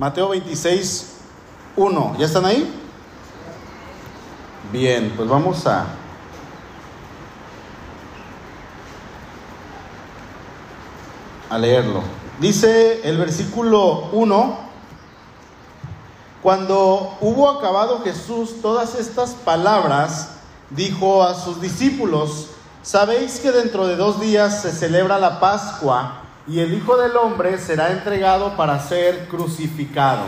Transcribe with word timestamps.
Mateo 0.00 0.30
26, 0.30 1.08
1. 1.76 2.16
¿Ya 2.18 2.24
están 2.24 2.46
ahí? 2.46 2.74
Bien, 4.72 5.12
pues 5.14 5.28
vamos 5.28 5.66
a... 5.66 5.88
a 11.50 11.58
leerlo. 11.58 12.00
Dice 12.40 13.06
el 13.06 13.18
versículo 13.18 14.08
1, 14.12 14.58
cuando 16.42 17.18
hubo 17.20 17.50
acabado 17.50 18.00
Jesús 18.02 18.62
todas 18.62 18.94
estas 18.94 19.32
palabras, 19.32 20.36
dijo 20.70 21.22
a 21.22 21.34
sus 21.34 21.60
discípulos, 21.60 22.46
sabéis 22.82 23.38
que 23.38 23.52
dentro 23.52 23.86
de 23.86 23.96
dos 23.96 24.18
días 24.18 24.62
se 24.62 24.72
celebra 24.72 25.18
la 25.18 25.40
Pascua 25.40 26.20
y 26.50 26.58
el 26.58 26.74
Hijo 26.74 26.96
del 26.96 27.16
Hombre 27.16 27.58
será 27.58 27.92
entregado 27.92 28.56
para 28.56 28.80
ser 28.80 29.28
crucificado. 29.28 30.24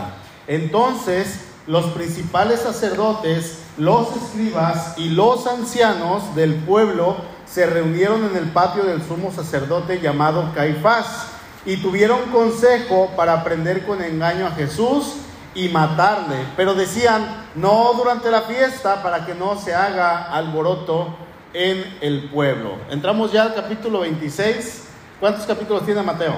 Entonces 0.47 1.41
los 1.67 1.85
principales 1.87 2.61
sacerdotes, 2.61 3.59
los 3.77 4.15
escribas 4.15 4.97
y 4.97 5.09
los 5.09 5.45
ancianos 5.47 6.33
del 6.35 6.55
pueblo 6.55 7.17
se 7.45 7.65
reunieron 7.65 8.23
en 8.25 8.37
el 8.37 8.51
patio 8.51 8.83
del 8.83 9.03
sumo 9.03 9.31
sacerdote 9.31 9.99
llamado 9.99 10.51
Caifás 10.55 11.27
y 11.65 11.77
tuvieron 11.77 12.19
consejo 12.31 13.11
para 13.17 13.43
prender 13.43 13.85
con 13.85 14.01
engaño 14.01 14.47
a 14.47 14.51
Jesús 14.51 15.15
y 15.55 15.69
matarle. 15.69 16.37
Pero 16.55 16.73
decían, 16.73 17.45
no 17.55 17.93
durante 17.95 18.31
la 18.31 18.43
fiesta 18.43 19.03
para 19.03 19.25
que 19.25 19.35
no 19.35 19.57
se 19.59 19.75
haga 19.75 20.23
alboroto 20.33 21.15
en 21.53 21.97
el 22.01 22.29
pueblo. 22.29 22.77
Entramos 22.89 23.31
ya 23.31 23.43
al 23.43 23.55
capítulo 23.55 24.01
26. 24.01 24.92
¿Cuántos 25.23 25.45
capítulos 25.45 25.85
tiene 25.85 26.01
Mateo? 26.01 26.35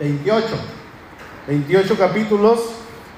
28. 0.00 0.44
28 1.46 1.96
capítulos. 1.96 2.58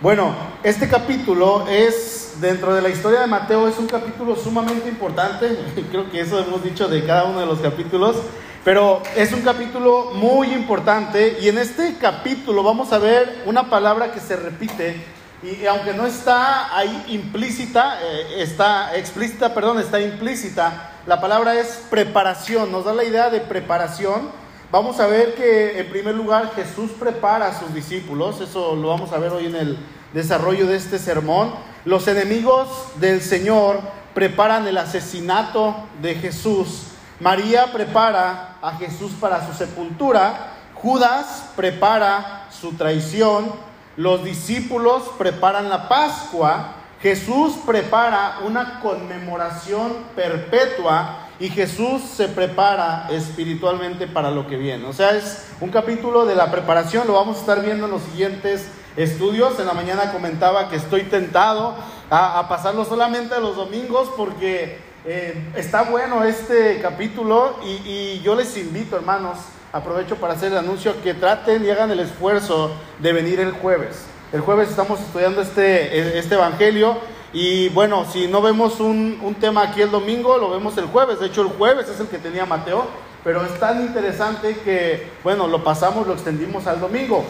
Bueno, 0.02 0.34
este 0.62 0.90
capítulo 0.90 1.66
es, 1.66 2.34
dentro 2.38 2.74
de 2.74 2.82
la 2.82 2.90
historia 2.90 3.20
de 3.20 3.26
Mateo, 3.26 3.66
es 3.66 3.78
un 3.78 3.86
capítulo 3.86 4.36
sumamente 4.36 4.90
importante. 4.90 5.56
Creo 5.90 6.10
que 6.10 6.20
eso 6.20 6.38
hemos 6.38 6.62
dicho 6.62 6.86
de 6.86 7.02
cada 7.06 7.24
uno 7.24 7.40
de 7.40 7.46
los 7.46 7.60
capítulos. 7.60 8.16
Pero 8.62 9.02
es 9.16 9.32
un 9.32 9.40
capítulo 9.40 10.10
muy 10.12 10.52
importante 10.52 11.38
y 11.40 11.48
en 11.48 11.56
este 11.56 11.96
capítulo 11.98 12.62
vamos 12.62 12.92
a 12.92 12.98
ver 12.98 13.42
una 13.46 13.70
palabra 13.70 14.12
que 14.12 14.20
se 14.20 14.36
repite 14.36 15.02
y 15.44 15.66
aunque 15.66 15.92
no 15.92 16.06
está 16.06 16.74
ahí 16.74 17.04
implícita, 17.08 17.98
eh, 18.02 18.42
está 18.42 18.96
explícita, 18.96 19.52
perdón, 19.52 19.78
está 19.78 20.00
implícita, 20.00 20.92
la 21.06 21.20
palabra 21.20 21.54
es 21.60 21.82
preparación, 21.90 22.72
nos 22.72 22.86
da 22.86 22.94
la 22.94 23.04
idea 23.04 23.28
de 23.28 23.40
preparación. 23.40 24.30
Vamos 24.72 24.98
a 25.00 25.06
ver 25.06 25.34
que 25.34 25.78
en 25.78 25.90
primer 25.90 26.14
lugar 26.14 26.52
Jesús 26.56 26.92
prepara 26.98 27.48
a 27.48 27.60
sus 27.60 27.74
discípulos, 27.74 28.40
eso 28.40 28.74
lo 28.74 28.88
vamos 28.88 29.12
a 29.12 29.18
ver 29.18 29.32
hoy 29.32 29.46
en 29.46 29.56
el 29.56 29.78
desarrollo 30.14 30.66
de 30.66 30.76
este 30.76 30.98
sermón. 30.98 31.52
Los 31.84 32.08
enemigos 32.08 32.68
del 32.96 33.20
Señor 33.20 33.80
preparan 34.14 34.66
el 34.66 34.78
asesinato 34.78 35.76
de 36.00 36.14
Jesús. 36.14 36.84
María 37.20 37.70
prepara 37.70 38.56
a 38.62 38.78
Jesús 38.78 39.12
para 39.20 39.46
su 39.46 39.52
sepultura, 39.52 40.52
Judas 40.74 41.50
prepara 41.54 42.46
su 42.50 42.72
traición, 42.72 43.52
los 43.96 44.24
discípulos 44.24 45.04
preparan 45.18 45.68
la 45.68 45.88
Pascua, 45.88 46.74
Jesús 47.00 47.56
prepara 47.66 48.38
una 48.46 48.80
conmemoración 48.80 49.92
perpetua 50.16 51.18
y 51.38 51.50
Jesús 51.50 52.02
se 52.02 52.28
prepara 52.28 53.08
espiritualmente 53.10 54.06
para 54.06 54.30
lo 54.30 54.46
que 54.46 54.56
viene. 54.56 54.86
O 54.86 54.92
sea, 54.92 55.10
es 55.10 55.46
un 55.60 55.70
capítulo 55.70 56.24
de 56.24 56.34
la 56.34 56.50
preparación, 56.50 57.06
lo 57.06 57.12
vamos 57.12 57.36
a 57.36 57.40
estar 57.40 57.62
viendo 57.62 57.84
en 57.86 57.90
los 57.90 58.02
siguientes 58.02 58.68
estudios. 58.96 59.58
En 59.60 59.66
la 59.66 59.74
mañana 59.74 60.12
comentaba 60.12 60.68
que 60.68 60.76
estoy 60.76 61.02
tentado 61.02 61.74
a, 62.10 62.46
pasarlo 62.48 62.84
solamente 62.84 63.34
a 63.34 63.40
los 63.40 63.56
domingos 63.56 64.10
porque 64.16 64.78
eh, 65.04 65.52
está 65.56 65.82
bueno 65.82 66.24
este 66.24 66.80
capítulo 66.80 67.56
y, 67.64 67.88
y, 67.88 68.22
yo 68.24 68.34
les 68.34 68.56
invito, 68.56 68.96
hermanos, 68.96 69.38
aprovecho 69.74 70.16
para 70.16 70.34
hacer 70.34 70.52
el 70.52 70.58
anuncio, 70.58 70.94
que 71.02 71.12
traten 71.14 71.64
y 71.64 71.70
hagan 71.70 71.90
el 71.90 71.98
esfuerzo 71.98 72.70
de 73.00 73.12
venir 73.12 73.40
el 73.40 73.50
jueves. 73.50 74.04
El 74.32 74.40
jueves 74.40 74.70
estamos 74.70 75.00
estudiando 75.00 75.42
este, 75.42 76.18
este 76.18 76.36
Evangelio 76.36 76.96
y 77.32 77.68
bueno, 77.70 78.06
si 78.10 78.28
no 78.28 78.40
vemos 78.40 78.78
un, 78.78 79.18
un 79.20 79.34
tema 79.34 79.62
aquí 79.62 79.82
el 79.82 79.90
domingo, 79.90 80.38
lo 80.38 80.50
vemos 80.50 80.78
el 80.78 80.86
jueves. 80.86 81.18
De 81.18 81.26
hecho, 81.26 81.42
el 81.42 81.48
jueves 81.48 81.88
es 81.88 81.98
el 81.98 82.06
que 82.06 82.18
tenía 82.18 82.46
Mateo, 82.46 82.86
pero 83.24 83.44
es 83.44 83.58
tan 83.58 83.82
interesante 83.82 84.56
que, 84.64 85.10
bueno, 85.24 85.48
lo 85.48 85.64
pasamos, 85.64 86.06
lo 86.06 86.14
extendimos 86.14 86.68
al 86.68 86.80
domingo. 86.80 87.24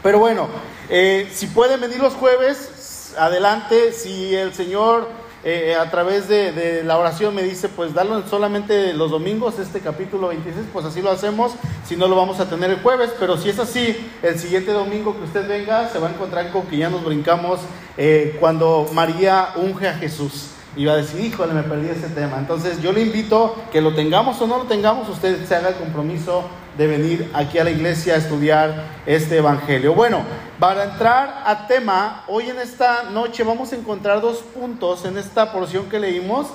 Pero 0.00 0.20
bueno, 0.20 0.46
eh, 0.88 1.28
si 1.32 1.48
pueden 1.48 1.80
venir 1.80 1.98
los 1.98 2.14
jueves, 2.14 3.14
adelante. 3.18 3.92
Si 3.92 4.34
el 4.34 4.54
Señor 4.54 5.08
eh, 5.44 5.76
a 5.78 5.88
través 5.90 6.28
de, 6.28 6.82
la 6.84 6.98
oración 6.98 7.34
me 7.34 7.42
dice, 7.42 7.68
pues 7.68 7.94
darlo 7.94 8.26
solamente 8.26 8.92
los 8.92 9.10
domingos, 9.10 9.58
este 9.58 9.80
capítulo 9.80 10.28
26, 10.28 10.66
pues 10.72 10.84
así 10.84 11.00
lo 11.00 11.10
hacemos, 11.10 11.52
si 11.86 11.96
no 11.96 12.08
lo 12.08 12.16
vamos 12.16 12.40
a 12.40 12.48
tener 12.48 12.70
el 12.70 12.80
jueves, 12.80 13.10
pero 13.20 13.36
si 13.36 13.50
es 13.50 13.58
así, 13.58 13.96
el 14.22 14.38
siguiente 14.38 14.72
domingo 14.72 15.16
que 15.16 15.24
usted 15.24 15.48
venga, 15.48 15.88
se 15.90 15.98
va 16.00 16.08
a 16.08 16.10
encontrar 16.10 16.50
con 16.50 16.66
que 16.66 16.78
ya 16.78 16.90
nos 16.90 17.04
brincamos 17.04 17.60
eh, 17.96 18.36
cuando 18.40 18.88
María 18.92 19.50
unge 19.56 19.88
a 19.88 19.94
Jesús. 19.94 20.48
Y 20.76 20.84
va 20.84 20.92
a 20.92 20.96
decir, 20.96 21.20
híjole, 21.20 21.54
me 21.54 21.62
perdí 21.62 21.88
ese 21.88 22.08
tema. 22.08 22.38
Entonces 22.38 22.80
yo 22.82 22.92
le 22.92 23.00
invito 23.00 23.56
que 23.72 23.80
lo 23.80 23.94
tengamos 23.94 24.40
o 24.40 24.46
no 24.46 24.58
lo 24.58 24.64
tengamos, 24.64 25.08
usted 25.08 25.44
se 25.44 25.56
haga 25.56 25.70
el 25.70 25.74
compromiso 25.76 26.44
de 26.78 26.86
venir 26.86 27.28
aquí 27.34 27.58
a 27.58 27.64
la 27.64 27.70
iglesia 27.72 28.14
a 28.14 28.18
estudiar 28.18 28.84
este 29.04 29.38
evangelio. 29.38 29.94
Bueno, 29.94 30.22
para 30.60 30.84
entrar 30.84 31.42
a 31.44 31.66
tema, 31.66 32.22
hoy 32.28 32.48
en 32.50 32.60
esta 32.60 33.02
noche 33.10 33.42
vamos 33.42 33.72
a 33.72 33.76
encontrar 33.76 34.20
dos 34.20 34.38
puntos 34.38 35.04
en 35.04 35.18
esta 35.18 35.50
porción 35.50 35.88
que 35.88 35.98
leímos. 35.98 36.46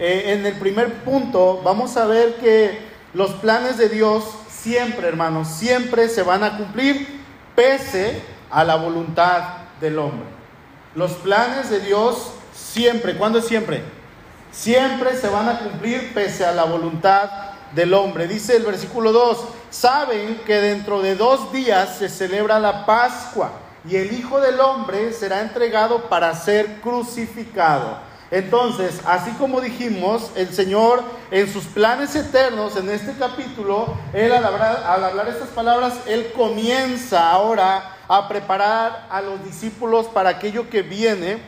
Eh, 0.00 0.32
en 0.32 0.44
el 0.44 0.54
primer 0.54 0.92
punto 1.04 1.60
vamos 1.64 1.96
a 1.96 2.06
ver 2.06 2.34
que 2.36 2.80
los 3.14 3.30
planes 3.34 3.78
de 3.78 3.88
Dios 3.88 4.24
siempre, 4.50 5.06
hermanos, 5.06 5.46
siempre 5.46 6.08
se 6.08 6.24
van 6.24 6.42
a 6.42 6.56
cumplir 6.56 7.20
pese 7.54 8.20
a 8.50 8.64
la 8.64 8.74
voluntad 8.74 9.42
del 9.80 10.00
hombre. 10.00 10.26
Los 10.96 11.12
planes 11.12 11.70
de 11.70 11.78
Dios 11.78 12.32
siempre, 12.52 13.14
¿cuándo 13.16 13.38
es 13.38 13.46
siempre? 13.46 13.84
Siempre 14.50 15.14
se 15.14 15.28
van 15.28 15.48
a 15.48 15.60
cumplir 15.60 16.12
pese 16.14 16.44
a 16.44 16.50
la 16.50 16.64
voluntad 16.64 17.30
del 17.72 17.94
hombre. 17.94 18.26
Dice 18.26 18.56
el 18.56 18.64
versículo 18.64 19.12
2, 19.12 19.38
saben 19.70 20.40
que 20.46 20.54
dentro 20.54 21.02
de 21.02 21.14
dos 21.14 21.52
días 21.52 21.96
se 21.98 22.08
celebra 22.08 22.58
la 22.58 22.86
Pascua 22.86 23.52
y 23.88 23.96
el 23.96 24.12
Hijo 24.12 24.40
del 24.40 24.60
Hombre 24.60 25.12
será 25.12 25.40
entregado 25.40 26.08
para 26.08 26.34
ser 26.34 26.80
crucificado. 26.80 27.98
Entonces, 28.30 29.00
así 29.06 29.30
como 29.32 29.60
dijimos, 29.60 30.30
el 30.34 30.52
Señor 30.52 31.02
en 31.30 31.50
sus 31.50 31.64
planes 31.64 32.14
eternos, 32.14 32.76
en 32.76 32.90
este 32.90 33.14
capítulo, 33.18 33.94
Él 34.12 34.32
al 34.32 34.44
hablar, 34.44 34.84
al 34.86 35.04
hablar 35.04 35.28
estas 35.28 35.48
palabras, 35.48 35.94
Él 36.06 36.32
comienza 36.36 37.30
ahora 37.30 37.96
a 38.06 38.28
preparar 38.28 39.06
a 39.10 39.22
los 39.22 39.42
discípulos 39.44 40.06
para 40.06 40.30
aquello 40.30 40.68
que 40.68 40.82
viene. 40.82 41.38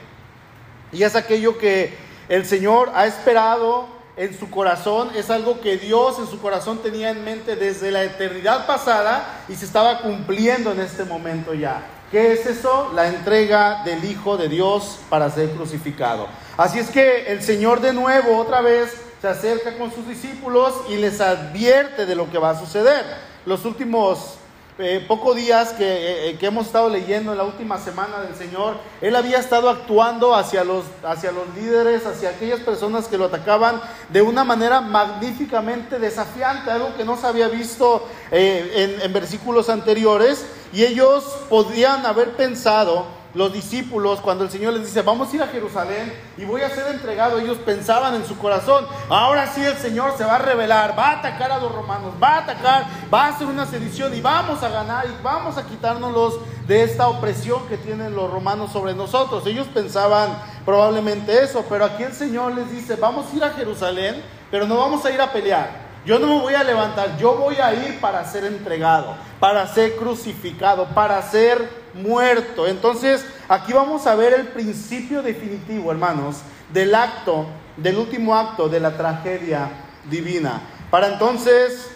Y 0.90 1.02
es 1.02 1.14
aquello 1.16 1.58
que 1.58 1.94
el 2.30 2.46
Señor 2.46 2.90
ha 2.94 3.06
esperado 3.06 3.99
en 4.16 4.38
su 4.38 4.50
corazón, 4.50 5.10
es 5.14 5.30
algo 5.30 5.60
que 5.60 5.76
Dios 5.76 6.18
en 6.18 6.26
su 6.26 6.40
corazón 6.40 6.78
tenía 6.78 7.10
en 7.10 7.24
mente 7.24 7.56
desde 7.56 7.90
la 7.90 8.04
eternidad 8.04 8.66
pasada 8.66 9.44
y 9.48 9.54
se 9.54 9.64
estaba 9.64 10.00
cumpliendo 10.02 10.72
en 10.72 10.80
este 10.80 11.04
momento 11.04 11.54
ya. 11.54 11.86
¿Qué 12.10 12.32
es 12.32 12.44
eso? 12.44 12.90
La 12.92 13.06
entrega 13.06 13.82
del 13.84 14.04
Hijo 14.04 14.36
de 14.36 14.48
Dios 14.48 14.98
para 15.08 15.30
ser 15.30 15.50
crucificado. 15.50 16.26
Así 16.56 16.80
es 16.80 16.90
que 16.90 17.32
el 17.32 17.40
Señor 17.40 17.80
de 17.80 17.92
nuevo, 17.92 18.36
otra 18.36 18.60
vez, 18.60 18.96
se 19.20 19.28
acerca 19.28 19.78
con 19.78 19.94
sus 19.94 20.08
discípulos 20.08 20.74
y 20.88 20.96
les 20.96 21.20
advierte 21.20 22.06
de 22.06 22.16
lo 22.16 22.28
que 22.28 22.38
va 22.38 22.50
a 22.50 22.58
suceder. 22.58 23.04
Los 23.46 23.64
últimos 23.64 24.39
eh, 24.80 25.04
pocos 25.06 25.36
días 25.36 25.72
que, 25.72 26.30
eh, 26.30 26.38
que, 26.38 26.46
hemos 26.46 26.66
estado 26.66 26.88
leyendo 26.88 27.32
en 27.32 27.38
la 27.38 27.44
última 27.44 27.78
semana 27.78 28.20
del 28.20 28.34
Señor, 28.34 28.76
Él 29.00 29.14
había 29.14 29.38
estado 29.38 29.68
actuando 29.68 30.34
hacia 30.34 30.64
los, 30.64 30.84
hacia 31.04 31.32
los 31.32 31.54
líderes, 31.54 32.06
hacia 32.06 32.30
aquellas 32.30 32.60
personas 32.60 33.06
que 33.06 33.18
lo 33.18 33.26
atacaban 33.26 33.80
de 34.08 34.22
una 34.22 34.42
manera 34.42 34.80
magníficamente 34.80 35.98
desafiante, 35.98 36.70
algo 36.70 36.96
que 36.96 37.04
no 37.04 37.16
se 37.16 37.26
había 37.26 37.48
visto 37.48 38.08
eh, 38.30 38.96
en, 38.96 39.02
en 39.02 39.12
versículos 39.12 39.68
anteriores, 39.68 40.46
y 40.72 40.84
ellos 40.84 41.24
podían 41.48 42.06
haber 42.06 42.30
pensado, 42.36 43.19
los 43.34 43.52
discípulos, 43.52 44.20
cuando 44.20 44.44
el 44.44 44.50
Señor 44.50 44.74
les 44.74 44.86
dice, 44.86 45.02
vamos 45.02 45.32
a 45.32 45.36
ir 45.36 45.42
a 45.42 45.46
Jerusalén 45.46 46.12
y 46.36 46.44
voy 46.44 46.62
a 46.62 46.70
ser 46.70 46.88
entregado, 46.88 47.38
ellos 47.38 47.58
pensaban 47.58 48.14
en 48.14 48.24
su 48.24 48.36
corazón, 48.36 48.86
ahora 49.08 49.46
sí 49.52 49.62
el 49.62 49.76
Señor 49.76 50.16
se 50.16 50.24
va 50.24 50.36
a 50.36 50.38
revelar, 50.38 50.98
va 50.98 51.10
a 51.10 51.18
atacar 51.18 51.52
a 51.52 51.58
los 51.58 51.72
romanos, 51.72 52.14
va 52.22 52.36
a 52.36 52.38
atacar, 52.38 52.86
va 53.12 53.26
a 53.26 53.28
hacer 53.28 53.46
una 53.46 53.66
sedición 53.66 54.14
y 54.14 54.20
vamos 54.20 54.62
a 54.62 54.68
ganar 54.68 55.06
y 55.06 55.22
vamos 55.22 55.56
a 55.56 55.66
quitárnoslos 55.66 56.40
de 56.66 56.82
esta 56.82 57.08
opresión 57.08 57.66
que 57.68 57.76
tienen 57.76 58.14
los 58.14 58.30
romanos 58.30 58.72
sobre 58.72 58.94
nosotros. 58.94 59.46
Ellos 59.46 59.66
pensaban 59.72 60.30
probablemente 60.64 61.42
eso, 61.42 61.64
pero 61.68 61.84
aquí 61.84 62.02
el 62.02 62.12
Señor 62.12 62.54
les 62.54 62.70
dice, 62.70 62.96
vamos 62.96 63.26
a 63.32 63.36
ir 63.36 63.44
a 63.44 63.50
Jerusalén, 63.50 64.22
pero 64.50 64.66
no 64.66 64.76
vamos 64.76 65.04
a 65.04 65.10
ir 65.10 65.20
a 65.20 65.32
pelear. 65.32 65.89
Yo 66.04 66.18
no 66.18 66.26
me 66.26 66.40
voy 66.40 66.54
a 66.54 66.64
levantar, 66.64 67.18
yo 67.18 67.34
voy 67.34 67.56
a 67.56 67.74
ir 67.74 68.00
para 68.00 68.24
ser 68.24 68.44
entregado, 68.44 69.14
para 69.38 69.66
ser 69.66 69.96
crucificado, 69.96 70.86
para 70.94 71.20
ser 71.22 71.68
muerto. 71.92 72.66
Entonces, 72.66 73.24
aquí 73.48 73.72
vamos 73.72 74.06
a 74.06 74.14
ver 74.14 74.32
el 74.32 74.48
principio 74.48 75.22
definitivo, 75.22 75.90
hermanos, 75.90 76.38
del 76.72 76.94
acto, 76.94 77.46
del 77.76 77.98
último 77.98 78.34
acto 78.34 78.68
de 78.68 78.80
la 78.80 78.96
tragedia 78.96 79.70
divina. 80.08 80.62
Para 80.90 81.08
entonces, 81.08 81.90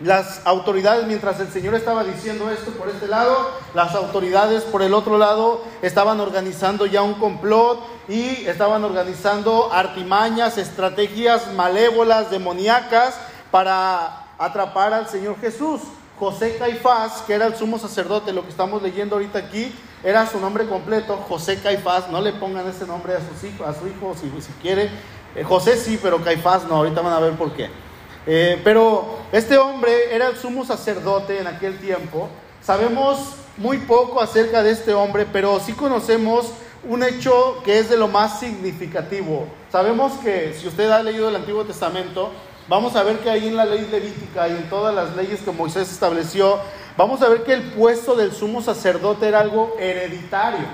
las 0.00 0.46
autoridades, 0.46 1.06
mientras 1.06 1.38
el 1.40 1.48
Señor 1.48 1.74
estaba 1.74 2.04
diciendo 2.04 2.50
esto 2.50 2.70
por 2.72 2.88
este 2.88 3.08
lado, 3.08 3.50
las 3.74 3.94
autoridades 3.94 4.62
por 4.62 4.82
el 4.82 4.94
otro 4.94 5.18
lado 5.18 5.64
estaban 5.82 6.20
organizando 6.20 6.86
ya 6.86 7.02
un 7.02 7.14
complot 7.14 7.80
y 8.08 8.46
estaban 8.46 8.82
organizando 8.84 9.70
artimañas, 9.72 10.56
estrategias 10.56 11.52
malévolas, 11.52 12.30
demoníacas 12.30 13.14
para 13.50 14.24
atrapar 14.38 14.94
al 14.94 15.08
Señor 15.08 15.38
Jesús. 15.40 15.82
José 16.18 16.56
Caifás, 16.58 17.22
que 17.26 17.34
era 17.34 17.46
el 17.46 17.54
sumo 17.54 17.78
sacerdote, 17.78 18.32
lo 18.32 18.42
que 18.42 18.48
estamos 18.48 18.82
leyendo 18.82 19.14
ahorita 19.14 19.38
aquí, 19.38 19.72
era 20.02 20.26
su 20.26 20.40
nombre 20.40 20.66
completo, 20.66 21.16
José 21.28 21.60
Caifás. 21.60 22.10
No 22.10 22.20
le 22.20 22.32
pongan 22.32 22.66
ese 22.66 22.86
nombre 22.86 23.14
a, 23.14 23.20
sus 23.20 23.44
hijos, 23.44 23.68
a 23.68 23.78
su 23.78 23.86
hijo 23.86 24.14
si, 24.14 24.28
si 24.40 24.52
quiere. 24.60 24.90
Eh, 25.36 25.44
José 25.44 25.76
sí, 25.76 25.98
pero 26.02 26.22
Caifás 26.24 26.64
no, 26.64 26.76
ahorita 26.76 27.02
van 27.02 27.12
a 27.12 27.20
ver 27.20 27.34
por 27.34 27.52
qué. 27.52 27.68
Eh, 28.26 28.60
pero 28.64 29.18
este 29.32 29.58
hombre 29.58 30.14
era 30.14 30.28
el 30.28 30.36
sumo 30.36 30.64
sacerdote 30.64 31.38
en 31.38 31.46
aquel 31.46 31.78
tiempo. 31.78 32.28
Sabemos 32.62 33.34
muy 33.56 33.78
poco 33.78 34.20
acerca 34.20 34.62
de 34.62 34.70
este 34.70 34.94
hombre, 34.94 35.26
pero 35.30 35.60
sí 35.60 35.72
conocemos 35.72 36.52
un 36.84 37.02
hecho 37.02 37.60
que 37.64 37.78
es 37.78 37.90
de 37.90 37.96
lo 37.96 38.08
más 38.08 38.40
significativo. 38.40 39.48
Sabemos 39.70 40.12
que 40.22 40.54
si 40.54 40.68
usted 40.68 40.90
ha 40.90 41.02
leído 41.02 41.28
el 41.28 41.36
Antiguo 41.36 41.64
Testamento, 41.64 42.30
vamos 42.68 42.96
a 42.96 43.02
ver 43.02 43.18
que 43.18 43.30
ahí 43.30 43.48
en 43.48 43.56
la 43.56 43.64
ley 43.64 43.88
levítica 43.90 44.48
y 44.48 44.52
en 44.52 44.68
todas 44.68 44.94
las 44.94 45.16
leyes 45.16 45.40
que 45.40 45.50
Moisés 45.50 45.90
estableció, 45.90 46.58
vamos 46.96 47.22
a 47.22 47.28
ver 47.28 47.42
que 47.42 47.52
el 47.52 47.62
puesto 47.62 48.14
del 48.14 48.32
sumo 48.32 48.62
sacerdote 48.62 49.28
era 49.28 49.40
algo 49.40 49.76
hereditario. 49.78 50.66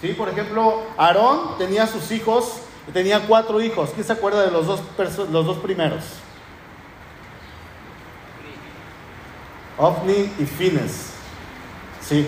¿Sí? 0.00 0.14
Por 0.14 0.28
ejemplo, 0.28 0.82
Aarón 0.96 1.58
tenía 1.58 1.86
sus 1.86 2.10
hijos, 2.10 2.62
tenía 2.92 3.20
cuatro 3.26 3.60
hijos. 3.60 3.90
¿Quién 3.94 4.06
se 4.06 4.12
acuerda 4.12 4.42
de 4.42 4.50
los 4.50 4.66
dos, 4.66 5.58
primeros? 5.58 6.02
Ofni 9.78 10.32
y 10.38 10.44
Fines. 10.44 11.12
Sí, 12.00 12.26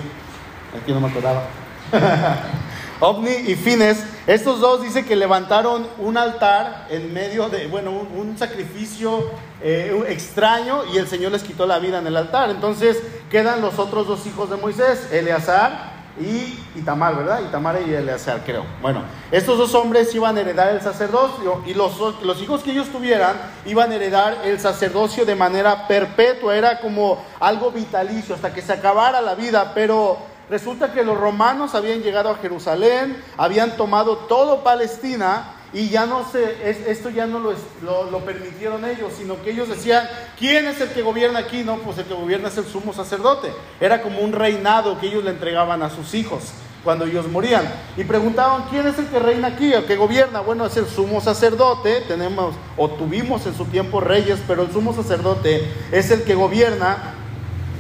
aquí 0.81 0.93
no 0.93 1.01
me 1.01 1.09
acordaba. 1.09 1.45
Ovni 3.01 3.33
y 3.33 3.57
Fines, 3.57 4.05
estos 4.27 4.61
dos 4.61 4.83
dice 4.83 5.05
que 5.05 5.17
levantaron 5.17 5.87
un 5.99 6.17
altar 6.17 6.87
en 6.91 7.13
medio 7.13 7.49
de, 7.49 7.67
bueno, 7.67 7.91
un, 7.91 8.39
sacrificio 8.39 9.31
eh, 9.63 10.05
extraño 10.09 10.83
y 10.93 10.99
el 10.99 11.07
Señor 11.07 11.33
les 11.33 11.43
quitó 11.43 11.67
la 11.67 11.79
vida 11.79 11.99
en 11.99 12.07
el 12.07 12.17
altar. 12.17 12.51
Entonces 12.51 13.03
quedan 13.31 13.61
los 13.61 13.79
otros 13.79 14.07
dos 14.07 14.27
hijos 14.27 14.51
de 14.51 14.57
Moisés, 14.57 15.09
Eleazar 15.13 15.93
y 16.21 16.59
Itamar, 16.79 17.17
¿verdad? 17.17 17.41
Itamar 17.43 17.81
y 17.87 17.93
Eleazar, 17.93 18.43
creo. 18.45 18.65
Bueno, 18.81 19.03
estos 19.33 19.59
dos 19.59 19.75
hombres 19.75 20.15
iban 20.15 20.37
a 20.37 20.41
heredar 20.41 20.69
el 20.69 20.81
sacerdocio 20.81 21.63
y 21.67 21.75
los, 21.75 21.99
los 22.23 22.43
hijos 22.43 22.63
que 22.63 22.71
ellos 22.71 22.89
tuvieran 22.89 23.37
iban 23.67 23.91
a 23.91 23.97
heredar 23.97 24.39
el 24.45 24.61
sacerdocio 24.61 25.25
de 25.25 25.35
manera 25.35 25.89
perpetua, 25.89 26.57
era 26.57 26.81
como 26.81 27.25
algo 27.41 27.71
vitalicio 27.73 28.35
hasta 28.35 28.55
que 28.55 28.63
se 28.63 28.73
acabara 28.73 29.21
la 29.21 29.35
vida, 29.35 29.73
pero 29.75 30.34
resulta 30.51 30.93
que 30.93 31.03
los 31.03 31.19
romanos 31.19 31.75
habían 31.75 32.03
llegado 32.03 32.31
a 32.31 32.37
Jerusalén, 32.37 33.17
habían 33.37 33.77
tomado 33.77 34.17
todo 34.17 34.63
Palestina 34.63 35.55
y 35.75 35.89
ya 35.89 36.07
no 36.07 36.25
se, 36.31 36.71
esto 36.89 37.11
ya 37.11 37.27
no 37.27 37.41
lo, 37.41 37.53
lo, 37.83 38.19
permitieron 38.21 38.85
ellos, 38.85 39.13
sino 39.19 39.43
que 39.43 39.51
ellos 39.51 39.69
decían, 39.69 40.09
¿quién 40.39 40.67
es 40.69 40.81
el 40.81 40.91
que 40.91 41.03
gobierna 41.03 41.41
aquí? 41.41 41.65
No, 41.65 41.79
pues 41.79 41.99
el 41.99 42.05
que 42.05 42.15
gobierna 42.15 42.49
es 42.49 42.57
el 42.57 42.65
sumo 42.65 42.93
sacerdote. 42.93 43.53
Era 43.81 44.01
como 44.01 44.21
un 44.21 44.33
reinado 44.33 45.01
que 45.01 45.09
ellos 45.09 45.25
le 45.25 45.31
entregaban 45.31 45.83
a 45.83 45.91
sus 45.91 46.15
hijos 46.15 46.53
cuando 46.85 47.07
ellos 47.07 47.27
morían. 47.27 47.69
Y 47.97 48.05
preguntaban, 48.05 48.67
¿quién 48.71 48.87
es 48.87 48.97
el 49.01 49.09
que 49.09 49.19
reina 49.19 49.49
aquí, 49.49 49.73
el 49.73 49.85
que 49.85 49.97
gobierna? 49.97 50.41
Bueno, 50.43 50.65
es 50.65 50.77
el 50.77 50.87
sumo 50.87 51.21
sacerdote, 51.21 52.03
tenemos 52.03 52.55
o 52.77 52.91
tuvimos 52.91 53.45
en 53.47 53.57
su 53.57 53.65
tiempo 53.65 54.01
reyes, 54.01 54.39
pero 54.47 54.63
el 54.63 54.73
sumo 54.73 54.95
sacerdote 54.95 55.69
es 55.91 56.09
el 56.13 56.23
que 56.23 56.37
gobierna. 56.37 57.15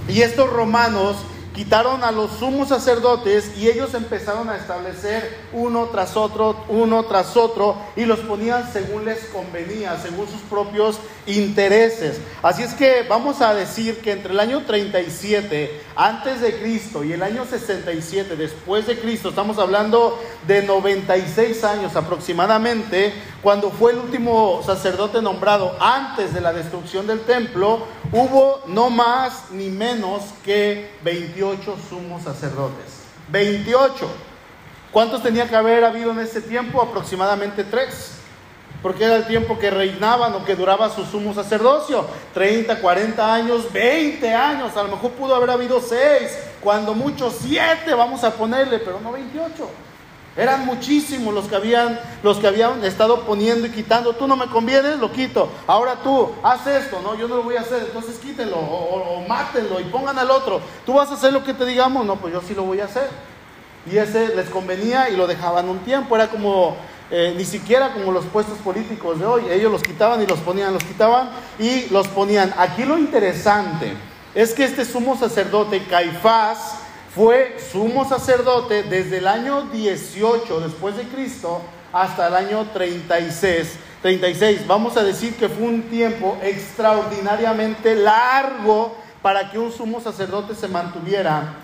Y 0.08 0.22
estos 0.22 0.50
romanos 0.50 1.16
quitaron 1.54 2.02
a 2.02 2.10
los 2.10 2.32
sumos 2.32 2.68
sacerdotes 2.68 3.56
y 3.56 3.68
ellos 3.68 3.94
empezaron 3.94 4.50
a 4.50 4.56
establecer 4.56 5.43
uno 5.54 5.86
tras 5.86 6.16
otro, 6.16 6.56
uno 6.68 7.04
tras 7.04 7.36
otro, 7.36 7.76
y 7.96 8.04
los 8.04 8.20
ponían 8.20 8.70
según 8.72 9.04
les 9.04 9.24
convenía, 9.26 9.96
según 9.98 10.28
sus 10.28 10.40
propios 10.42 10.98
intereses. 11.26 12.20
Así 12.42 12.62
es 12.62 12.74
que 12.74 13.04
vamos 13.08 13.40
a 13.40 13.54
decir 13.54 14.00
que 14.00 14.12
entre 14.12 14.32
el 14.32 14.40
año 14.40 14.64
37 14.66 15.80
antes 15.96 16.40
de 16.40 16.58
Cristo 16.58 17.04
y 17.04 17.12
el 17.12 17.22
año 17.22 17.46
67 17.46 18.36
después 18.36 18.86
de 18.86 18.98
Cristo, 18.98 19.30
estamos 19.30 19.58
hablando 19.58 20.20
de 20.46 20.62
96 20.62 21.64
años 21.64 21.96
aproximadamente, 21.96 23.14
cuando 23.42 23.70
fue 23.70 23.92
el 23.92 23.98
último 23.98 24.60
sacerdote 24.64 25.22
nombrado 25.22 25.76
antes 25.80 26.34
de 26.34 26.40
la 26.40 26.52
destrucción 26.52 27.06
del 27.06 27.20
templo, 27.20 27.86
hubo 28.12 28.62
no 28.66 28.90
más 28.90 29.50
ni 29.52 29.68
menos 29.68 30.22
que 30.44 30.90
28 31.04 31.76
sumos 31.88 32.22
sacerdotes. 32.24 33.04
28. 33.30 34.33
¿Cuántos 34.94 35.24
tenía 35.24 35.48
que 35.48 35.56
haber 35.56 35.84
habido 35.84 36.12
en 36.12 36.20
ese 36.20 36.40
tiempo? 36.40 36.80
Aproximadamente 36.80 37.64
tres. 37.64 38.12
Porque 38.80 39.02
era 39.02 39.16
el 39.16 39.26
tiempo 39.26 39.58
que 39.58 39.68
reinaban 39.68 40.32
o 40.34 40.44
que 40.44 40.54
duraba 40.54 40.88
su 40.88 41.04
sumo 41.04 41.34
sacerdocio. 41.34 42.06
30, 42.32 42.78
40 42.80 43.34
años, 43.34 43.72
20 43.72 44.32
años. 44.32 44.76
A 44.76 44.84
lo 44.84 44.90
mejor 44.90 45.10
pudo 45.10 45.34
haber 45.34 45.50
habido 45.50 45.80
seis. 45.80 46.38
Cuando 46.60 46.94
muchos, 46.94 47.38
siete 47.40 47.92
vamos 47.92 48.22
a 48.22 48.34
ponerle, 48.34 48.78
pero 48.78 49.00
no 49.00 49.10
28. 49.10 49.68
Eran 50.36 50.64
muchísimos 50.64 51.34
los 51.34 51.46
que 51.46 51.56
habían, 51.56 51.98
los 52.22 52.38
que 52.38 52.46
habían 52.46 52.84
estado 52.84 53.22
poniendo 53.22 53.66
y 53.66 53.70
quitando. 53.70 54.12
Tú 54.12 54.28
no 54.28 54.36
me 54.36 54.46
convienes, 54.46 54.98
lo 54.98 55.10
quito. 55.10 55.48
Ahora 55.66 55.96
tú, 56.04 56.30
haz 56.44 56.68
esto, 56.68 57.00
no, 57.02 57.16
yo 57.16 57.26
no 57.26 57.38
lo 57.38 57.42
voy 57.42 57.56
a 57.56 57.62
hacer. 57.62 57.82
Entonces 57.82 58.16
quítenlo 58.20 58.58
o, 58.58 59.16
o, 59.16 59.26
mátenlo 59.26 59.80
y 59.80 59.84
pongan 59.86 60.20
al 60.20 60.30
otro. 60.30 60.60
Tú 60.86 60.92
vas 60.92 61.10
a 61.10 61.14
hacer 61.14 61.32
lo 61.32 61.42
que 61.42 61.52
te 61.52 61.64
digamos, 61.64 62.06
no, 62.06 62.14
pues 62.14 62.32
yo 62.32 62.40
sí 62.40 62.54
lo 62.54 62.62
voy 62.62 62.78
a 62.78 62.84
hacer. 62.84 63.33
Y 63.90 63.98
ese 63.98 64.34
les 64.34 64.48
convenía 64.48 65.10
y 65.10 65.16
lo 65.16 65.26
dejaban 65.26 65.68
un 65.68 65.78
tiempo. 65.80 66.16
Era 66.16 66.28
como 66.28 66.76
eh, 67.10 67.34
ni 67.36 67.44
siquiera 67.44 67.92
como 67.92 68.12
los 68.12 68.24
puestos 68.26 68.58
políticos 68.58 69.18
de 69.18 69.26
hoy. 69.26 69.42
Ellos 69.50 69.70
los 69.70 69.82
quitaban 69.82 70.22
y 70.22 70.26
los 70.26 70.38
ponían, 70.40 70.72
los 70.72 70.84
quitaban 70.84 71.30
y 71.58 71.88
los 71.90 72.08
ponían. 72.08 72.54
Aquí 72.56 72.84
lo 72.84 72.98
interesante 72.98 73.92
es 74.34 74.52
que 74.54 74.64
este 74.64 74.84
sumo 74.84 75.16
sacerdote, 75.16 75.82
Caifás, 75.84 76.76
fue 77.14 77.56
sumo 77.70 78.08
sacerdote 78.08 78.82
desde 78.82 79.18
el 79.18 79.28
año 79.28 79.66
18 79.66 80.60
después 80.60 80.96
de 80.96 81.04
Cristo 81.04 81.60
hasta 81.92 82.26
el 82.26 82.34
año 82.34 82.66
36. 82.72 83.78
36. 84.02 84.66
Vamos 84.66 84.96
a 84.96 85.04
decir 85.04 85.34
que 85.36 85.48
fue 85.48 85.64
un 85.64 85.82
tiempo 85.84 86.36
extraordinariamente 86.42 87.94
largo 87.94 88.96
para 89.22 89.50
que 89.50 89.58
un 89.58 89.72
sumo 89.72 90.00
sacerdote 90.00 90.54
se 90.54 90.68
mantuviera 90.68 91.54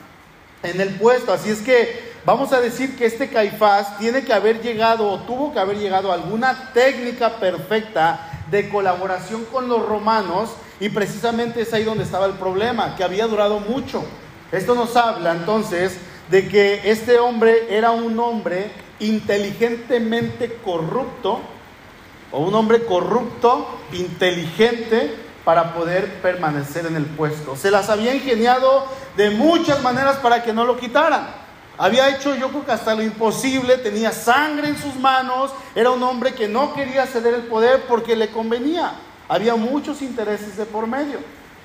en 0.62 0.80
el 0.80 0.94
puesto. 0.94 1.32
Así 1.32 1.50
es 1.50 1.60
que 1.60 2.09
vamos 2.24 2.52
a 2.52 2.60
decir 2.60 2.96
que 2.96 3.06
este 3.06 3.28
Caifás 3.28 3.98
tiene 3.98 4.24
que 4.24 4.32
haber 4.32 4.60
llegado 4.62 5.10
o 5.10 5.20
tuvo 5.20 5.52
que 5.52 5.58
haber 5.58 5.78
llegado 5.78 6.10
a 6.10 6.14
alguna 6.14 6.72
técnica 6.72 7.36
perfecta 7.36 8.44
de 8.50 8.68
colaboración 8.68 9.44
con 9.46 9.68
los 9.68 9.86
romanos 9.86 10.50
y 10.80 10.88
precisamente 10.88 11.62
es 11.62 11.72
ahí 11.72 11.84
donde 11.84 12.04
estaba 12.04 12.26
el 12.26 12.32
problema, 12.34 12.96
que 12.96 13.04
había 13.04 13.26
durado 13.26 13.60
mucho. 13.60 14.02
Esto 14.50 14.74
nos 14.74 14.96
habla 14.96 15.32
entonces 15.32 15.98
de 16.30 16.48
que 16.48 16.90
este 16.90 17.18
hombre 17.18 17.66
era 17.70 17.90
un 17.90 18.18
hombre 18.18 18.70
inteligentemente 18.98 20.58
corrupto, 20.64 21.40
o 22.32 22.40
un 22.40 22.54
hombre 22.54 22.84
corrupto, 22.84 23.66
inteligente, 23.92 25.14
para 25.44 25.74
poder 25.74 26.20
permanecer 26.20 26.86
en 26.86 26.96
el 26.96 27.06
puesto. 27.06 27.56
Se 27.56 27.70
las 27.70 27.88
había 27.88 28.14
ingeniado 28.14 28.86
de 29.16 29.30
muchas 29.30 29.82
maneras 29.82 30.16
para 30.16 30.42
que 30.42 30.52
no 30.52 30.64
lo 30.64 30.76
quitaran. 30.76 31.39
Había 31.80 32.10
hecho 32.10 32.34
yo 32.34 32.50
creo 32.50 32.66
que 32.66 32.72
hasta 32.72 32.94
lo 32.94 33.02
imposible, 33.02 33.78
tenía 33.78 34.12
sangre 34.12 34.68
en 34.68 34.76
sus 34.76 34.96
manos, 34.96 35.50
era 35.74 35.90
un 35.90 36.02
hombre 36.02 36.34
que 36.34 36.46
no 36.46 36.74
quería 36.74 37.06
ceder 37.06 37.32
el 37.32 37.44
poder 37.44 37.84
porque 37.88 38.16
le 38.16 38.28
convenía. 38.28 38.92
Había 39.30 39.56
muchos 39.56 40.02
intereses 40.02 40.58
de 40.58 40.66
por 40.66 40.86
medio. 40.86 41.20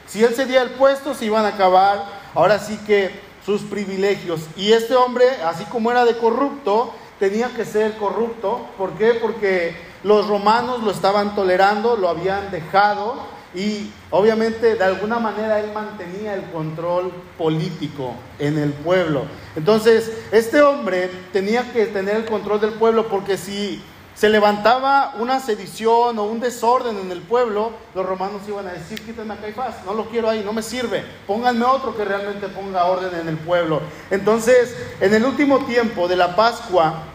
Si 0.08 0.24
él 0.24 0.34
cedía 0.34 0.62
el 0.62 0.70
puesto, 0.70 1.14
se 1.14 1.26
iban 1.26 1.44
a 1.44 1.50
acabar 1.50 2.06
ahora 2.34 2.60
sí 2.60 2.80
que 2.88 3.12
sus 3.46 3.64
privilegios. 3.64 4.40
Y 4.56 4.72
este 4.72 4.96
hombre, 4.96 5.26
así 5.44 5.66
como 5.66 5.92
era 5.92 6.06
de 6.06 6.16
corrupto, 6.16 6.94
tenía 7.20 7.50
que 7.50 7.66
ser 7.66 7.98
corrupto. 7.98 8.68
¿Por 8.78 8.92
qué? 8.92 9.16
Porque 9.16 9.76
los 10.04 10.30
romanos 10.30 10.82
lo 10.82 10.92
estaban 10.92 11.36
tolerando, 11.36 11.98
lo 11.98 12.08
habían 12.08 12.52
dejado 12.52 13.35
y 13.56 13.90
obviamente 14.12 14.76
de 14.76 14.84
alguna 14.84 15.18
manera 15.18 15.60
él 15.60 15.72
mantenía 15.74 16.36
el 16.36 16.44
control 16.52 17.12
político 17.38 18.16
en 18.38 18.58
el 18.58 18.74
pueblo. 18.74 19.24
Entonces, 19.56 20.12
este 20.32 20.62
hombre 20.62 21.10
tenía 21.32 21.72
que 21.72 21.86
tener 21.88 22.18
el 22.18 22.26
control 22.26 22.60
del 22.60 22.74
pueblo 22.74 23.08
porque 23.08 23.38
si 23.38 23.82
se 24.14 24.30
levantaba 24.30 25.16
una 25.20 25.40
sedición 25.40 26.18
o 26.20 26.24
un 26.24 26.40
desorden 26.40 26.98
en 26.98 27.12
el 27.12 27.22
pueblo, 27.22 27.72
los 27.94 28.06
romanos 28.06 28.42
iban 28.48 28.68
a 28.68 28.74
decir, 28.74 29.02
quítenme 29.02 29.34
a 29.34 29.38
Caifás, 29.38 29.84
no 29.86 29.94
lo 29.94 30.06
quiero 30.06 30.30
ahí, 30.30 30.42
no 30.44 30.54
me 30.54 30.62
sirve, 30.62 31.04
pónganme 31.28 31.66
otro 31.66 31.96
que 31.96 32.06
realmente 32.06 32.48
ponga 32.48 32.86
orden 32.86 33.14
en 33.20 33.28
el 33.28 33.38
pueblo. 33.38 33.82
Entonces, 34.10 34.76
en 35.02 35.14
el 35.14 35.26
último 35.26 35.66
tiempo 35.66 36.08
de 36.08 36.16
la 36.16 36.36
Pascua, 36.36 37.15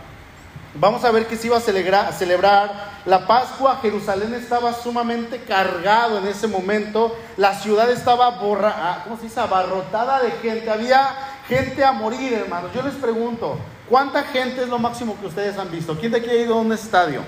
vamos 0.75 1.05
a 1.05 1.11
ver 1.11 1.27
que 1.27 1.37
se 1.37 1.47
iba 1.47 1.57
a 1.57 1.61
celebrar, 1.61 2.13
celebrar 2.13 2.91
la 3.07 3.27
Pascua, 3.27 3.79
Jerusalén 3.81 4.35
estaba 4.35 4.73
sumamente 4.75 5.43
cargado 5.43 6.19
en 6.19 6.27
ese 6.27 6.47
momento, 6.47 7.17
la 7.37 7.55
ciudad 7.55 7.91
estaba 7.91 8.31
borra, 8.31 8.75
ah, 8.77 9.01
¿cómo 9.05 9.17
se 9.17 9.25
dice? 9.25 9.41
abarrotada 9.41 10.21
de 10.21 10.31
gente, 10.33 10.71
había 10.71 11.15
gente 11.49 11.85
a 11.85 11.93
morir, 11.93 12.33
hermanos. 12.35 12.71
Yo 12.75 12.83
les 12.83 12.95
pregunto, 12.95 13.59
¿Cuánta 13.91 14.23
gente 14.23 14.63
es 14.63 14.69
lo 14.69 14.79
máximo 14.79 15.19
que 15.21 15.27
ustedes 15.27 15.59
han 15.59 15.69
visto? 15.69 15.99
¿Quién 15.99 16.13
de 16.13 16.19
aquí 16.19 16.31
ha 16.31 16.37
ido 16.37 16.55
a 16.55 16.61
un 16.61 16.73
estadio? 16.73 17.23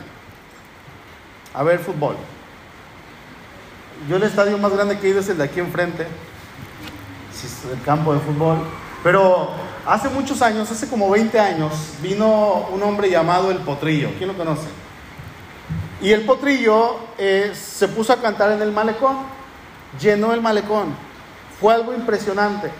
A 1.53 1.65
ver 1.65 1.81
fútbol. 1.81 2.15
Yo 4.09 4.15
el 4.15 4.23
estadio 4.23 4.57
más 4.59 4.73
grande 4.73 4.97
que 4.97 5.09
he 5.09 5.11
ido 5.11 5.19
es 5.19 5.29
el 5.29 5.39
de 5.39 5.45
aquí 5.45 5.59
enfrente, 5.59 6.07
el 7.73 7.83
campo 7.85 8.15
de 8.15 8.21
fútbol. 8.21 8.59
Pero 9.03 9.51
hace 9.87 10.09
muchos 10.09 10.43
años, 10.43 10.71
hace 10.71 10.89
como 10.89 11.11
20 11.11 11.39
años, 11.39 11.73
vino 12.01 12.69
un 12.73 12.83
hombre 12.83 13.11
llamado 13.11 13.51
El 13.51 13.59
Potrillo. 13.59 14.11
¿Quién 14.19 14.29
lo 14.29 14.37
conoce? 14.37 14.69
Y 16.01 16.11
el 16.11 16.23
Potrillo 16.23 16.97
eh, 17.19 17.53
se 17.55 17.89
puso 17.89 18.13
a 18.13 18.17
cantar 18.17 18.53
en 18.53 18.63
el 18.63 18.73
malecón, 18.73 19.17
llenó 20.01 20.33
el 20.33 20.41
malecón. 20.41 20.95
Fue 21.61 21.73
algo 21.75 21.95
impresionante. 21.95 22.71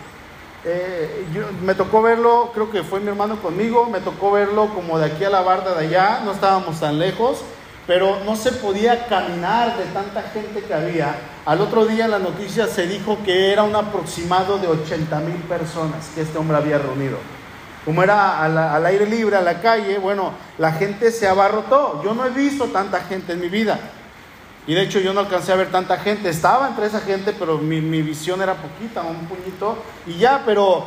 Eh, 0.65 1.25
me 1.61 1.75
tocó 1.75 2.01
verlo, 2.01 2.51
creo 2.53 2.71
que 2.71 2.83
fue 2.83 2.99
mi 2.99 3.09
hermano 3.09 3.41
conmigo, 3.41 3.85
me 3.89 3.99
tocó 3.99 4.31
verlo 4.31 4.69
como 4.73 4.97
de 4.97 5.05
aquí 5.05 5.25
a 5.25 5.29
la 5.29 5.41
barda 5.41 5.73
de 5.73 5.87
allá, 5.87 6.21
no 6.23 6.31
estábamos 6.31 6.79
tan 6.79 6.99
lejos, 6.99 7.41
pero 7.85 8.19
no 8.25 8.35
se 8.35 8.51
podía 8.53 9.07
caminar 9.07 9.77
de 9.77 9.85
tanta 9.85 10.21
gente 10.21 10.61
que 10.61 10.73
había. 10.73 11.15
Al 11.45 11.61
otro 11.61 11.85
día 11.85 12.05
en 12.05 12.11
la 12.11 12.19
noticia 12.19 12.67
se 12.67 12.87
dijo 12.87 13.17
que 13.25 13.51
era 13.51 13.63
un 13.63 13.75
aproximado 13.75 14.57
de 14.57 14.67
80 14.67 15.19
mil 15.19 15.41
personas 15.43 16.09
que 16.15 16.21
este 16.21 16.37
hombre 16.37 16.57
había 16.57 16.77
reunido. 16.77 17.17
Como 17.85 18.01
era 18.01 18.41
al 18.41 18.85
aire 18.85 19.05
libre, 19.05 19.35
a 19.35 19.41
la 19.41 19.59
calle, 19.59 19.97
bueno, 19.97 20.31
la 20.57 20.71
gente 20.71 21.11
se 21.11 21.27
abarrotó. 21.27 22.01
Yo 22.01 22.13
no 22.13 22.25
he 22.25 22.29
visto 22.29 22.67
tanta 22.67 23.01
gente 23.01 23.33
en 23.33 23.41
mi 23.41 23.49
vida. 23.49 23.77
Y 24.65 24.73
de 24.73 24.83
hecho 24.83 24.99
yo 24.99 25.13
no 25.13 25.19
alcancé 25.19 25.51
a 25.51 25.57
ver 25.57 25.69
tanta 25.69 25.97
gente. 25.97 26.29
Estaba 26.29 26.69
entre 26.69 26.85
esa 26.85 27.01
gente, 27.01 27.35
pero 27.37 27.57
mi, 27.57 27.81
visión 28.01 28.41
era 28.41 28.55
poquita, 28.55 29.01
un 29.01 29.25
puñito. 29.25 29.77
Y 30.07 30.15
ya, 30.15 30.43
pero 30.45 30.85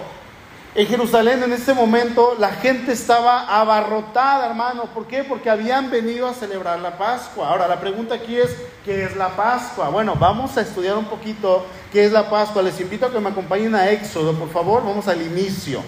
en 0.77 0.87
Jerusalén 0.87 1.43
en 1.43 1.55
ese 1.55 1.73
momento 1.73 2.37
la 2.39 2.51
gente 2.51 2.93
estaba 2.93 3.47
abarrotada, 3.61 4.47
hermano. 4.47 4.85
¿Por 4.93 5.07
qué? 5.07 5.25
Porque 5.25 5.49
habían 5.49 5.91
venido 5.91 6.29
a 6.29 6.35
celebrar 6.35 6.81
la 6.81 6.99
Pascua. 6.99 7.49
Ahora, 7.49 7.67
la 7.67 7.81
pregunta 7.81 8.17
aquí 8.17 8.37
es, 8.37 8.55
¿qué 8.85 9.05
es 9.05 9.17
la 9.17 9.31
Pascua? 9.31 9.89
Bueno, 9.89 10.17
vamos 10.21 10.55
a 10.59 10.61
estudiar 10.61 10.99
un 10.99 11.07
poquito 11.07 11.65
qué 11.91 12.05
es 12.05 12.13
la 12.13 12.29
Pascua. 12.29 12.63
Les 12.63 12.79
invito 12.79 13.07
a 13.07 13.11
que 13.11 13.19
me 13.19 13.31
acompañen 13.31 13.75
a 13.75 13.89
Éxodo, 13.91 14.35
por 14.35 14.51
favor. 14.51 14.85
Vamos 14.85 15.09
al 15.09 15.23
inicio. 15.23 15.81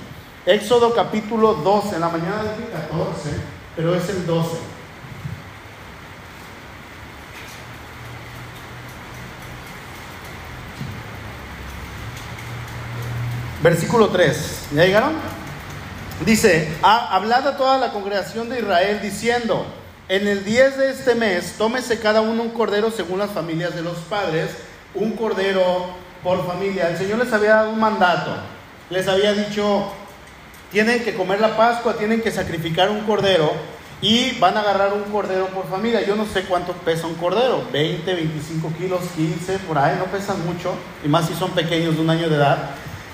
Éxodo 0.47 0.95
capítulo 0.95 1.53
12, 1.53 1.97
en 1.97 2.01
la 2.01 2.09
mañana 2.09 2.43
del 2.45 2.71
14, 2.71 3.29
pero 3.77 3.95
es 3.95 4.09
el 4.09 4.25
12. 4.25 4.78
Versículo 13.63 14.09
3. 14.09 14.69
¿Ya 14.75 14.85
llegaron? 14.85 15.13
Dice, 16.25 16.69
hablad 16.83 17.47
a 17.47 17.57
toda 17.57 17.79
la 17.79 17.93
congregación 17.93 18.49
de 18.49 18.61
Israel 18.61 19.01
diciendo, 19.03 19.67
en 20.09 20.27
el 20.27 20.45
10 20.45 20.79
de 20.79 20.91
este 20.91 21.15
mes, 21.15 21.55
tómese 21.59 21.99
cada 21.99 22.21
uno 22.21 22.43
un 22.43 22.51
cordero 22.51 22.91
según 22.91 23.19
las 23.19 23.31
familias 23.31 23.75
de 23.75 23.83
los 23.83 23.99
padres, 23.99 24.51
un 24.95 25.13
cordero 25.13 25.91
por 26.23 26.47
familia. 26.47 26.89
El 26.89 26.99
Señor 26.99 27.19
les 27.19 27.33
había 27.33 27.57
dado 27.57 27.71
un 27.71 27.81
mandato, 27.81 28.33
les 28.91 29.07
había 29.07 29.33
dicho, 29.33 29.93
tienen 30.73 31.05
que 31.05 31.15
comer 31.15 31.41
la 31.41 31.57
Pascua, 31.57 31.95
tienen 31.95 32.21
que 32.21 32.31
sacrificar 32.31 32.91
un 32.91 33.01
cordero 33.01 33.53
y 34.01 34.39
van 34.39 34.57
a 34.57 34.61
agarrar 34.61 34.93
un 34.93 35.03
cordero 35.13 35.47
por 35.49 35.69
familia. 35.69 36.07
Yo 36.07 36.15
no 36.15 36.27
sé 36.27 36.43
cuánto 36.43 36.73
pesa 36.73 37.07
un 37.07 37.15
cordero, 37.15 37.65
20, 37.73 38.15
25 38.15 38.73
kilos, 38.79 39.01
15, 39.17 39.59
por 39.61 39.79
ahí, 39.79 39.97
no 39.99 40.05
pesan 40.07 40.45
mucho, 40.47 40.75
y 41.05 41.09
más 41.09 41.27
si 41.27 41.35
son 41.35 41.51
pequeños 41.51 41.97
de 41.97 42.03
un 42.03 42.11
año 42.11 42.29
de 42.29 42.37
edad. 42.37 42.71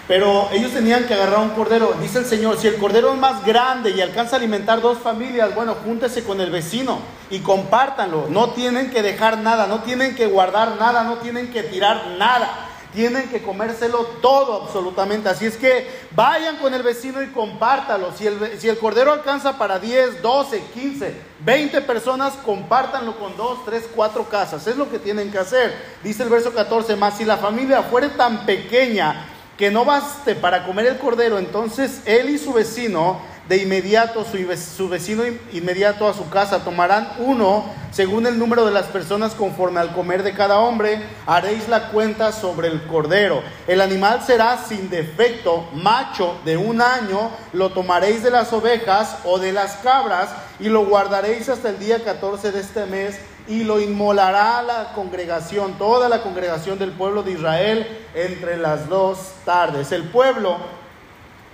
Pero 0.06 0.50
ellos 0.52 0.72
tenían 0.72 1.06
que 1.06 1.14
agarrar 1.14 1.38
un 1.38 1.50
cordero. 1.50 1.94
Dice 2.00 2.18
el 2.18 2.26
Señor, 2.26 2.58
si 2.58 2.66
el 2.66 2.76
cordero 2.76 3.12
es 3.14 3.18
más 3.18 3.44
grande 3.44 3.90
y 3.90 4.02
alcanza 4.02 4.36
a 4.36 4.38
alimentar 4.38 4.82
dos 4.82 4.98
familias, 4.98 5.54
bueno, 5.54 5.76
júntese 5.82 6.24
con 6.24 6.42
el 6.42 6.50
vecino 6.50 6.98
y 7.30 7.38
compártanlo. 7.38 8.26
No 8.28 8.50
tienen 8.50 8.90
que 8.90 9.02
dejar 9.02 9.38
nada, 9.38 9.66
no 9.66 9.80
tienen 9.80 10.14
que 10.14 10.26
guardar 10.26 10.76
nada, 10.78 11.04
no 11.04 11.16
tienen 11.16 11.50
que 11.50 11.62
tirar 11.62 12.08
nada. 12.18 12.70
Tienen 12.92 13.28
que 13.28 13.42
comérselo 13.42 14.04
todo 14.22 14.62
absolutamente. 14.62 15.28
Así 15.28 15.46
es 15.46 15.56
que 15.56 15.90
vayan 16.12 16.58
con 16.58 16.74
el 16.74 16.82
vecino 16.84 17.22
y 17.22 17.28
compártalo. 17.28 18.12
Si 18.16 18.26
el, 18.26 18.60
si 18.60 18.68
el 18.68 18.78
cordero 18.78 19.10
alcanza 19.10 19.58
para 19.58 19.80
10, 19.80 20.22
12, 20.22 20.62
15, 20.74 21.14
20 21.40 21.80
personas, 21.80 22.34
compártanlo 22.44 23.18
con 23.18 23.36
2, 23.36 23.64
3, 23.64 23.88
4 23.96 24.28
casas. 24.28 24.66
Es 24.68 24.76
lo 24.76 24.88
que 24.90 25.00
tienen 25.00 25.32
que 25.32 25.38
hacer. 25.38 25.74
Dice 26.04 26.22
el 26.22 26.28
verso 26.28 26.52
14, 26.52 26.94
más 26.94 27.16
si 27.16 27.24
la 27.24 27.38
familia 27.38 27.82
fuere 27.82 28.10
tan 28.10 28.46
pequeña 28.46 29.33
que 29.56 29.70
no 29.70 29.84
baste 29.84 30.34
para 30.34 30.64
comer 30.64 30.86
el 30.86 30.98
cordero, 30.98 31.38
entonces 31.38 32.00
él 32.06 32.30
y 32.30 32.38
su 32.38 32.52
vecino, 32.52 33.20
de 33.48 33.58
inmediato, 33.58 34.24
su, 34.24 34.88
vecino 34.88 35.22
inmediato 35.52 36.08
a 36.08 36.14
su 36.14 36.28
casa, 36.30 36.64
tomarán 36.64 37.12
uno 37.18 37.64
según 37.92 38.26
el 38.26 38.38
número 38.38 38.64
de 38.64 38.72
las 38.72 38.86
personas 38.86 39.34
conforme 39.34 39.78
al 39.78 39.92
comer 39.92 40.24
de 40.24 40.32
cada 40.32 40.58
hombre, 40.58 41.00
haréis 41.26 41.68
la 41.68 41.90
cuenta 41.90 42.32
sobre 42.32 42.66
el 42.66 42.82
cordero. 42.86 43.42
El 43.68 43.80
animal 43.80 44.22
será 44.26 44.58
sin 44.66 44.90
defecto, 44.90 45.68
macho 45.74 46.36
de 46.44 46.56
un 46.56 46.80
año, 46.80 47.30
lo 47.52 47.70
tomaréis 47.70 48.24
de 48.24 48.30
las 48.30 48.52
ovejas 48.52 49.18
o 49.24 49.38
de 49.38 49.52
las 49.52 49.76
cabras 49.76 50.30
y 50.58 50.70
lo 50.70 50.86
guardaréis 50.86 51.48
hasta 51.48 51.68
el 51.68 51.78
día 51.78 52.02
14 52.02 52.50
de 52.50 52.60
este 52.60 52.86
mes 52.86 53.16
y 53.46 53.64
lo 53.64 53.80
inmolará 53.80 54.62
la 54.62 54.92
congregación, 54.94 55.74
toda 55.78 56.08
la 56.08 56.22
congregación 56.22 56.78
del 56.78 56.92
pueblo 56.92 57.22
de 57.22 57.32
Israel 57.32 57.86
entre 58.14 58.56
las 58.56 58.88
dos 58.88 59.32
tardes. 59.44 59.92
El 59.92 60.04
pueblo 60.04 60.56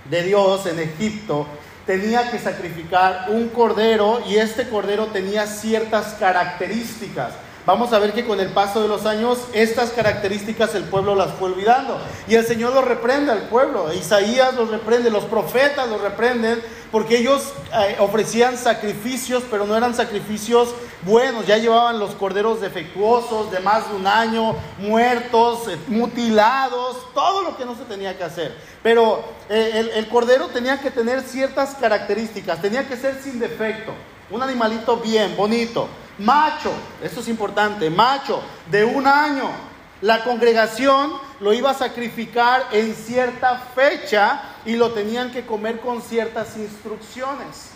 de 0.09 0.23
Dios 0.23 0.65
en 0.65 0.79
Egipto 0.79 1.45
tenía 1.85 2.31
que 2.31 2.39
sacrificar 2.39 3.25
un 3.29 3.49
cordero 3.49 4.21
y 4.27 4.37
este 4.37 4.69
cordero 4.69 5.07
tenía 5.07 5.47
ciertas 5.47 6.13
características. 6.13 7.33
Vamos 7.63 7.93
a 7.93 7.99
ver 7.99 8.13
que 8.13 8.25
con 8.25 8.39
el 8.39 8.49
paso 8.49 8.81
de 8.81 8.87
los 8.87 9.05
años 9.05 9.37
estas 9.53 9.91
características 9.91 10.73
el 10.73 10.83
pueblo 10.85 11.13
las 11.13 11.31
fue 11.33 11.51
olvidando. 11.51 11.99
Y 12.27 12.33
el 12.33 12.45
Señor 12.45 12.73
los 12.73 12.85
reprende 12.85 13.31
al 13.31 13.49
pueblo. 13.49 13.93
Isaías 13.93 14.55
los 14.55 14.71
reprende, 14.71 15.11
los 15.11 15.25
profetas 15.25 15.87
los 15.87 16.01
reprenden, 16.01 16.59
porque 16.91 17.19
ellos 17.19 17.53
eh, 17.71 17.97
ofrecían 17.99 18.57
sacrificios, 18.57 19.43
pero 19.51 19.67
no 19.67 19.77
eran 19.77 19.93
sacrificios 19.93 20.73
buenos. 21.03 21.45
Ya 21.45 21.57
llevaban 21.57 21.99
los 21.99 22.15
corderos 22.15 22.61
defectuosos 22.61 23.51
de 23.51 23.59
más 23.59 23.87
de 23.89 23.95
un 23.95 24.07
año, 24.07 24.55
muertos, 24.79 25.67
eh, 25.67 25.77
mutilados, 25.87 27.13
todo 27.13 27.43
lo 27.43 27.57
que 27.57 27.65
no 27.65 27.75
se 27.75 27.83
tenía 27.83 28.17
que 28.17 28.23
hacer. 28.23 28.57
Pero 28.81 29.23
eh, 29.49 29.91
el 29.93 30.07
cordero 30.07 30.47
tenía 30.47 30.79
que 30.79 30.89
tener 30.89 31.21
ciertas 31.21 31.75
características, 31.75 32.59
tenía 32.59 32.87
que 32.87 32.97
ser 32.97 33.21
sin 33.21 33.39
defecto. 33.39 33.93
Un 34.31 34.41
animalito 34.41 34.97
bien, 34.97 35.35
bonito 35.37 35.87
macho, 36.21 36.71
eso 37.03 37.19
es 37.19 37.27
importante, 37.27 37.89
macho 37.89 38.41
de 38.69 38.83
un 38.83 39.07
año. 39.07 39.49
La 40.01 40.23
congregación 40.23 41.11
lo 41.39 41.53
iba 41.53 41.71
a 41.71 41.75
sacrificar 41.75 42.67
en 42.71 42.95
cierta 42.95 43.57
fecha 43.75 44.41
y 44.65 44.75
lo 44.75 44.91
tenían 44.91 45.31
que 45.31 45.45
comer 45.45 45.79
con 45.79 46.01
ciertas 46.01 46.57
instrucciones. 46.57 47.70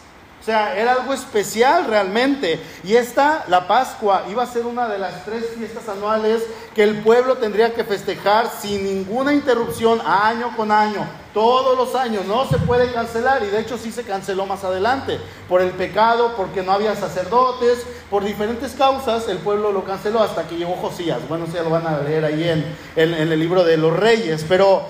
O 0.46 0.52
sea, 0.54 0.80
era 0.80 0.92
algo 0.92 1.12
especial 1.12 1.88
realmente. 1.88 2.60
Y 2.84 2.96
esta, 2.96 3.46
la 3.48 3.68
Pascua, 3.68 4.26
iba 4.30 4.44
a 4.44 4.46
ser 4.46 4.68
una 4.68 4.88
de 4.88 5.00
las 5.00 5.26
tres 5.26 5.44
fiestas 5.58 5.90
anuales 5.90 6.44
que 6.76 6.84
el 6.84 7.02
pueblo 7.02 7.38
tendría 7.38 7.74
que 7.74 7.84
festejar 7.84 8.52
sin 8.62 8.84
ninguna 8.84 9.34
interrupción, 9.34 10.00
año 10.06 10.56
con 10.56 10.72
año, 10.72 11.04
todos 11.34 11.76
los 11.76 11.96
años. 11.96 12.26
No 12.26 12.48
se 12.48 12.60
puede 12.60 12.94
cancelar 12.94 13.42
y 13.42 13.48
de 13.48 13.60
hecho 13.60 13.80
sí 13.80 13.92
se 13.92 14.04
canceló 14.04 14.46
más 14.46 14.64
adelante. 14.64 15.20
Por 15.50 15.64
el 15.64 15.72
pecado, 15.72 16.36
porque 16.38 16.62
no 16.62 16.74
había 16.74 16.96
sacerdotes, 16.96 17.84
por 18.12 18.24
diferentes 18.24 18.74
causas, 18.74 19.28
el 19.28 19.40
pueblo 19.40 19.72
lo 19.72 19.84
canceló 19.84 20.22
hasta 20.22 20.48
que 20.48 20.58
llegó 20.58 20.76
Josías. 20.76 21.28
Bueno, 21.28 21.48
ya 21.52 21.64
lo 21.64 21.72
van 21.72 21.88
a 21.88 22.02
leer 22.02 22.24
ahí 22.24 22.48
en 22.96 23.14
el 23.16 23.40
libro 23.40 23.64
de 23.64 23.78
los 23.78 23.98
reyes. 23.98 24.46
Pero 24.48 24.86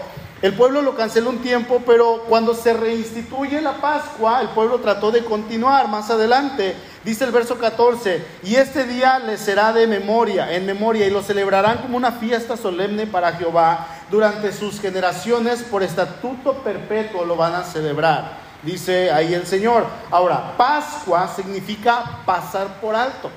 el 0.46 0.54
pueblo 0.54 0.84
lo 0.84 0.96
canceló 0.96 1.32
un 1.32 1.40
tiempo, 1.40 1.82
pero 1.88 2.24
cuando 2.30 2.54
se 2.54 2.72
reinstituye 2.72 3.62
la 3.62 3.82
Pascua, 3.82 4.42
el 4.42 4.50
pueblo 4.50 4.80
trató 4.80 5.10
de 5.10 5.25
continuar 5.25 5.88
más 5.88 6.12
adelante. 6.12 6.75
Dice 7.04 7.24
el 7.24 7.32
verso 7.32 7.58
14, 7.58 8.24
y 8.44 8.54
este 8.54 8.84
día 8.84 9.18
les 9.18 9.40
será 9.40 9.74
de 9.74 9.88
memoria, 9.88 10.54
en 10.54 10.68
memoria, 10.68 11.08
y 11.08 11.10
lo 11.10 11.24
celebrarán 11.24 11.80
como 11.80 11.98
una 11.98 12.12
fiesta 12.12 12.58
solemne 12.58 13.08
para 13.08 13.32
Jehová. 13.32 13.88
Durante 14.12 14.54
sus 14.54 14.80
generaciones, 14.80 15.64
por 15.64 15.82
estatuto 15.82 16.54
perpetuo, 16.60 17.25
lo 17.25 17.36
van 17.36 17.56
a 17.56 17.64
celebrar. 17.64 18.38
dice 18.62 19.12
ahí 19.12 19.34
el 19.34 19.48
Señor. 19.48 19.88
Ahora, 20.12 20.54
Pascua 20.58 21.28
significa 21.36 22.20
pasar 22.24 22.80
por 22.80 22.96
alto. 22.96 23.32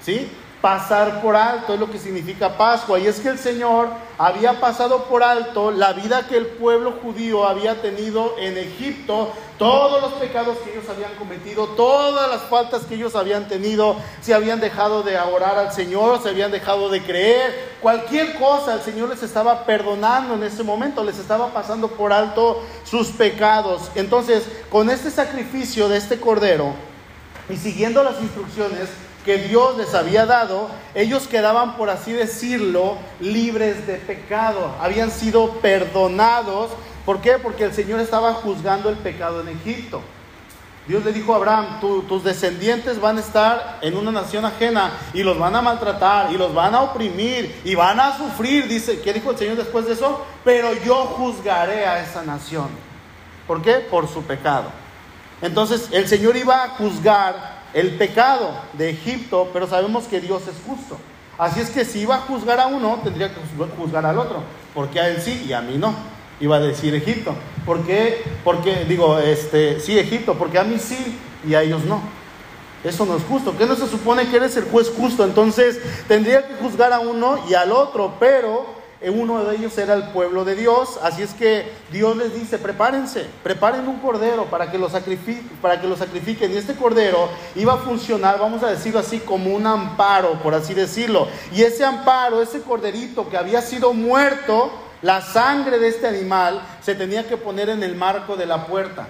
¿Sí? 0.00 0.30
Pasar 0.60 1.22
por 1.22 1.36
alto, 1.36 1.74
es 1.74 1.80
lo 1.80 1.90
que 1.90 1.98
significa 1.98 2.56
Pascua. 2.56 2.98
Y 2.98 3.06
es 3.06 3.20
que 3.20 3.28
el 3.28 3.38
Señor 3.38 3.88
había 4.18 4.60
pasado 4.60 5.04
por 5.04 5.22
alto 5.22 5.70
la 5.70 5.92
vida 5.92 6.26
que 6.26 6.36
el 6.36 6.46
pueblo 6.46 6.94
judío 7.02 7.46
había 7.46 7.80
tenido 7.80 8.34
en 8.38 8.58
Egipto, 8.58 9.30
todos 9.56 10.00
los 10.00 10.12
pecados 10.14 10.56
que 10.58 10.72
ellos 10.72 10.88
habían 10.88 11.14
cometido, 11.14 11.66
todas 11.68 12.30
las 12.30 12.42
faltas 12.42 12.82
que 12.84 12.94
ellos 12.94 13.14
habían 13.14 13.48
tenido, 13.48 13.96
se 14.20 14.34
habían 14.34 14.60
dejado 14.60 15.02
de 15.02 15.18
orar 15.18 15.58
al 15.58 15.72
Señor, 15.72 16.20
se 16.22 16.30
habían 16.30 16.50
dejado 16.50 16.88
de 16.88 17.02
creer, 17.02 17.76
cualquier 17.80 18.38
cosa 18.38 18.74
el 18.74 18.82
Señor 18.82 19.08
les 19.08 19.22
estaba 19.22 19.64
perdonando 19.64 20.34
en 20.34 20.42
ese 20.42 20.62
momento, 20.62 21.04
les 21.04 21.18
estaba 21.18 21.52
pasando 21.52 21.88
por 21.88 22.12
alto 22.12 22.62
sus 22.84 23.08
pecados. 23.08 23.90
Entonces, 23.94 24.44
con 24.70 24.90
este 24.90 25.10
sacrificio 25.10 25.88
de 25.88 25.98
este 25.98 26.20
cordero 26.20 26.72
y 27.48 27.56
siguiendo 27.56 28.02
las 28.02 28.20
instrucciones, 28.20 28.88
que 29.28 29.36
Dios 29.36 29.76
les 29.76 29.92
había 29.92 30.24
dado, 30.24 30.70
ellos 30.94 31.28
quedaban, 31.28 31.76
por 31.76 31.90
así 31.90 32.12
decirlo, 32.12 32.96
libres 33.20 33.86
de 33.86 33.96
pecado, 33.96 34.74
habían 34.80 35.10
sido 35.10 35.50
perdonados. 35.60 36.70
¿Por 37.04 37.20
qué? 37.20 37.32
Porque 37.32 37.64
el 37.64 37.74
Señor 37.74 38.00
estaba 38.00 38.32
juzgando 38.32 38.88
el 38.88 38.96
pecado 38.96 39.42
en 39.42 39.48
Egipto. 39.48 40.00
Dios 40.86 41.04
le 41.04 41.12
dijo 41.12 41.34
a 41.34 41.36
Abraham, 41.36 41.78
tus 42.08 42.24
descendientes 42.24 43.02
van 43.02 43.18
a 43.18 43.20
estar 43.20 43.80
en 43.82 43.98
una 43.98 44.10
nación 44.10 44.46
ajena 44.46 44.92
y 45.12 45.22
los 45.22 45.38
van 45.38 45.54
a 45.56 45.60
maltratar 45.60 46.32
y 46.32 46.38
los 46.38 46.54
van 46.54 46.74
a 46.74 46.80
oprimir 46.80 47.60
y 47.66 47.74
van 47.74 48.00
a 48.00 48.16
sufrir. 48.16 48.66
Dice, 48.66 49.02
¿qué 49.02 49.12
dijo 49.12 49.32
el 49.32 49.36
Señor 49.36 49.56
después 49.56 49.84
de 49.84 49.92
eso? 49.92 50.24
Pero 50.42 50.72
yo 50.86 51.04
juzgaré 51.04 51.84
a 51.84 52.02
esa 52.02 52.22
nación. 52.22 52.68
¿Por 53.46 53.60
qué? 53.60 53.74
Por 53.74 54.08
su 54.08 54.22
pecado. 54.22 54.70
Entonces 55.42 55.90
el 55.92 56.08
Señor 56.08 56.34
iba 56.34 56.64
a 56.64 56.68
juzgar 56.70 57.57
el 57.74 57.96
pecado 57.96 58.50
de 58.74 58.90
Egipto, 58.90 59.50
pero 59.52 59.66
sabemos 59.66 60.04
que 60.04 60.20
Dios 60.20 60.42
es 60.42 60.56
justo. 60.66 60.98
Así 61.38 61.60
es 61.60 61.70
que 61.70 61.84
si 61.84 62.00
iba 62.00 62.16
a 62.16 62.20
juzgar 62.20 62.58
a 62.58 62.66
uno, 62.66 63.00
tendría 63.04 63.28
que 63.28 63.40
juzgar 63.76 64.04
al 64.04 64.18
otro, 64.18 64.42
porque 64.74 65.00
a 65.00 65.08
él 65.08 65.20
sí 65.22 65.44
y 65.48 65.52
a 65.52 65.60
mí 65.60 65.76
no. 65.78 65.94
Iba 66.40 66.56
a 66.56 66.60
decir 66.60 66.94
Egipto. 66.94 67.34
¿Por 67.64 67.84
qué? 67.84 68.22
Porque, 68.44 68.84
digo, 68.84 69.18
este, 69.18 69.80
sí, 69.80 69.98
Egipto, 69.98 70.34
porque 70.34 70.58
a 70.58 70.64
mí 70.64 70.78
sí 70.78 71.18
y 71.46 71.54
a 71.54 71.62
ellos 71.62 71.84
no. 71.84 72.00
Eso 72.84 73.04
no 73.06 73.16
es 73.16 73.24
justo. 73.24 73.56
¿Qué 73.58 73.66
no 73.66 73.74
se 73.74 73.88
supone 73.88 74.28
que 74.28 74.36
eres 74.36 74.56
el 74.56 74.64
juez 74.64 74.90
justo? 74.96 75.24
Entonces 75.24 75.80
tendría 76.06 76.46
que 76.46 76.54
juzgar 76.54 76.92
a 76.92 77.00
uno 77.00 77.38
y 77.48 77.54
al 77.54 77.72
otro, 77.72 78.14
pero 78.20 78.77
uno 79.06 79.44
de 79.44 79.56
ellos 79.56 79.78
era 79.78 79.94
el 79.94 80.08
pueblo 80.08 80.44
de 80.44 80.56
Dios, 80.56 80.98
así 81.02 81.22
es 81.22 81.32
que 81.32 81.70
Dios 81.92 82.16
les 82.16 82.34
dice, 82.34 82.58
prepárense, 82.58 83.26
preparen 83.44 83.86
un 83.86 83.98
cordero 84.00 84.46
para 84.46 84.72
que 84.72 84.78
lo, 84.78 84.90
sacrifiquen, 84.90 85.48
para 85.62 85.80
que 85.80 85.86
lo 85.86 85.96
sacrifiquen. 85.96 86.52
Y 86.52 86.56
este 86.56 86.74
cordero 86.74 87.28
iba 87.54 87.74
a 87.74 87.78
funcionar, 87.78 88.40
vamos 88.40 88.64
a 88.64 88.70
decirlo 88.70 88.98
así, 88.98 89.20
como 89.20 89.54
un 89.54 89.66
amparo, 89.66 90.32
por 90.42 90.52
así 90.52 90.74
decirlo. 90.74 91.28
Y 91.52 91.62
ese 91.62 91.84
amparo, 91.84 92.42
ese 92.42 92.60
corderito 92.62 93.28
que 93.28 93.36
había 93.36 93.62
sido 93.62 93.92
muerto, 93.94 94.72
la 95.02 95.22
sangre 95.22 95.78
de 95.78 95.88
este 95.88 96.08
animal 96.08 96.60
se 96.82 96.96
tenía 96.96 97.28
que 97.28 97.36
poner 97.36 97.68
en 97.68 97.84
el 97.84 97.94
marco 97.94 98.36
de 98.36 98.46
la 98.46 98.66
puerta. 98.66 99.06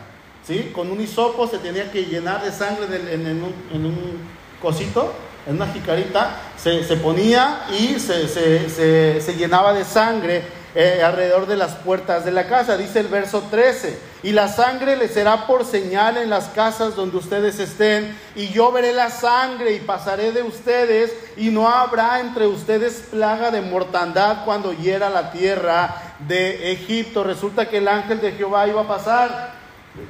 ¿sí? 0.47 0.71
Con 0.75 0.90
un 0.90 1.00
hisopo 1.00 1.47
se 1.47 1.59
tenía 1.59 1.90
que 1.90 2.04
llenar 2.04 2.45
de 2.45 2.52
sangre 2.52 3.14
en, 3.14 3.42
un, 3.42 3.54
en 3.73 3.87
un 3.87 4.18
cosito 4.61 5.14
en 5.47 5.57
una 5.57 5.66
jicarita, 5.68 6.37
se, 6.57 6.83
ponía 6.97 7.66
y 7.71 7.99
se, 7.99 9.35
llenaba 9.37 9.73
de 9.73 9.85
sangre 9.85 10.42
eh, 10.75 11.02
alrededor 11.02 11.47
de 11.47 11.57
las 11.57 11.75
puertas 11.76 12.25
de 12.25 12.30
la 12.30 12.47
casa. 12.47 12.76
Dice 12.76 13.00
el 13.00 13.09
verso 13.09 13.42
13, 13.50 13.99
y 14.23 14.33
la 14.33 14.49
sangre 14.49 14.97
le 14.97 15.09
será 15.09 15.47
por 15.47 15.64
señal 15.64 16.16
en 16.18 16.28
las 16.28 16.49
casas 16.49 16.97
donde 16.97 17.16
ustedes 17.16 17.59
estén, 17.61 18.14
y 18.35 18.49
yo 18.49 18.73
veré 18.73 18.92
la 18.92 19.11
sangre 19.11 19.73
y 19.73 19.80
pasaré 19.80 20.33
de 20.33 20.42
ustedes, 20.42 21.14
y 21.37 21.49
no 21.49 21.68
habrá 21.68 22.21
entre 22.21 22.47
ustedes 22.47 23.04
plaga 23.11 23.50
de 23.50 23.62
mortandad 23.62 24.45
cuando 24.45 24.73
hiera 24.73 25.09
la 25.09 25.30
tierra 25.30 25.97
de 26.18 26.73
Egipto. 26.73 27.25
Resulta 27.25 27.69
que 27.69 27.78
el 27.78 27.89
ángel 27.89 28.21
de 28.21 28.32
Jehová 28.32 28.67
iba 28.67 28.82
a 28.82 28.89
pasar, 28.89 29.52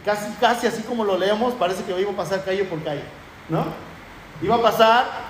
casi, 0.05 0.31
casi 0.41 0.67
así 0.67 0.83
como 0.83 1.05
lo 1.05 1.17
leemos, 1.17 1.55
parece 1.55 1.85
que 1.85 2.01
iba 2.01 2.11
a 2.11 2.17
pasar 2.17 2.45
calle 2.45 2.65
por 2.65 2.83
calle, 2.83 3.05
¿no? 3.49 3.65
Iba 4.41 4.57
a 4.57 4.63
pasar 4.63 5.28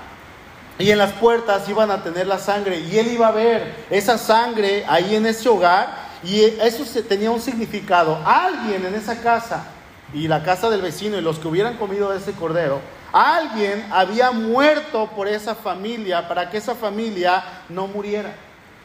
y 0.78 0.90
en 0.90 0.98
las 0.98 1.12
puertas 1.12 1.68
iban 1.68 1.90
a 1.90 2.02
tener 2.02 2.26
la 2.26 2.38
sangre 2.38 2.78
y 2.78 2.98
él 2.98 3.08
iba 3.08 3.28
a 3.28 3.32
ver 3.32 3.86
esa 3.90 4.16
sangre 4.16 4.84
ahí 4.88 5.16
en 5.16 5.26
ese 5.26 5.48
hogar 5.48 6.08
y 6.22 6.40
eso 6.40 6.84
tenía 7.02 7.30
un 7.30 7.40
significado. 7.40 8.18
Alguien 8.24 8.86
en 8.86 8.94
esa 8.94 9.20
casa 9.20 9.64
y 10.12 10.28
la 10.28 10.42
casa 10.42 10.70
del 10.70 10.80
vecino 10.80 11.18
y 11.18 11.20
los 11.20 11.38
que 11.38 11.48
hubieran 11.48 11.76
comido 11.76 12.12
ese 12.12 12.32
cordero, 12.32 12.80
alguien 13.12 13.86
había 13.90 14.30
muerto 14.30 15.10
por 15.14 15.28
esa 15.28 15.54
familia 15.54 16.28
para 16.28 16.48
que 16.48 16.58
esa 16.58 16.74
familia 16.74 17.42
no 17.68 17.86
muriera. 17.86 18.34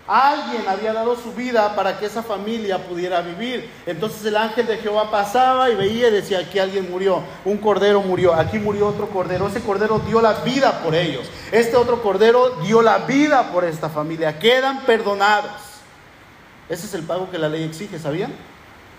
Alguien 0.05 0.67
había 0.67 0.91
dado 0.91 1.15
su 1.15 1.31
vida 1.31 1.75
para 1.77 1.97
que 1.97 2.07
esa 2.07 2.21
familia 2.21 2.77
pudiera 2.77 3.21
vivir. 3.21 3.69
Entonces 3.85 4.25
el 4.25 4.35
ángel 4.35 4.67
de 4.67 4.77
Jehová 4.77 5.09
pasaba 5.09 5.69
y 5.69 5.75
veía 5.75 6.09
y 6.09 6.11
decía, 6.11 6.39
aquí 6.39 6.59
alguien 6.59 6.91
murió, 6.91 7.21
un 7.45 7.57
cordero 7.57 8.01
murió, 8.01 8.33
aquí 8.33 8.59
murió 8.59 8.87
otro 8.87 9.07
cordero. 9.07 9.47
Ese 9.47 9.61
cordero 9.61 9.99
dio 9.99 10.21
la 10.21 10.33
vida 10.41 10.83
por 10.83 10.93
ellos. 10.93 11.29
Este 11.53 11.77
otro 11.77 12.03
cordero 12.03 12.57
dio 12.63 12.81
la 12.81 12.99
vida 12.99 13.51
por 13.53 13.63
esta 13.63 13.89
familia. 13.89 14.37
Quedan 14.39 14.81
perdonados. 14.81 15.51
Ese 16.67 16.85
es 16.85 16.93
el 16.95 17.03
pago 17.03 17.31
que 17.31 17.37
la 17.37 17.47
ley 17.47 17.63
exige, 17.63 17.97
¿sabían? 17.97 18.33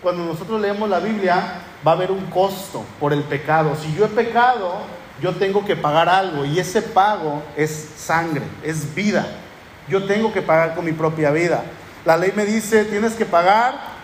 Cuando 0.01 0.25
nosotros 0.25 0.59
leemos 0.59 0.89
la 0.89 0.99
Biblia 0.99 1.61
va 1.85 1.91
a 1.91 1.95
haber 1.95 2.09
un 2.09 2.25
costo 2.27 2.83
por 2.99 3.13
el 3.13 3.21
pecado. 3.21 3.75
Si 3.79 3.93
yo 3.95 4.05
he 4.05 4.09
pecado, 4.09 4.77
yo 5.21 5.35
tengo 5.35 5.63
que 5.65 5.75
pagar 5.75 6.09
algo 6.09 6.45
y 6.45 6.57
ese 6.59 6.81
pago 6.81 7.43
es 7.55 7.89
sangre, 7.95 8.43
es 8.63 8.93
vida 8.95 9.41
yo 9.87 10.05
tengo 10.05 10.33
que 10.33 10.41
pagar 10.41 10.75
con 10.75 10.85
mi 10.85 10.91
propia 10.91 11.31
vida. 11.31 11.63
La 12.05 12.17
ley 12.17 12.33
me 12.35 12.45
dice, 12.45 12.85
tienes 12.85 13.13
que 13.13 13.25
pagar 13.25 13.95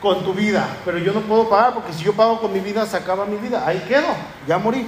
con 0.00 0.24
tu 0.24 0.32
vida, 0.32 0.66
pero 0.84 0.98
yo 0.98 1.12
no 1.12 1.20
puedo 1.20 1.48
pagar 1.48 1.74
porque 1.74 1.92
si 1.92 2.04
yo 2.04 2.12
pago 2.12 2.40
con 2.40 2.52
mi 2.52 2.60
vida 2.60 2.86
se 2.86 2.96
acaba 2.96 3.26
mi 3.26 3.36
vida. 3.36 3.64
Ahí 3.66 3.84
quedo, 3.88 4.06
ya 4.46 4.58
morí. 4.58 4.86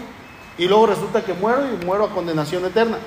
Y 0.58 0.68
luego 0.68 0.86
resulta 0.86 1.22
que 1.22 1.32
muero 1.32 1.62
y 1.66 1.84
muero 1.84 2.04
a 2.04 2.10
condenación 2.10 2.64
eterna. 2.64 2.98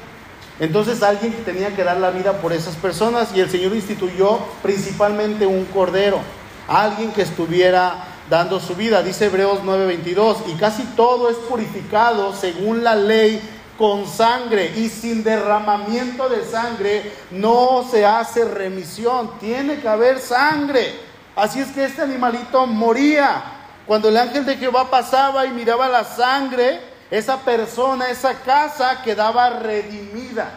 Entonces 0.59 1.01
alguien 1.01 1.33
tenía 1.45 1.75
que 1.75 1.83
dar 1.83 1.97
la 1.97 2.11
vida 2.11 2.33
por 2.33 2.53
esas 2.53 2.75
personas 2.75 3.29
y 3.35 3.39
el 3.39 3.49
Señor 3.49 3.75
instituyó 3.75 4.39
principalmente 4.61 5.45
un 5.45 5.65
cordero, 5.65 6.19
alguien 6.67 7.11
que 7.11 7.23
estuviera 7.23 8.05
dando 8.29 8.59
su 8.59 8.75
vida, 8.75 9.01
dice 9.01 9.25
Hebreos 9.25 9.59
9:22, 9.63 10.37
y 10.47 10.53
casi 10.53 10.83
todo 10.95 11.29
es 11.29 11.37
purificado 11.37 12.33
según 12.33 12.83
la 12.83 12.95
ley 12.95 13.41
con 13.77 14.07
sangre 14.07 14.71
y 14.75 14.89
sin 14.89 15.23
derramamiento 15.23 16.29
de 16.29 16.45
sangre 16.45 17.11
no 17.31 17.85
se 17.89 18.05
hace 18.05 18.45
remisión. 18.45 19.39
Tiene 19.39 19.79
que 19.79 19.87
haber 19.87 20.19
sangre. 20.19 20.93
Así 21.35 21.59
es 21.59 21.69
que 21.69 21.85
este 21.85 22.01
animalito 22.01 22.67
moría. 22.67 23.43
Cuando 23.87 24.09
el 24.09 24.17
ángel 24.17 24.45
de 24.45 24.57
Jehová 24.57 24.89
pasaba 24.89 25.45
y 25.45 25.51
miraba 25.51 25.89
la 25.89 26.03
sangre, 26.03 26.79
esa 27.11 27.37
persona, 27.39 28.09
esa 28.09 28.35
casa 28.35 29.01
quedaba 29.01 29.49
redimida. 29.49 30.51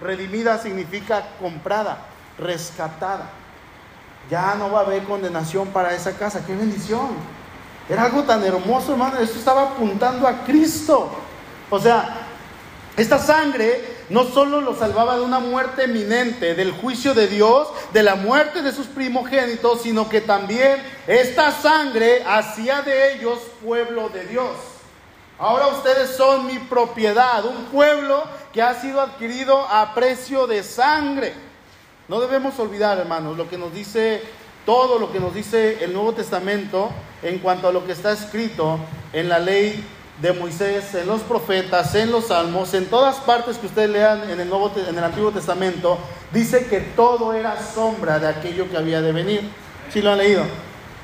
Redimida 0.00 0.58
significa 0.58 1.24
comprada, 1.40 1.98
rescatada. 2.38 3.30
Ya 4.30 4.54
no 4.56 4.72
va 4.72 4.80
a 4.80 4.82
haber 4.82 5.04
condenación 5.04 5.68
para 5.68 5.94
esa 5.94 6.12
casa. 6.12 6.44
¡Qué 6.44 6.54
bendición! 6.54 7.10
Era 7.88 8.04
algo 8.04 8.24
tan 8.24 8.42
hermoso, 8.42 8.92
hermano. 8.92 9.18
Esto 9.18 9.38
estaba 9.38 9.62
apuntando 9.62 10.26
a 10.26 10.44
Cristo. 10.44 11.23
O 11.74 11.80
sea, 11.80 12.18
esta 12.96 13.18
sangre 13.18 13.82
no 14.08 14.24
solo 14.24 14.60
los 14.60 14.78
salvaba 14.78 15.16
de 15.16 15.22
una 15.22 15.40
muerte 15.40 15.84
eminente, 15.84 16.54
del 16.54 16.70
juicio 16.70 17.14
de 17.14 17.26
Dios, 17.26 17.66
de 17.92 18.04
la 18.04 18.14
muerte 18.14 18.62
de 18.62 18.70
sus 18.70 18.86
primogénitos, 18.86 19.82
sino 19.82 20.08
que 20.08 20.20
también 20.20 20.80
esta 21.08 21.50
sangre 21.50 22.22
hacía 22.24 22.82
de 22.82 23.14
ellos 23.14 23.40
pueblo 23.64 24.08
de 24.08 24.24
Dios. 24.26 24.52
Ahora 25.36 25.66
ustedes 25.66 26.10
son 26.10 26.46
mi 26.46 26.60
propiedad, 26.60 27.44
un 27.44 27.64
pueblo 27.64 28.22
que 28.52 28.62
ha 28.62 28.80
sido 28.80 29.00
adquirido 29.00 29.66
a 29.68 29.94
precio 29.94 30.46
de 30.46 30.62
sangre. 30.62 31.34
No 32.06 32.20
debemos 32.20 32.56
olvidar, 32.60 32.98
hermanos, 32.98 33.36
lo 33.36 33.48
que 33.48 33.58
nos 33.58 33.74
dice 33.74 34.22
todo 34.64 34.98
lo 34.98 35.12
que 35.12 35.20
nos 35.20 35.34
dice 35.34 35.84
el 35.84 35.92
Nuevo 35.92 36.14
Testamento 36.14 36.90
en 37.22 37.38
cuanto 37.38 37.68
a 37.68 37.72
lo 37.72 37.84
que 37.84 37.92
está 37.92 38.12
escrito 38.12 38.78
en 39.12 39.28
la 39.28 39.38
ley 39.38 39.84
de 40.20 40.32
Moisés, 40.32 40.94
en 40.94 41.06
los 41.06 41.22
profetas, 41.22 41.94
en 41.94 42.12
los 42.12 42.28
salmos, 42.28 42.72
en 42.74 42.86
todas 42.86 43.16
partes 43.16 43.58
que 43.58 43.66
ustedes 43.66 43.90
lean 43.90 44.30
en 44.30 44.40
el, 44.40 44.48
Nuevo, 44.48 44.70
en 44.76 44.96
el 44.96 45.04
Antiguo 45.04 45.32
Testamento, 45.32 45.98
dice 46.32 46.66
que 46.66 46.80
todo 46.80 47.32
era 47.32 47.60
sombra 47.60 48.18
de 48.18 48.28
aquello 48.28 48.70
que 48.70 48.76
había 48.76 49.00
de 49.00 49.12
venir. 49.12 49.50
¿Sí 49.92 50.00
lo 50.00 50.12
han 50.12 50.18
leído? 50.18 50.44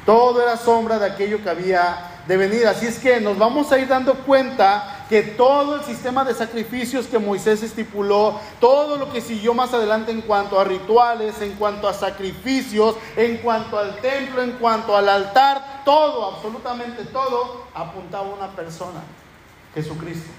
Todo 0.06 0.42
era 0.42 0.56
sombra 0.56 0.98
de 0.98 1.06
aquello 1.06 1.42
que 1.42 1.50
había 1.50 2.10
de 2.26 2.36
venir. 2.36 2.66
Así 2.66 2.86
es 2.86 2.98
que 2.98 3.20
nos 3.20 3.36
vamos 3.36 3.72
a 3.72 3.78
ir 3.78 3.88
dando 3.88 4.14
cuenta 4.14 5.04
que 5.08 5.22
todo 5.22 5.74
el 5.74 5.82
sistema 5.82 6.24
de 6.24 6.32
sacrificios 6.32 7.06
que 7.06 7.18
Moisés 7.18 7.64
estipuló, 7.64 8.38
todo 8.60 8.96
lo 8.96 9.12
que 9.12 9.20
siguió 9.20 9.54
más 9.54 9.74
adelante 9.74 10.12
en 10.12 10.20
cuanto 10.20 10.60
a 10.60 10.62
rituales, 10.62 11.40
en 11.42 11.54
cuanto 11.54 11.88
a 11.88 11.92
sacrificios, 11.92 12.94
en 13.16 13.38
cuanto 13.38 13.76
al 13.76 13.96
templo, 13.96 14.40
en 14.40 14.52
cuanto 14.52 14.96
al 14.96 15.08
altar, 15.08 15.79
todo, 15.84 16.34
absolutamente 16.34 17.04
todo, 17.04 17.66
apuntaba 17.74 18.26
a 18.26 18.34
una 18.34 18.48
persona, 18.56 19.00
Jesucristo. 19.74 20.30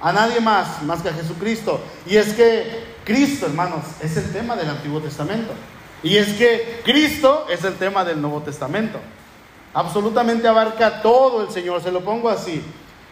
A 0.00 0.12
nadie 0.12 0.40
más, 0.40 0.82
más 0.82 1.02
que 1.02 1.10
a 1.10 1.12
Jesucristo. 1.12 1.80
Y 2.06 2.16
es 2.16 2.32
que 2.32 2.94
Cristo, 3.04 3.46
hermanos, 3.46 3.84
es 4.00 4.16
el 4.16 4.32
tema 4.32 4.56
del 4.56 4.70
Antiguo 4.70 5.00
Testamento. 5.00 5.52
Y 6.02 6.16
es 6.16 6.28
que 6.34 6.80
Cristo 6.84 7.46
es 7.50 7.64
el 7.64 7.74
tema 7.74 8.04
del 8.04 8.20
Nuevo 8.20 8.40
Testamento. 8.40 8.98
Absolutamente 9.74 10.48
abarca 10.48 11.02
todo 11.02 11.42
el 11.42 11.50
Señor, 11.50 11.82
se 11.82 11.92
lo 11.92 12.00
pongo 12.00 12.30
así. 12.30 12.62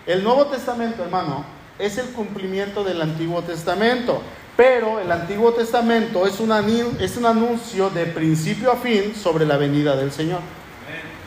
El 0.07 0.25
Nuevo 0.25 0.47
Testamento, 0.47 1.05
hermano, 1.05 1.45
es 1.79 1.99
el 1.99 2.07
cumplimiento 2.09 2.83
del 2.83 3.03
Antiguo 3.03 3.43
Testamento. 3.43 4.23
Pero 4.57 4.99
el 4.99 5.13
Antiguo 5.13 5.53
Testamento 5.53 6.27
es 6.27 6.41
un, 6.41 6.51
es 6.99 7.17
un 7.17 7.27
anuncio 7.27 7.91
de 7.91 8.07
principio 8.07 8.73
a 8.73 8.77
fin 8.77 9.15
sobre 9.15 9.47
la 9.47 9.57
venida 9.57 9.95
del 9.95 10.11
Señor. 10.11 10.41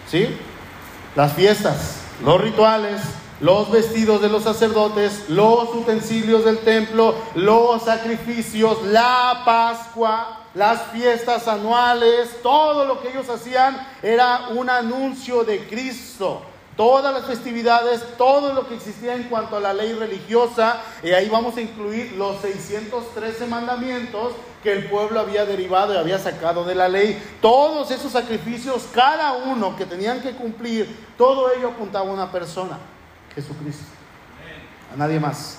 ¿Sí? 0.10 0.38
Las 1.16 1.34
fiestas, 1.34 2.02
los 2.24 2.40
rituales, 2.40 3.02
los 3.42 3.72
vestidos 3.72 4.22
de 4.22 4.30
los 4.30 4.44
sacerdotes, 4.44 5.26
los 5.30 5.74
utensilios 5.74 6.46
del 6.46 6.60
templo, 6.60 7.16
los 7.36 7.84
sacrificios, 7.84 8.84
la 8.84 9.42
Pascua, 9.44 10.42
las 10.54 10.84
fiestas 10.92 11.48
anuales, 11.48 12.30
todo 12.44 12.86
lo 12.86 13.02
que 13.02 13.10
ellos 13.10 13.28
hacían 13.30 13.88
era 14.04 14.50
un 14.50 14.70
anuncio 14.70 15.44
de 15.44 15.68
Cristo. 15.68 16.44
Todas 16.78 17.14
las 17.14 17.26
festividades, 17.26 18.02
todo 18.18 18.54
lo 18.54 18.68
que 18.68 18.76
existía 18.76 19.16
en 19.16 19.24
cuanto 19.24 19.58
a 19.58 19.60
la 19.60 19.74
ley 19.74 19.94
religiosa, 19.94 20.82
y 21.04 21.12
ahí 21.12 21.28
vamos 21.28 21.58
a 21.58 21.62
incluir 21.62 22.14
los 22.14 22.40
613 22.42 23.46
mandamientos 23.48 24.34
que 24.62 24.72
el 24.72 24.86
pueblo 24.86 25.20
había 25.20 25.46
derivado 25.46 25.94
y 25.94 25.98
había 25.98 26.20
sacado 26.20 26.64
de 26.64 26.76
la 26.76 26.88
ley. 26.88 27.22
Todos 27.42 27.92
esos 27.92 28.12
sacrificios, 28.12 28.88
cada 28.94 29.34
uno 29.34 29.76
que 29.76 29.86
tenían 29.86 30.22
que 30.22 30.32
cumplir, 30.32 30.88
todo 31.18 31.52
ello 31.54 31.70
apuntaba 31.70 32.10
a 32.10 32.14
una 32.14 32.32
persona, 32.32 32.78
Jesucristo. 33.34 33.86
A 34.94 34.98
nadie 34.98 35.20
más. 35.20 35.58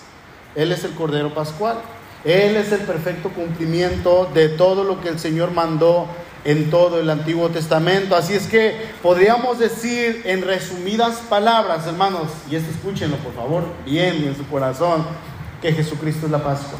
Él 0.54 0.72
es 0.72 0.84
el 0.84 0.92
Cordero 0.94 1.32
Pascual. 1.34 1.78
Él 2.24 2.56
es 2.56 2.70
el 2.70 2.80
perfecto 2.80 3.30
cumplimiento 3.30 4.30
de 4.32 4.48
todo 4.48 4.84
lo 4.84 5.00
que 5.00 5.08
el 5.08 5.18
Señor 5.18 5.50
mandó 5.50 6.06
en 6.44 6.70
todo 6.70 7.00
el 7.00 7.10
Antiguo 7.10 7.48
Testamento. 7.48 8.14
Así 8.14 8.34
es 8.34 8.46
que 8.46 8.76
podríamos 9.02 9.58
decir 9.58 10.22
en 10.24 10.42
resumidas 10.42 11.16
palabras, 11.28 11.86
hermanos, 11.86 12.28
y 12.50 12.56
esto 12.56 12.70
escúchenlo 12.70 13.16
por 13.16 13.34
favor, 13.34 13.64
bien 13.84 14.24
en 14.24 14.36
su 14.36 14.46
corazón, 14.46 15.04
que 15.60 15.72
Jesucristo 15.72 16.26
es 16.26 16.32
la 16.32 16.42
Pascua. 16.42 16.78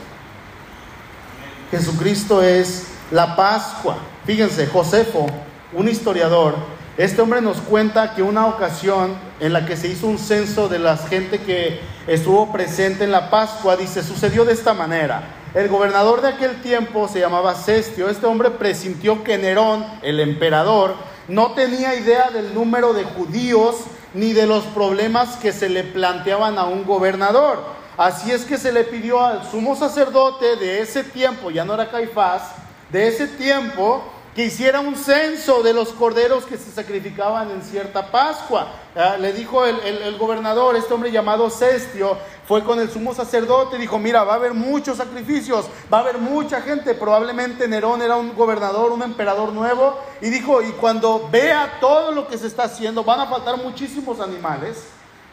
Jesucristo 1.72 2.42
es 2.42 2.85
la 3.11 3.35
Pascua. 3.35 3.96
Fíjense, 4.26 4.66
Josefo, 4.66 5.26
un 5.72 5.88
historiador, 5.88 6.54
este 6.98 7.22
hombre 7.22 7.40
nos 7.40 7.62
cuenta 7.62 8.14
que 8.14 8.22
una 8.22 8.46
ocasión 8.46 9.14
en 9.40 9.54
la 9.54 9.64
que 9.64 9.78
se 9.78 9.88
hizo 9.88 10.06
un 10.06 10.18
censo 10.18 10.68
de 10.68 10.78
la 10.78 10.98
gente 10.98 11.40
que 11.40 11.80
estuvo 12.06 12.52
presente 12.52 13.04
en 13.04 13.11
la 13.11 13.30
Pascua, 13.30 13.78
dice, 13.78 14.02
sucedió 14.02 14.44
de 14.44 14.52
esta 14.52 14.74
manera. 14.74 15.22
El 15.54 15.70
gobernador 15.70 16.20
de 16.20 16.28
aquel 16.28 16.61
tiempo 16.61 17.08
se 17.08 17.20
llamaba 17.20 17.54
Cestio. 17.54 18.11
Este 18.11 18.26
hombre 18.26 18.50
presintió 18.50 19.24
que 19.24 19.38
Nerón, 19.38 19.87
el 20.02 20.20
emperador, 20.20 20.94
no 21.26 21.52
tenía 21.52 21.94
idea 21.94 22.28
del 22.28 22.52
número 22.52 22.92
de 22.92 23.04
judíos 23.04 23.76
ni 24.12 24.35
de 24.35 24.46
los 24.46 24.64
problemas 24.64 25.37
que 25.37 25.52
se 25.52 25.70
le 25.70 25.85
planteaban 25.85 26.58
a 26.58 26.66
un 26.66 26.85
gobernador. 26.85 27.64
Así 27.96 28.31
es 28.31 28.44
que 28.44 28.57
se 28.57 28.72
le 28.72 28.85
pidió 28.85 29.20
al 29.20 29.48
sumo 29.50 29.76
sacerdote 29.76 30.57
de 30.57 30.81
ese 30.81 31.05
tiempo, 31.05 31.50
ya 31.50 31.64
no 31.64 31.74
era 31.74 31.90
Caifás, 31.90 32.42
de 32.90 33.09
ese 33.09 33.28
tiempo, 33.28 34.02
que 34.35 34.46
hiciera 34.46 34.81
un 34.81 34.96
censo 34.96 35.62
de 35.62 35.74
los 35.74 35.90
corderos 35.90 36.46
que 36.46 36.57
se 36.57 36.70
sacrificaban 36.70 37.50
en 37.50 37.62
cierta 37.62 38.11
Pascua. 38.11 38.68
Ah, 38.96 39.16
le 39.18 39.33
dijo 39.35 39.66
el, 39.66 40.16
gobernador, 40.16 40.74
este 40.74 40.94
hombre 40.94 41.12
llamado 41.12 41.50
Cestio, 41.50 42.16
fue 42.48 42.64
con 42.64 42.81
el 42.81 42.90
sumo 42.90 43.14
sacerdote 43.14 43.76
dijo, 43.76 43.98
mira, 43.98 44.24
va 44.24 44.33
a 44.33 44.37
haber 44.37 44.55
muchos 44.55 44.96
sacrificios, 44.96 45.66
va 45.92 45.98
a 45.98 46.00
haber 46.00 46.18
mucha 46.18 46.62
gente, 46.62 46.94
probablemente 46.94 47.68
Nerón 47.68 48.00
era 48.00 48.16
un 48.16 48.35
gobernador, 48.35 48.92
un 48.92 49.02
emperador 49.02 49.52
nuevo, 49.52 49.98
y 50.22 50.31
dijo, 50.31 50.62
y 50.62 50.70
cuando 50.72 51.28
vea 51.31 51.78
todo 51.78 52.11
lo 52.12 52.26
que 52.26 52.38
se 52.38 52.46
está 52.46 52.64
haciendo, 52.64 53.05
van 53.05 53.20
a 53.20 53.26
faltar 53.26 53.59
muchísimos 53.59 54.18
animales, 54.18 54.85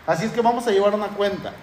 así 0.06 0.26
es 0.26 0.32
que 0.32 0.42
vamos 0.42 0.68
a 0.68 0.72
llevar 0.72 0.94
una 0.94 1.08
cuenta. 1.08 1.54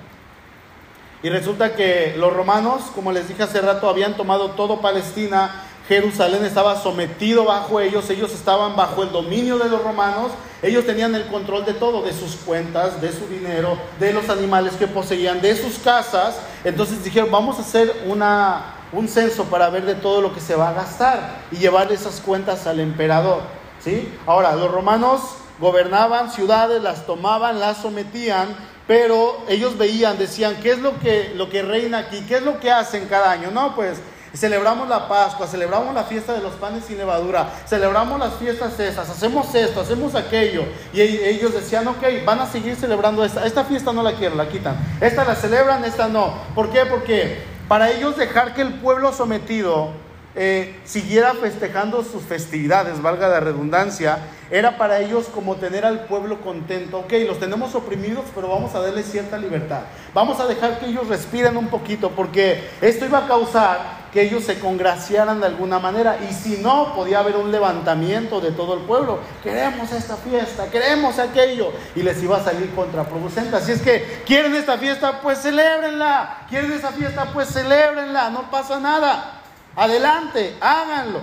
Y 1.23 1.29
resulta 1.29 1.75
que 1.75 2.15
los 2.19 2.33
romanos, 2.33 2.83
como 2.95 3.13
les 3.13 3.29
dije 3.29 3.43
hace 3.43 3.61
rato, 3.61 3.89
habían 3.89 4.17
tomado 4.17 4.51
todo 4.51 4.81
Palestina, 4.81 5.65
Jerusalén 5.89 6.45
estaba 6.45 6.81
sometido 6.81 7.45
bajo 7.45 7.81
ellos, 7.81 8.11
ellos 8.11 8.33
estaban 8.33 8.75
bajo 8.75 9.03
el 9.03 9.13
dominio 9.13 9.57
de 9.59 9.69
los 9.69 9.83
romanos, 9.83 10.33
ellos 10.63 10.85
tenían 10.85 11.15
el 11.15 11.27
control 11.27 11.65
de 11.65 11.75
todo, 11.75 12.03
de 12.03 12.13
sus 12.13 12.37
cuentas, 12.37 13.01
de 13.01 13.13
su 13.13 13.27
dinero, 13.29 13.79
de 14.01 14.13
los 14.13 14.29
animales 14.29 14.75
que 14.75 14.89
poseían, 14.89 15.41
de 15.41 15.55
sus 15.55 15.79
casas. 15.79 16.41
Entonces 16.65 17.05
dijeron, 17.05 17.31
vamos 17.31 17.59
a 17.59 17.63
hacer 17.63 18.03
una, 18.07 18.75
un 18.93 19.07
censo 19.07 19.45
para 19.45 19.71
ver 19.71 19.85
de 19.85 19.95
todo 19.95 20.21
lo 20.21 20.35
que 20.35 20.41
se 20.41 20.57
va 20.57 20.71
a 20.71 20.73
gastar 20.73 21.37
y 21.53 21.57
llevar 21.57 21.93
esas 21.93 22.21
cuentas 22.21 22.67
al 22.67 22.81
emperador. 22.81 23.43
¿sí? 23.81 24.13
Ahora, 24.27 24.57
los 24.57 24.71
romanos 24.71 25.21
gobernaban 25.61 26.31
ciudades, 26.33 26.83
las 26.83 27.07
tomaban, 27.07 27.61
las 27.61 27.79
sometían, 27.79 28.49
pero 28.87 29.45
ellos 29.49 29.77
veían, 29.77 30.19
decían, 30.19 30.57
¿qué 30.63 30.73
es 30.73 30.79
lo 30.79 30.99
que, 31.01 31.33
lo 31.35 31.51
que 31.51 31.63
reina 31.63 31.99
aquí? 31.99 32.25
¿Qué 32.29 32.37
es 32.37 32.43
lo 32.43 32.61
que 32.61 32.71
hacen 32.71 33.07
cada 33.09 33.31
año? 33.31 33.51
No, 33.51 33.75
pues 33.75 33.99
celebramos 34.35 34.89
la 34.89 35.09
Pascua, 35.09 35.47
celebramos 35.47 35.95
la 35.95 36.05
fiesta 36.05 36.35
de 36.35 36.41
los 36.41 36.53
panes 36.55 36.85
sin 36.85 36.99
levadura, 36.99 37.49
celebramos 37.67 38.21
las 38.21 38.35
fiestas 38.35 38.79
esas, 38.79 39.09
hacemos 39.09 39.53
esto, 39.55 39.81
hacemos 39.81 40.15
aquello. 40.15 40.65
Y 40.93 41.01
ellos 41.01 41.53
decían, 41.53 41.87
ok, 41.89 42.05
van 42.25 42.41
a 42.41 42.47
seguir 42.47 42.77
celebrando 42.77 43.25
esta. 43.25 43.45
Esta 43.45 43.65
fiesta 43.65 43.93
no 43.93 44.03
la 44.03 44.15
quieren, 44.15 44.39
la 44.39 44.49
quitan. 44.49 44.77
Esta 45.01 45.25
la 45.25 45.35
celebran, 45.35 45.85
esta 45.85 46.09
no. 46.09 46.35
¿Por 46.55 46.71
qué? 46.71 46.87
Porque 46.87 47.43
para 47.67 47.91
ellos 47.91 48.17
dejar 48.17 48.55
que 48.55 48.63
el 48.63 48.75
pueblo 48.75 49.13
sometido 49.13 49.91
eh, 50.37 50.79
siguiera 50.85 51.33
festejando 51.35 52.05
sus 52.05 52.23
festividades, 52.23 53.01
valga 53.01 53.27
la 53.27 53.41
redundancia, 53.41 54.19
era 54.51 54.77
para 54.77 55.01
ellos 55.01 55.27
como 55.35 55.57
tener 55.57 55.85
al 55.85 56.05
pueblo 56.05 56.43
contento. 56.43 56.99
Ok, 56.99 57.15
los 57.27 57.41
tenemos 57.41 57.75
oprimidos, 57.75 58.27
pero 58.35 58.49
vamos 58.49 58.75
a 58.75 58.81
darles 58.81 59.07
cierta 59.07 59.39
libertad. 59.39 59.81
Vamos 60.13 60.39
a 60.39 60.47
dejar 60.47 60.79
que 60.79 60.87
ellos 60.87 61.09
respiren 61.09 61.57
un 61.57 61.69
poquito, 61.69 62.11
porque 62.11 62.69
esto 62.81 63.07
iba 63.07 63.25
a 63.25 63.27
causar 63.27 64.07
que 64.13 64.23
ellos 64.23 64.45
se 64.45 64.59
congraciaran 64.61 65.41
de 65.41 65.47
alguna 65.47 65.79
manera. 65.79 66.19
Y 66.29 66.33
si 66.33 66.59
no, 66.59 66.95
podía 66.95 67.19
haber 67.19 67.37
un 67.37 67.51
levantamiento 67.51 68.41
de 68.41 68.51
todo 68.51 68.75
el 68.75 68.81
pueblo. 68.81 69.19
Queremos 69.43 69.93
esta 69.93 70.17
fiesta, 70.17 70.71
queremos 70.71 71.19
aquello. 71.19 71.73
Y 71.95 72.03
les 72.03 72.23
iba 72.23 72.37
a 72.39 72.45
salir 72.45 72.71
contraproducente. 72.75 73.57
Así 73.57 73.73
es 73.73 73.83
que, 73.83 74.23
¿quieren 74.27 74.55
esta 74.55 74.79
fiesta? 74.79 75.21
Pues 75.21 75.43
celébrenla. 75.43 76.47
¿Quieren 76.49 76.73
esta 76.73 76.93
fiesta? 76.93 77.27
Pues 77.33 77.49
celébrenla. 77.49 78.31
No 78.31 78.51
pasa 78.51 78.81
nada. 78.81 79.36
Adelante, 79.77 80.57
háganlo. 80.61 81.21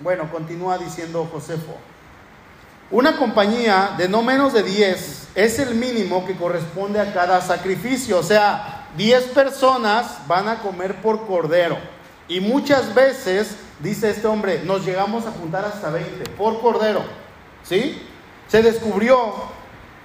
Bueno, 0.00 0.30
continúa 0.30 0.76
diciendo 0.76 1.28
Josefo. 1.32 1.76
Una 2.90 3.16
compañía 3.16 3.94
de 3.96 4.08
no 4.08 4.22
menos 4.22 4.52
de 4.52 4.62
10 4.62 5.28
es 5.34 5.58
el 5.58 5.74
mínimo 5.74 6.26
que 6.26 6.36
corresponde 6.36 7.00
a 7.00 7.12
cada 7.12 7.40
sacrificio. 7.40 8.18
O 8.18 8.22
sea, 8.22 8.88
10 8.96 9.24
personas 9.28 10.26
van 10.26 10.48
a 10.48 10.60
comer 10.60 10.96
por 11.02 11.26
cordero. 11.26 11.78
Y 12.26 12.40
muchas 12.40 12.94
veces, 12.94 13.56
dice 13.80 14.10
este 14.10 14.26
hombre, 14.26 14.62
nos 14.64 14.84
llegamos 14.84 15.26
a 15.26 15.30
juntar 15.30 15.64
hasta 15.64 15.90
20 15.90 16.30
por 16.30 16.60
cordero. 16.60 17.02
¿Sí? 17.62 18.02
Se 18.48 18.62
descubrió 18.62 19.34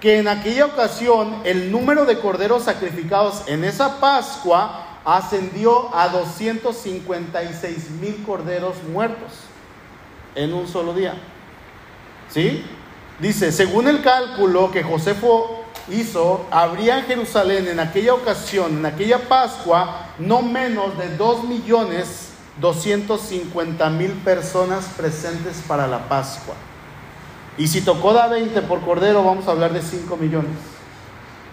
que 0.00 0.18
en 0.18 0.28
aquella 0.28 0.66
ocasión 0.66 1.40
el 1.44 1.72
número 1.72 2.04
de 2.04 2.18
corderos 2.18 2.64
sacrificados 2.64 3.42
en 3.46 3.64
esa 3.64 4.00
Pascua 4.00 4.83
ascendió 5.04 5.94
a 5.94 6.08
256 6.08 7.90
mil 8.00 8.22
corderos 8.24 8.82
muertos 8.84 9.32
en 10.34 10.52
un 10.52 10.66
solo 10.66 10.94
día. 10.94 11.14
¿Sí? 12.30 12.64
Dice, 13.20 13.52
según 13.52 13.86
el 13.86 14.02
cálculo 14.02 14.70
que 14.70 14.82
Josefo 14.82 15.64
hizo, 15.88 16.46
habría 16.50 16.98
en 16.98 17.04
Jerusalén 17.04 17.68
en 17.68 17.78
aquella 17.78 18.14
ocasión, 18.14 18.78
en 18.78 18.86
aquella 18.86 19.28
Pascua, 19.28 20.08
no 20.18 20.42
menos 20.42 20.96
de 20.98 21.16
2 21.16 21.44
millones 21.44 22.30
250 22.60 23.90
mil 23.90 24.12
personas 24.12 24.86
presentes 24.96 25.62
para 25.66 25.86
la 25.86 26.08
Pascua. 26.08 26.54
Y 27.56 27.68
si 27.68 27.82
tocó 27.82 28.12
da 28.12 28.26
20 28.26 28.62
por 28.62 28.80
cordero, 28.80 29.22
vamos 29.22 29.46
a 29.46 29.52
hablar 29.52 29.72
de 29.72 29.82
5 29.82 30.16
millones 30.16 30.74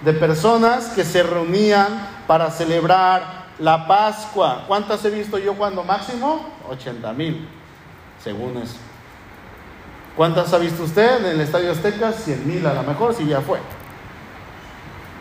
de 0.04 0.14
personas 0.14 0.86
que 0.90 1.04
se 1.04 1.22
reunían 1.22 2.08
para 2.26 2.50
celebrar 2.50 3.41
la 3.62 3.88
Pascua, 3.88 4.66
¿cuántas 4.68 5.06
he 5.06 5.12
visto 5.12 5.38
yo 5.38 5.54
cuando 5.54 5.84
máximo? 5.84 6.50
80 6.68 7.14
mil, 7.14 7.48
según 8.22 8.58
eso. 8.58 8.78
¿Cuántas 10.18 10.52
ha 10.52 10.58
visto 10.58 10.84
usted 10.84 11.20
en 11.20 11.26
el 11.28 11.42
Estadio 11.42 11.72
Azteca? 11.72 12.12
100 12.12 12.48
mil 12.48 12.66
a 12.66 12.74
lo 12.74 12.84
mejor, 12.84 13.14
si 13.14 13.28
ya 13.28 13.40
fue. 13.40 13.60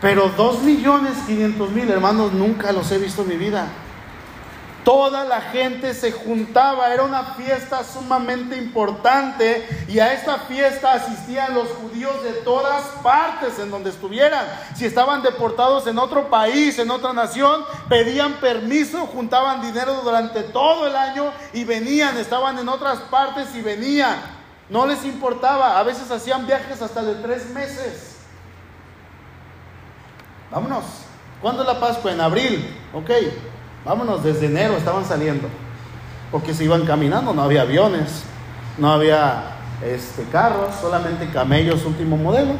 Pero 0.01 0.29
2 0.35 0.63
millones 0.63 1.19
500 1.27 1.69
mil 1.69 1.89
hermanos 1.91 2.33
nunca 2.33 2.71
los 2.71 2.91
he 2.91 2.97
visto 2.97 3.21
en 3.21 3.27
mi 3.27 3.37
vida. 3.37 3.67
Toda 4.83 5.25
la 5.25 5.41
gente 5.41 5.93
se 5.93 6.11
juntaba, 6.11 6.91
era 6.91 7.03
una 7.03 7.35
fiesta 7.35 7.83
sumamente 7.83 8.57
importante 8.57 9.85
y 9.87 9.99
a 9.99 10.11
esta 10.13 10.39
fiesta 10.39 10.93
asistían 10.93 11.53
los 11.53 11.67
judíos 11.69 12.23
de 12.23 12.33
todas 12.43 12.83
partes 13.03 13.59
en 13.59 13.69
donde 13.69 13.91
estuvieran. 13.91 14.43
Si 14.75 14.85
estaban 14.85 15.21
deportados 15.21 15.85
en 15.85 15.99
otro 15.99 16.31
país, 16.31 16.79
en 16.79 16.89
otra 16.89 17.13
nación, 17.13 17.63
pedían 17.89 18.33
permiso, 18.35 19.05
juntaban 19.05 19.61
dinero 19.61 20.01
durante 20.03 20.41
todo 20.41 20.87
el 20.87 20.95
año 20.95 21.31
y 21.53 21.63
venían, 21.63 22.17
estaban 22.17 22.57
en 22.57 22.67
otras 22.67 23.01
partes 23.01 23.53
y 23.53 23.61
venían. 23.61 24.19
No 24.67 24.87
les 24.87 25.05
importaba, 25.05 25.77
a 25.77 25.83
veces 25.83 26.09
hacían 26.09 26.47
viajes 26.47 26.81
hasta 26.81 27.03
de 27.03 27.15
tres 27.15 27.49
meses. 27.51 28.15
Vámonos. 30.49 30.85
¿Cuándo 31.39 31.63
es 31.63 31.67
la 31.67 31.79
Pascua? 31.79 32.11
En 32.11 32.21
abril. 32.21 32.77
Ok, 32.93 33.09
Vámonos, 33.83 34.23
desde 34.23 34.45
enero 34.45 34.75
estaban 34.77 35.05
saliendo. 35.05 35.47
Porque 36.31 36.53
se 36.53 36.63
iban 36.63 36.85
caminando, 36.85 37.33
no 37.33 37.41
había 37.41 37.63
aviones, 37.63 38.23
no 38.77 38.91
había 38.91 39.55
este, 39.83 40.23
carros, 40.31 40.75
solamente 40.79 41.29
camellos 41.29 41.85
último 41.85 42.17
modelo. 42.17 42.53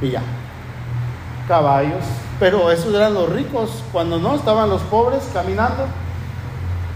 Y 0.00 0.10
ya. 0.10 0.22
Caballos. 1.48 2.04
Pero 2.38 2.70
esos 2.70 2.94
eran 2.94 3.14
los 3.14 3.28
ricos. 3.28 3.82
Cuando 3.92 4.18
no, 4.18 4.34
estaban 4.36 4.70
los 4.70 4.82
pobres 4.82 5.28
caminando. 5.32 5.86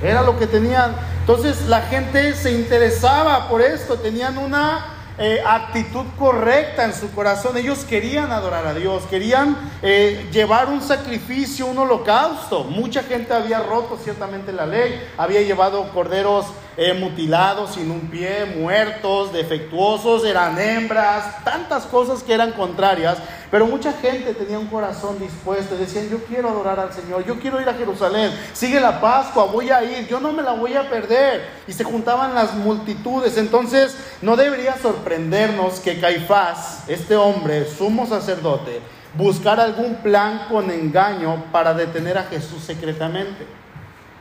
Era 0.02 0.22
lo 0.22 0.38
que 0.38 0.46
tenían. 0.46 0.92
Entonces 1.20 1.66
la 1.66 1.82
gente 1.82 2.34
se 2.34 2.52
interesaba 2.52 3.48
por 3.48 3.60
esto. 3.60 3.96
Tenían 3.96 4.38
una 4.38 4.89
eh, 5.22 5.42
actitud 5.46 6.06
correcta 6.18 6.82
en 6.84 6.94
su 6.94 7.12
corazón. 7.12 7.54
Ellos 7.58 7.84
querían 7.84 8.32
adorar 8.32 8.66
a 8.66 8.72
Dios, 8.72 9.04
querían 9.04 9.54
eh, 9.82 10.26
llevar 10.32 10.68
un 10.70 10.80
sacrificio, 10.80 11.66
un 11.66 11.76
holocausto. 11.76 12.64
Mucha 12.64 13.02
gente 13.02 13.34
había 13.34 13.60
roto 13.60 13.98
ciertamente 14.02 14.50
la 14.50 14.64
ley, 14.64 14.98
había 15.18 15.42
llevado 15.42 15.90
corderos 15.90 16.46
eh, 16.80 16.94
mutilados, 16.94 17.74
sin 17.74 17.90
un 17.90 18.08
pie, 18.08 18.46
muertos, 18.56 19.34
defectuosos, 19.34 20.24
eran 20.24 20.58
hembras, 20.58 21.44
tantas 21.44 21.84
cosas 21.84 22.22
que 22.22 22.32
eran 22.32 22.52
contrarias, 22.52 23.18
pero 23.50 23.66
mucha 23.66 23.92
gente 23.92 24.32
tenía 24.32 24.58
un 24.58 24.68
corazón 24.68 25.18
dispuesto 25.18 25.74
y 25.74 25.78
decían, 25.78 26.08
yo 26.08 26.24
quiero 26.24 26.48
adorar 26.48 26.80
al 26.80 26.90
Señor, 26.90 27.26
yo 27.26 27.38
quiero 27.38 27.60
ir 27.60 27.68
a 27.68 27.74
Jerusalén, 27.74 28.32
sigue 28.54 28.80
la 28.80 28.98
Pascua, 28.98 29.44
voy 29.44 29.68
a 29.68 29.84
ir, 29.84 30.08
yo 30.08 30.20
no 30.20 30.32
me 30.32 30.42
la 30.42 30.52
voy 30.52 30.72
a 30.72 30.88
perder. 30.88 31.50
Y 31.68 31.74
se 31.74 31.84
juntaban 31.84 32.34
las 32.34 32.54
multitudes, 32.54 33.36
entonces 33.36 33.98
no 34.22 34.34
debería 34.34 34.78
sorprendernos 34.78 35.80
que 35.80 36.00
Caifás, 36.00 36.88
este 36.88 37.14
hombre, 37.14 37.66
sumo 37.66 38.06
sacerdote, 38.06 38.80
buscara 39.18 39.64
algún 39.64 39.96
plan 39.96 40.46
con 40.48 40.70
engaño 40.70 41.44
para 41.52 41.74
detener 41.74 42.16
a 42.16 42.22
Jesús 42.22 42.62
secretamente. 42.62 43.44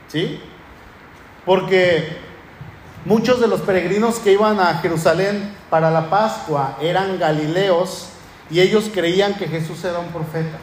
¿Sí? 0.08 0.38
Porque 1.46 2.28
Muchos 3.06 3.40
de 3.40 3.48
los 3.48 3.60
peregrinos 3.60 4.18
que 4.18 4.32
iban 4.32 4.60
a 4.60 4.74
Jerusalén 4.74 5.54
para 5.70 5.90
la 5.90 6.10
Pascua 6.10 6.76
eran 6.82 7.18
galileos 7.18 8.08
y 8.50 8.60
ellos 8.60 8.90
creían 8.92 9.34
que 9.34 9.48
Jesús 9.48 9.82
era 9.84 9.98
un 10.00 10.08
profeta 10.08 10.58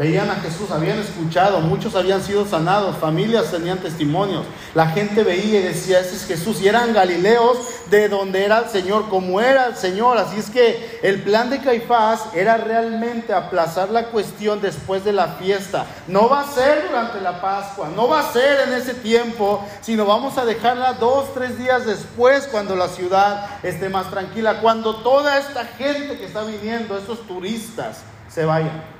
veían 0.00 0.30
a 0.30 0.36
Jesús, 0.36 0.70
habían 0.70 0.98
escuchado, 0.98 1.60
muchos 1.60 1.94
habían 1.94 2.22
sido 2.22 2.46
sanados, 2.46 2.96
familias 2.96 3.50
tenían 3.50 3.76
testimonios, 3.76 4.46
la 4.74 4.86
gente 4.86 5.22
veía 5.22 5.60
y 5.60 5.62
decía, 5.62 6.00
ese 6.00 6.16
es 6.16 6.24
Jesús, 6.24 6.62
y 6.62 6.68
eran 6.68 6.94
galileos 6.94 7.58
de 7.90 8.08
donde 8.08 8.42
era 8.46 8.60
el 8.60 8.70
Señor, 8.70 9.10
como 9.10 9.42
era 9.42 9.66
el 9.66 9.76
Señor, 9.76 10.16
así 10.16 10.38
es 10.38 10.48
que 10.48 11.00
el 11.02 11.22
plan 11.22 11.50
de 11.50 11.60
Caifás 11.60 12.22
era 12.32 12.56
realmente 12.56 13.34
aplazar 13.34 13.90
la 13.90 14.06
cuestión 14.06 14.62
después 14.62 15.04
de 15.04 15.12
la 15.12 15.34
fiesta, 15.34 15.84
no 16.08 16.30
va 16.30 16.40
a 16.40 16.54
ser 16.54 16.86
durante 16.88 17.20
la 17.20 17.42
Pascua, 17.42 17.90
no 17.94 18.08
va 18.08 18.20
a 18.20 18.32
ser 18.32 18.68
en 18.68 18.72
ese 18.72 18.94
tiempo, 18.94 19.62
sino 19.82 20.06
vamos 20.06 20.38
a 20.38 20.46
dejarla 20.46 20.94
dos, 20.94 21.34
tres 21.34 21.58
días 21.58 21.84
después, 21.84 22.48
cuando 22.50 22.74
la 22.74 22.88
ciudad 22.88 23.58
esté 23.62 23.90
más 23.90 24.08
tranquila, 24.08 24.62
cuando 24.62 25.02
toda 25.02 25.36
esta 25.36 25.66
gente 25.66 26.16
que 26.16 26.24
está 26.24 26.42
viniendo, 26.44 26.96
estos 26.96 27.26
turistas, 27.26 27.98
se 28.30 28.46
vayan 28.46 28.99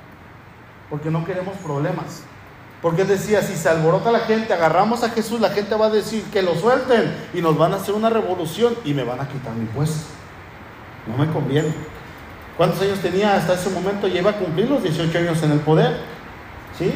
porque 0.91 1.09
no 1.09 1.25
queremos 1.25 1.55
problemas. 1.57 2.21
Porque 2.81 3.05
decía, 3.05 3.41
si 3.41 3.55
se 3.55 3.69
alborota 3.69 4.11
la 4.11 4.19
gente, 4.19 4.53
agarramos 4.53 5.03
a 5.03 5.09
Jesús, 5.09 5.39
la 5.39 5.51
gente 5.51 5.73
va 5.75 5.85
a 5.85 5.89
decir 5.89 6.23
que 6.25 6.41
lo 6.41 6.53
suelten 6.55 7.15
y 7.33 7.41
nos 7.41 7.57
van 7.57 7.73
a 7.73 7.77
hacer 7.77 7.95
una 7.95 8.09
revolución 8.09 8.75
y 8.83 8.93
me 8.93 9.03
van 9.03 9.21
a 9.21 9.27
quitar 9.27 9.53
mi 9.53 9.65
puesto. 9.65 10.07
No 11.07 11.17
me 11.17 11.31
conviene. 11.31 11.73
¿Cuántos 12.57 12.81
años 12.81 12.99
tenía 12.99 13.35
hasta 13.35 13.53
ese 13.53 13.69
momento? 13.69 14.07
Lleva 14.07 14.31
a 14.31 14.37
cumplir 14.37 14.69
los 14.69 14.83
18 14.83 15.17
años 15.17 15.41
en 15.41 15.51
el 15.51 15.59
poder. 15.59 15.97
¿Sí? 16.77 16.91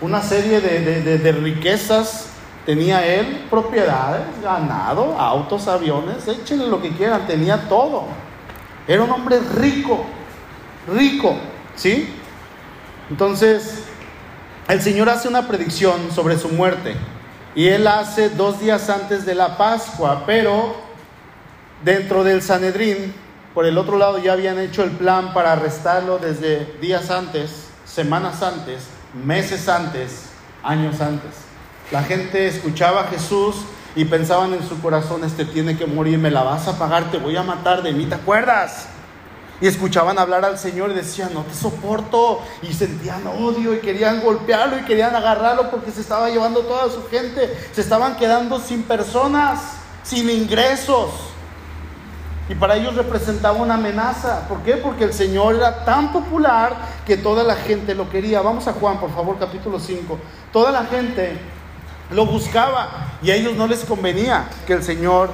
Una 0.00 0.20
serie 0.20 0.60
de, 0.60 1.18
de 1.18 1.32
riquezas 1.32 2.30
tenía 2.66 3.06
él, 3.06 3.46
propiedades, 3.48 4.26
ganado, 4.42 5.18
autos, 5.18 5.66
aviones, 5.68 6.28
échenle 6.28 6.66
lo 6.66 6.82
que 6.82 6.90
quieran, 6.90 7.26
tenía 7.26 7.68
todo. 7.68 8.04
Era 8.86 9.04
un 9.04 9.10
hombre 9.10 9.40
rico, 9.56 10.04
rico, 10.86 11.34
¿sí? 11.76 12.17
Entonces, 13.10 13.84
el 14.68 14.82
Señor 14.82 15.08
hace 15.08 15.28
una 15.28 15.48
predicción 15.48 16.12
sobre 16.14 16.38
su 16.38 16.48
muerte 16.50 16.94
y 17.54 17.68
él 17.68 17.86
hace 17.86 18.28
dos 18.28 18.60
días 18.60 18.90
antes 18.90 19.24
de 19.24 19.34
la 19.34 19.56
Pascua, 19.56 20.24
pero 20.26 20.76
dentro 21.84 22.22
del 22.22 22.42
Sanedrín, 22.42 23.14
por 23.54 23.64
el 23.64 23.78
otro 23.78 23.96
lado 23.98 24.18
ya 24.18 24.34
habían 24.34 24.58
hecho 24.58 24.84
el 24.84 24.90
plan 24.90 25.32
para 25.32 25.52
arrestarlo 25.52 26.18
desde 26.18 26.66
días 26.80 27.10
antes, 27.10 27.68
semanas 27.86 28.42
antes, 28.42 28.84
meses 29.24 29.68
antes, 29.68 30.26
años 30.62 31.00
antes. 31.00 31.30
La 31.90 32.02
gente 32.02 32.46
escuchaba 32.46 33.02
a 33.02 33.04
Jesús 33.04 33.56
y 33.96 34.04
pensaban 34.04 34.52
en 34.52 34.62
su 34.68 34.80
corazón, 34.80 35.24
este 35.24 35.46
tiene 35.46 35.78
que 35.78 35.86
morir, 35.86 36.18
me 36.18 36.30
la 36.30 36.42
vas 36.42 36.68
a 36.68 36.78
pagar, 36.78 37.10
te 37.10 37.16
voy 37.16 37.36
a 37.36 37.42
matar, 37.42 37.82
de 37.82 37.92
mí 37.92 38.04
te 38.04 38.16
acuerdas. 38.16 38.86
Y 39.60 39.66
escuchaban 39.66 40.18
hablar 40.18 40.44
al 40.44 40.58
Señor 40.58 40.90
y 40.90 40.94
decían, 40.94 41.34
no 41.34 41.42
te 41.42 41.54
soporto. 41.54 42.40
Y 42.62 42.72
sentían 42.72 43.26
odio 43.26 43.74
y 43.74 43.78
querían 43.78 44.20
golpearlo 44.22 44.78
y 44.78 44.82
querían 44.82 45.16
agarrarlo 45.16 45.70
porque 45.70 45.90
se 45.90 46.00
estaba 46.00 46.30
llevando 46.30 46.60
toda 46.60 46.88
su 46.90 47.08
gente. 47.08 47.56
Se 47.72 47.80
estaban 47.80 48.16
quedando 48.16 48.60
sin 48.60 48.84
personas, 48.84 49.60
sin 50.04 50.30
ingresos. 50.30 51.10
Y 52.48 52.54
para 52.54 52.76
ellos 52.76 52.94
representaba 52.94 53.58
una 53.58 53.74
amenaza. 53.74 54.48
¿Por 54.48 54.62
qué? 54.62 54.74
Porque 54.76 55.04
el 55.04 55.12
Señor 55.12 55.56
era 55.56 55.84
tan 55.84 56.12
popular 56.12 56.76
que 57.04 57.16
toda 57.16 57.42
la 57.42 57.56
gente 57.56 57.94
lo 57.94 58.08
quería. 58.08 58.40
Vamos 58.40 58.68
a 58.68 58.72
Juan, 58.72 58.98
por 59.00 59.12
favor, 59.12 59.38
capítulo 59.38 59.78
5. 59.80 60.18
Toda 60.52 60.70
la 60.70 60.84
gente 60.84 61.36
lo 62.10 62.24
buscaba 62.24 63.18
y 63.22 63.32
a 63.32 63.34
ellos 63.34 63.54
no 63.56 63.66
les 63.66 63.84
convenía 63.84 64.48
que 64.66 64.72
el 64.72 64.82
Señor 64.82 65.30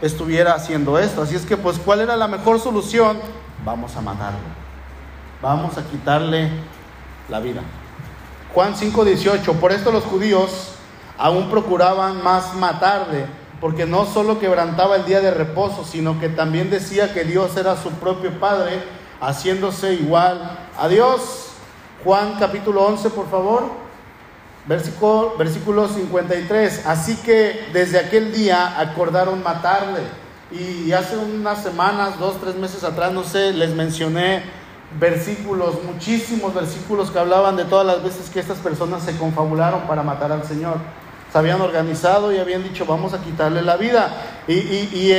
estuviera 0.00 0.54
haciendo 0.54 0.98
esto. 0.98 1.22
Así 1.22 1.34
es 1.34 1.44
que, 1.44 1.56
pues, 1.56 1.78
¿cuál 1.78 2.00
era 2.00 2.14
la 2.14 2.28
mejor 2.28 2.60
solución? 2.60 3.18
Vamos 3.64 3.96
a 3.96 4.00
matarlo, 4.00 4.38
vamos 5.40 5.78
a 5.78 5.84
quitarle 5.84 6.50
la 7.28 7.40
vida. 7.40 7.62
Juan 8.52 8.74
5:18, 8.74 9.54
por 9.54 9.72
esto 9.72 9.90
los 9.90 10.04
judíos 10.04 10.74
aún 11.18 11.48
procuraban 11.48 12.22
más 12.22 12.54
matarle, 12.54 13.26
porque 13.60 13.86
no 13.86 14.04
solo 14.04 14.38
quebrantaba 14.38 14.96
el 14.96 15.06
día 15.06 15.20
de 15.20 15.30
reposo, 15.30 15.84
sino 15.84 16.20
que 16.20 16.28
también 16.28 16.70
decía 16.70 17.14
que 17.14 17.24
Dios 17.24 17.56
era 17.56 17.76
su 17.76 17.90
propio 17.92 18.38
Padre, 18.38 18.82
haciéndose 19.20 19.94
igual 19.94 20.58
a 20.78 20.88
Dios. 20.88 21.48
Juan 22.04 22.36
capítulo 22.38 22.84
11, 22.84 23.10
por 23.10 23.30
favor. 23.30 23.84
Versículo, 24.66 25.34
versículo 25.38 25.88
53. 25.88 26.86
Así 26.86 27.16
que 27.16 27.68
desde 27.72 27.98
aquel 27.98 28.32
día 28.32 28.78
acordaron 28.78 29.42
matarle 29.42 30.23
y 30.54 30.92
hace 30.92 31.16
unas 31.16 31.62
semanas, 31.62 32.18
dos, 32.18 32.40
tres 32.40 32.54
meses 32.54 32.84
atrás, 32.84 33.12
no 33.12 33.24
sé, 33.24 33.52
les 33.52 33.74
mencioné 33.74 34.42
versículos, 34.98 35.82
muchísimos 35.84 36.54
versículos 36.54 37.10
que 37.10 37.18
hablaban 37.18 37.56
de 37.56 37.64
todas 37.64 37.86
las 37.86 38.02
veces 38.02 38.30
que 38.30 38.40
estas 38.40 38.58
personas 38.58 39.02
se 39.02 39.16
confabularon 39.16 39.82
para 39.82 40.02
matar 40.02 40.32
al 40.32 40.44
Señor. 40.44 40.76
Se 41.32 41.38
habían 41.38 41.60
organizado 41.60 42.32
y 42.32 42.38
habían 42.38 42.62
dicho, 42.62 42.86
vamos 42.86 43.12
a 43.12 43.20
quitarle 43.20 43.62
la 43.62 43.76
vida. 43.76 44.08
Y, 44.46 45.10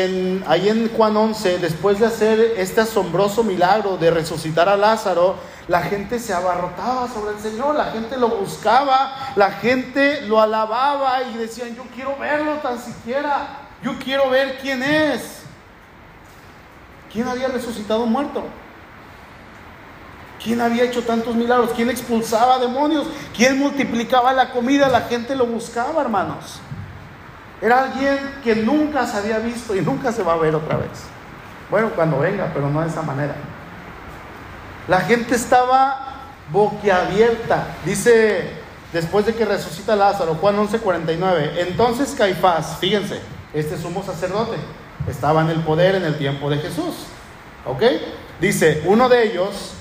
ahí 0.48 0.70
en 0.70 0.90
Juan 0.96 1.18
11, 1.18 1.58
después 1.58 2.00
de 2.00 2.06
hacer 2.06 2.40
este 2.56 2.80
asombroso 2.80 3.44
milagro 3.44 3.98
de 3.98 4.12
resucitar 4.12 4.70
a 4.70 4.78
Lázaro, 4.78 5.36
la 5.68 5.82
gente 5.82 6.20
se 6.20 6.34
abarrotaba 6.34 7.10
sobre 7.10 7.36
el 7.36 7.40
Señor, 7.40 7.76
la 7.76 7.86
gente 7.86 8.16
lo 8.16 8.30
buscaba, 8.30 9.34
la 9.36 9.52
gente 9.52 10.22
lo 10.22 10.40
alababa 10.40 11.24
y 11.24 11.38
decían, 11.38 11.76
yo 11.76 11.84
quiero 11.94 12.16
verlo 12.18 12.54
tan 12.60 12.80
siquiera. 12.80 13.65
Yo 13.86 13.94
quiero 14.04 14.32
ver 14.32 14.58
quién 14.58 14.82
es. 14.82 15.44
¿Quién 17.14 17.28
había 17.28 17.50
resucitado 17.50 18.08
muerto? 18.08 18.44
¿Quién 20.44 20.60
había 20.60 20.86
hecho 20.86 21.04
tantos 21.04 21.36
milagros? 21.36 21.70
¿Quién 21.76 21.92
expulsaba 21.92 22.58
demonios? 22.58 23.06
¿Quién 23.38 23.60
multiplicaba 23.60 24.34
la 24.34 24.50
comida? 24.50 24.90
La 24.90 25.02
gente 25.02 25.36
lo 25.36 25.46
buscaba, 25.46 26.02
hermanos. 26.02 26.60
Era 27.62 27.84
alguien 27.84 28.18
que 28.44 28.56
nunca 28.56 29.06
se 29.06 29.18
había 29.18 29.38
visto 29.38 29.76
y 29.76 29.82
nunca 29.82 30.12
se 30.12 30.24
va 30.24 30.34
a 30.34 30.38
ver 30.38 30.56
otra 30.56 30.78
vez. 30.78 31.04
Bueno, 31.70 31.92
cuando 31.92 32.18
venga, 32.18 32.50
pero 32.56 32.72
no 32.72 32.82
de 32.82 32.88
esa 32.88 33.04
manera. 33.04 33.36
La 34.88 35.02
gente 35.02 35.36
estaba 35.36 36.24
boquiabierta. 36.52 37.68
Dice 37.86 38.50
después 38.92 39.28
de 39.28 39.36
que 39.36 39.46
resucita 39.46 39.96
Lázaro, 39.96 40.34
Juan 40.42 40.58
11:49. 40.58 41.60
Entonces 41.60 42.16
Caifás, 42.18 42.78
fíjense, 42.80 43.35
este 43.56 43.78
sumo 43.78 44.04
sacerdote, 44.04 44.58
estaba 45.10 45.42
en 45.42 45.50
el 45.50 45.62
poder 45.62 45.96
en 45.96 46.04
el 46.04 46.18
tiempo 46.18 46.50
de 46.50 46.58
Jesús. 46.58 46.94
¿Ok? 47.66 47.84
Dice, 48.42 48.84
uno 48.86 49.08
de 49.08 49.24
ellos, 49.24 49.72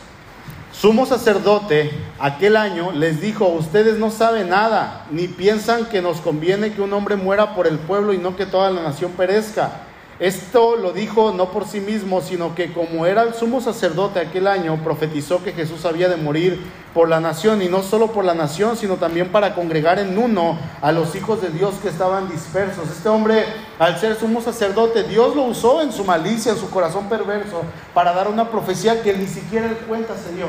sumo 0.72 1.06
sacerdote, 1.06 1.90
aquel 2.18 2.56
año 2.56 2.92
les 2.92 3.20
dijo, 3.20 3.46
ustedes 3.48 3.98
no 3.98 4.10
saben 4.10 4.48
nada, 4.48 5.06
ni 5.10 5.26
piensan 5.26 5.86
que 5.86 6.00
nos 6.00 6.20
conviene 6.20 6.72
que 6.72 6.82
un 6.82 6.92
hombre 6.92 7.16
muera 7.16 7.54
por 7.54 7.66
el 7.66 7.78
pueblo 7.78 8.12
y 8.12 8.18
no 8.18 8.36
que 8.36 8.46
toda 8.46 8.70
la 8.70 8.82
nación 8.82 9.10
perezca. 9.12 9.83
Esto 10.20 10.76
lo 10.76 10.92
dijo 10.92 11.32
no 11.32 11.50
por 11.50 11.66
sí 11.66 11.80
mismo, 11.80 12.20
sino 12.20 12.54
que 12.54 12.72
como 12.72 13.04
era 13.04 13.22
el 13.22 13.34
sumo 13.34 13.60
sacerdote 13.60 14.20
aquel 14.20 14.46
año, 14.46 14.78
profetizó 14.84 15.42
que 15.42 15.52
Jesús 15.52 15.84
había 15.84 16.08
de 16.08 16.16
morir 16.16 16.64
por 16.94 17.08
la 17.08 17.18
nación, 17.18 17.60
y 17.62 17.68
no 17.68 17.82
solo 17.82 18.12
por 18.12 18.24
la 18.24 18.34
nación, 18.34 18.76
sino 18.76 18.94
también 18.94 19.32
para 19.32 19.56
congregar 19.56 19.98
en 19.98 20.16
uno 20.16 20.56
a 20.80 20.92
los 20.92 21.16
hijos 21.16 21.42
de 21.42 21.50
Dios 21.50 21.74
que 21.82 21.88
estaban 21.88 22.30
dispersos. 22.30 22.88
Este 22.88 23.08
hombre, 23.08 23.44
al 23.80 23.98
ser 23.98 24.14
sumo 24.14 24.40
sacerdote, 24.40 25.02
Dios 25.02 25.34
lo 25.34 25.42
usó 25.42 25.82
en 25.82 25.92
su 25.92 26.04
malicia, 26.04 26.52
en 26.52 26.58
su 26.58 26.70
corazón 26.70 27.08
perverso, 27.08 27.62
para 27.92 28.12
dar 28.12 28.28
una 28.28 28.50
profecía 28.50 29.02
que 29.02 29.14
ni 29.14 29.26
siquiera 29.26 29.66
él 29.66 29.76
cuenta 29.88 30.16
se 30.16 30.32
dio. 30.36 30.46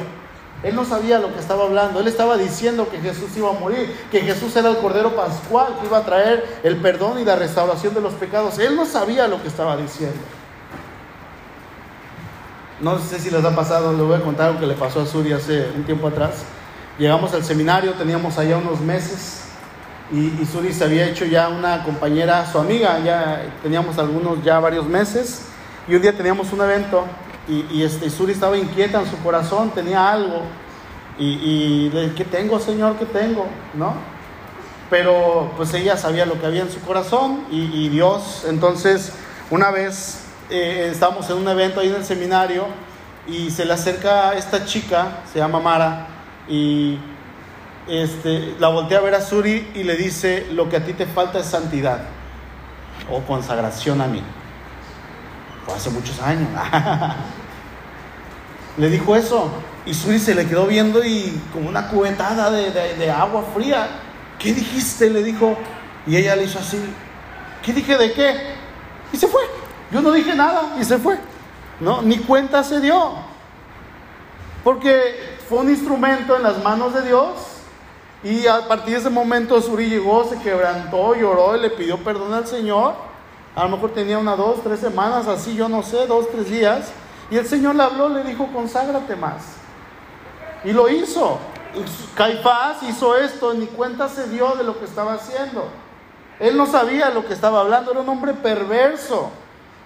Él 0.65 0.75
no 0.75 0.83
sabía 0.83 1.19
lo 1.19 1.31
que 1.31 1.39
estaba 1.39 1.65
hablando. 1.65 1.99
Él 1.99 2.07
estaba 2.07 2.37
diciendo 2.37 2.89
que 2.89 2.99
Jesús 2.99 3.29
iba 3.37 3.51
a 3.51 3.53
morir, 3.53 3.95
que 4.11 4.21
Jesús 4.21 4.55
era 4.55 4.69
el 4.69 4.77
Cordero 4.77 5.15
Pascual, 5.15 5.77
que 5.79 5.85
iba 5.85 5.99
a 5.99 6.05
traer 6.05 6.59
el 6.63 6.77
perdón 6.77 7.19
y 7.19 7.23
la 7.23 7.35
restauración 7.35 7.93
de 7.93 8.01
los 8.01 8.15
pecados. 8.15 8.57
Él 8.57 8.75
no 8.75 8.87
sabía 8.87 9.27
lo 9.27 9.39
que 9.43 9.47
estaba 9.47 9.77
diciendo. 9.77 10.17
No 12.81 12.97
sé 12.97 13.19
si 13.19 13.29
les 13.29 13.45
ha 13.45 13.55
pasado, 13.55 13.93
le 13.93 14.01
voy 14.01 14.15
a 14.15 14.21
contar 14.21 14.53
lo 14.53 14.59
que 14.59 14.65
le 14.65 14.73
pasó 14.73 15.01
a 15.01 15.05
Suri 15.05 15.33
hace 15.33 15.69
un 15.75 15.83
tiempo 15.83 16.07
atrás. 16.07 16.43
Llegamos 16.97 17.31
al 17.35 17.43
seminario, 17.43 17.93
teníamos 17.93 18.39
allá 18.39 18.57
unos 18.57 18.79
meses 18.79 19.43
y, 20.11 20.45
Suri 20.45 20.73
se 20.73 20.83
había 20.83 21.05
hecho 21.05 21.25
ya 21.25 21.49
una 21.49 21.83
compañera, 21.83 22.43
su 22.51 22.57
amiga, 22.57 22.99
ya 22.99 23.43
teníamos 23.61 23.99
algunos 23.99 24.43
ya 24.43 24.59
varios 24.59 24.87
meses 24.87 25.43
y 25.87 25.93
un 25.93 26.01
día 26.01 26.17
teníamos 26.17 26.51
un 26.53 26.61
evento 26.61 27.05
y, 27.47 27.83
este, 27.83 28.09
Suri 28.09 28.33
estaba 28.33 28.57
inquieta 28.57 28.99
en 28.99 29.09
su 29.09 29.17
corazón, 29.19 29.69
tenía 29.71 30.11
algo. 30.11 30.41
Y, 31.17 31.89
y 31.93 32.13
¿qué 32.15 32.25
tengo, 32.25 32.59
Señor? 32.59 32.97
¿Qué 32.97 33.05
tengo? 33.05 33.45
¿No? 33.75 33.93
Pero 34.89 35.51
pues 35.55 35.73
ella 35.73 35.95
sabía 35.97 36.25
lo 36.25 36.39
que 36.39 36.45
había 36.45 36.61
en 36.61 36.71
su 36.71 36.79
corazón 36.81 37.45
y, 37.51 37.89
Dios. 37.89 38.45
Entonces, 38.47 39.13
una 39.49 39.71
vez 39.71 40.23
eh, 40.49 40.89
estábamos 40.91 41.29
en 41.29 41.37
un 41.37 41.47
evento 41.47 41.79
ahí 41.79 41.89
en 41.89 41.95
el 41.95 42.05
seminario 42.05 42.65
y 43.27 43.51
se 43.51 43.65
le 43.65 43.73
acerca 43.73 44.33
esta 44.33 44.65
chica, 44.65 45.19
se 45.31 45.39
llama 45.39 45.59
Mara, 45.59 46.07
y 46.47 46.99
este, 47.87 48.55
la 48.59 48.67
voltea 48.67 48.99
a 48.99 49.01
ver 49.01 49.15
a 49.15 49.21
Suri 49.21 49.71
y 49.73 49.83
le 49.83 49.95
dice, 49.95 50.47
lo 50.51 50.69
que 50.69 50.77
a 50.77 50.85
ti 50.85 50.93
te 50.93 51.07
falta 51.07 51.39
es 51.39 51.47
santidad 51.47 52.01
o 53.11 53.21
consagración 53.21 54.01
a 54.01 54.07
mí 54.07 54.21
hace 55.73 55.89
muchos 55.89 56.19
años. 56.21 56.47
le 58.77 58.89
dijo 58.89 59.15
eso. 59.15 59.49
Y 59.85 59.93
Suri 59.93 60.19
se 60.19 60.35
le 60.35 60.47
quedó 60.47 60.65
viendo 60.65 61.03
y 61.03 61.39
como 61.53 61.69
una 61.69 61.87
cubetada 61.89 62.49
de, 62.51 63.11
agua 63.11 63.43
fría. 63.53 63.87
¿Qué 64.39 64.53
dijiste? 64.53 65.09
Le 65.09 65.23
dijo. 65.23 65.55
Y 66.07 66.17
ella 66.17 66.35
le 66.35 66.43
hizo 66.43 66.59
así. 66.59 66.79
¿Qué 67.63 67.73
dije 67.73 67.97
de 67.97 68.13
qué? 68.13 68.55
Y 69.11 69.17
se 69.17 69.27
fue. 69.27 69.43
Yo 69.91 70.01
no 70.01 70.11
dije 70.11 70.35
nada 70.35 70.75
y 70.79 70.83
se 70.83 70.97
fue. 70.97 71.17
No, 71.79 72.01
ni 72.01 72.17
cuenta 72.19 72.63
se 72.63 72.79
dio. 72.79 73.13
Porque 74.63 75.37
fue 75.47 75.59
un 75.59 75.69
instrumento 75.69 76.35
en 76.35 76.43
las 76.43 76.63
manos 76.63 76.93
de 76.93 77.03
Dios. 77.03 77.33
Y 78.23 78.47
a 78.47 78.67
partir 78.67 78.95
de 78.95 78.99
ese 79.01 79.09
momento 79.11 79.61
Suri 79.61 79.87
llegó, 79.87 80.27
se 80.27 80.39
quebrantó, 80.39 81.13
lloró 81.13 81.55
y 81.55 81.61
le 81.61 81.69
pidió 81.69 82.03
perdón 82.03 82.33
al 82.33 82.47
Señor. 82.47 82.95
A 83.55 83.63
lo 83.63 83.69
mejor 83.69 83.93
tenía 83.93 84.17
una, 84.17 84.35
dos, 84.35 84.61
tres 84.63 84.81
semanas, 84.81 85.27
así, 85.27 85.55
yo 85.55 85.69
no 85.69 85.81
sé, 85.81 86.05
dos, 86.07 86.29
tres 86.29 86.49
días. 86.49 86.91
Y 87.31 87.37
el 87.37 87.47
Señor 87.47 87.75
le 87.75 87.83
habló, 87.83 88.09
le 88.09 88.23
dijo, 88.23 88.47
conságrate 88.53 89.15
más. 89.15 89.43
Y 90.63 90.73
lo 90.73 90.89
hizo. 90.89 91.39
Caifás 92.15 92.83
hizo 92.83 93.15
esto, 93.15 93.53
ni 93.53 93.67
cuenta 93.67 94.09
se 94.09 94.27
dio 94.27 94.55
de 94.55 94.63
lo 94.63 94.77
que 94.77 94.85
estaba 94.85 95.13
haciendo. 95.13 95.67
Él 96.39 96.57
no 96.57 96.65
sabía 96.65 97.09
lo 97.11 97.25
que 97.25 97.33
estaba 97.33 97.61
hablando, 97.61 97.91
era 97.91 98.01
un 98.01 98.09
hombre 98.09 98.33
perverso. 98.33 99.31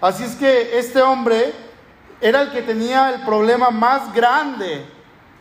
Así 0.02 0.24
es 0.24 0.36
que 0.36 0.80
este 0.80 1.02
hombre 1.02 1.54
era 2.22 2.42
el 2.42 2.52
que 2.52 2.62
tenía 2.62 3.12
el 3.12 3.22
problema 3.22 3.70
más 3.70 4.14
grande 4.14 4.86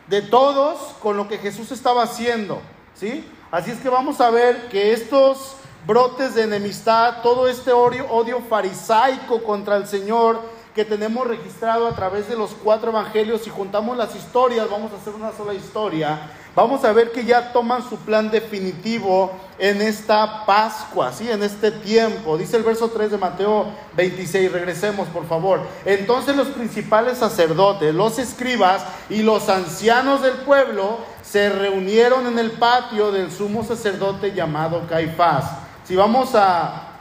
de 0.07 0.21
todos 0.21 0.95
con 1.01 1.17
lo 1.17 1.27
que 1.27 1.37
Jesús 1.37 1.71
estaba 1.71 2.03
haciendo. 2.03 2.61
¿sí? 2.93 3.27
Así 3.51 3.71
es 3.71 3.79
que 3.79 3.89
vamos 3.89 4.21
a 4.21 4.29
ver 4.29 4.67
que 4.69 4.93
estos 4.93 5.55
brotes 5.87 6.35
de 6.35 6.43
enemistad, 6.43 7.21
todo 7.21 7.47
este 7.47 7.71
odio, 7.71 8.41
farisaico 8.47 9.43
contra 9.43 9.77
el 9.77 9.87
Señor 9.87 10.39
que 10.75 10.85
tenemos 10.85 11.27
registrado 11.27 11.87
a 11.87 11.95
través 11.95 12.29
de 12.29 12.37
los 12.37 12.51
cuatro 12.51 12.91
evangelios, 12.91 13.45
y 13.47 13.49
juntamos 13.49 13.97
las 13.97 14.15
historias, 14.15 14.69
vamos 14.69 14.91
a 14.93 14.95
hacer 14.95 15.13
una 15.13 15.31
sola 15.33 15.53
historia, 15.53 16.31
vamos 16.55 16.85
a 16.85 16.93
ver 16.93 17.11
que 17.11 17.25
ya 17.25 17.51
toman 17.51 17.83
su 17.89 17.97
plan 17.97 18.29
definitivo 18.29 19.31
en 19.57 19.81
esta 19.81 20.45
Pascua, 20.45 21.11
¿sí? 21.11 21.29
en 21.29 21.43
este 21.43 21.71
tiempo. 21.71 22.37
Dice 22.37 22.55
el 22.55 22.63
verso 22.63 22.89
3 22.89 23.11
de 23.11 23.17
Mateo 23.17 23.65
26, 23.97 24.51
regresemos 24.51 25.07
por 25.09 25.27
favor. 25.27 25.59
Entonces 25.85 26.35
los 26.35 26.47
principales 26.47 27.17
sacerdotes, 27.17 27.93
los 27.93 28.19
escribas 28.19 28.83
y 29.09 29.23
los 29.23 29.49
ancianos 29.49 30.21
del 30.21 30.35
pueblo 30.45 30.99
se 31.23 31.49
reunieron 31.49 32.25
en 32.27 32.39
el 32.39 32.51
patio 32.51 33.11
del 33.11 33.31
sumo 33.31 33.65
sacerdote 33.65 34.33
llamado 34.33 34.87
Caifás 34.87 35.58
si 35.89 35.95
vamos 35.95 36.35
a, 36.35 36.99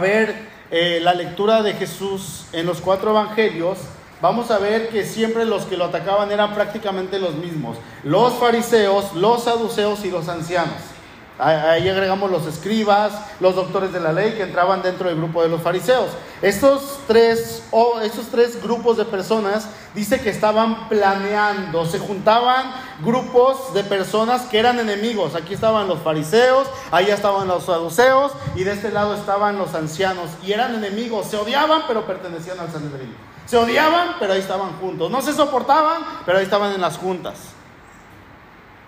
ver 0.00 0.34
eh, 0.70 0.98
la 1.02 1.12
lectura 1.12 1.62
de 1.62 1.74
Jesús 1.74 2.46
en 2.52 2.64
los 2.64 2.80
cuatro 2.80 3.10
evangelios, 3.10 3.76
vamos 4.22 4.50
a 4.50 4.56
ver 4.56 4.88
que 4.88 5.04
siempre 5.04 5.44
los 5.44 5.66
que 5.66 5.76
lo 5.76 5.84
atacaban 5.84 6.32
eran 6.32 6.54
prácticamente 6.54 7.18
los 7.18 7.34
mismos, 7.34 7.76
los 8.04 8.32
fariseos, 8.32 9.12
los 9.12 9.44
saduceos 9.44 10.06
y 10.06 10.10
los 10.10 10.26
ancianos. 10.30 10.78
Ahí 11.38 11.88
agregamos 11.88 12.32
los 12.32 12.46
escribas, 12.46 13.12
los 13.38 13.54
doctores 13.54 13.92
de 13.92 14.00
la 14.00 14.12
ley 14.12 14.32
que 14.32 14.42
entraban 14.42 14.82
dentro 14.82 15.08
del 15.08 15.18
grupo 15.18 15.40
de 15.40 15.48
los 15.48 15.62
fariseos. 15.62 16.10
Estos 16.42 16.98
tres, 17.06 17.62
o 17.70 18.00
estos 18.00 18.26
tres 18.26 18.60
grupos 18.60 18.96
de 18.96 19.04
personas 19.04 19.68
dice 19.94 20.20
que 20.20 20.30
estaban 20.30 20.88
planeando, 20.88 21.84
se 21.86 22.00
juntaban 22.00 22.72
grupos 23.04 23.72
de 23.72 23.84
personas 23.84 24.42
que 24.42 24.58
eran 24.58 24.80
enemigos. 24.80 25.36
Aquí 25.36 25.54
estaban 25.54 25.86
los 25.86 26.00
fariseos, 26.00 26.66
allá 26.90 27.14
estaban 27.14 27.46
los 27.46 27.66
saduceos 27.66 28.32
y 28.56 28.64
de 28.64 28.72
este 28.72 28.90
lado 28.90 29.14
estaban 29.14 29.58
los 29.58 29.76
ancianos 29.76 30.30
y 30.42 30.50
eran 30.50 30.74
enemigos. 30.74 31.26
Se 31.26 31.36
odiaban 31.36 31.82
pero 31.86 32.04
pertenecían 32.04 32.58
al 32.58 32.72
Sanedrín. 32.72 33.14
Se 33.46 33.56
odiaban 33.56 34.16
pero 34.18 34.32
ahí 34.32 34.40
estaban 34.40 34.72
juntos. 34.80 35.08
No 35.08 35.22
se 35.22 35.32
soportaban 35.32 36.02
pero 36.26 36.38
ahí 36.38 36.44
estaban 36.44 36.72
en 36.72 36.80
las 36.80 36.98
juntas. 36.98 37.36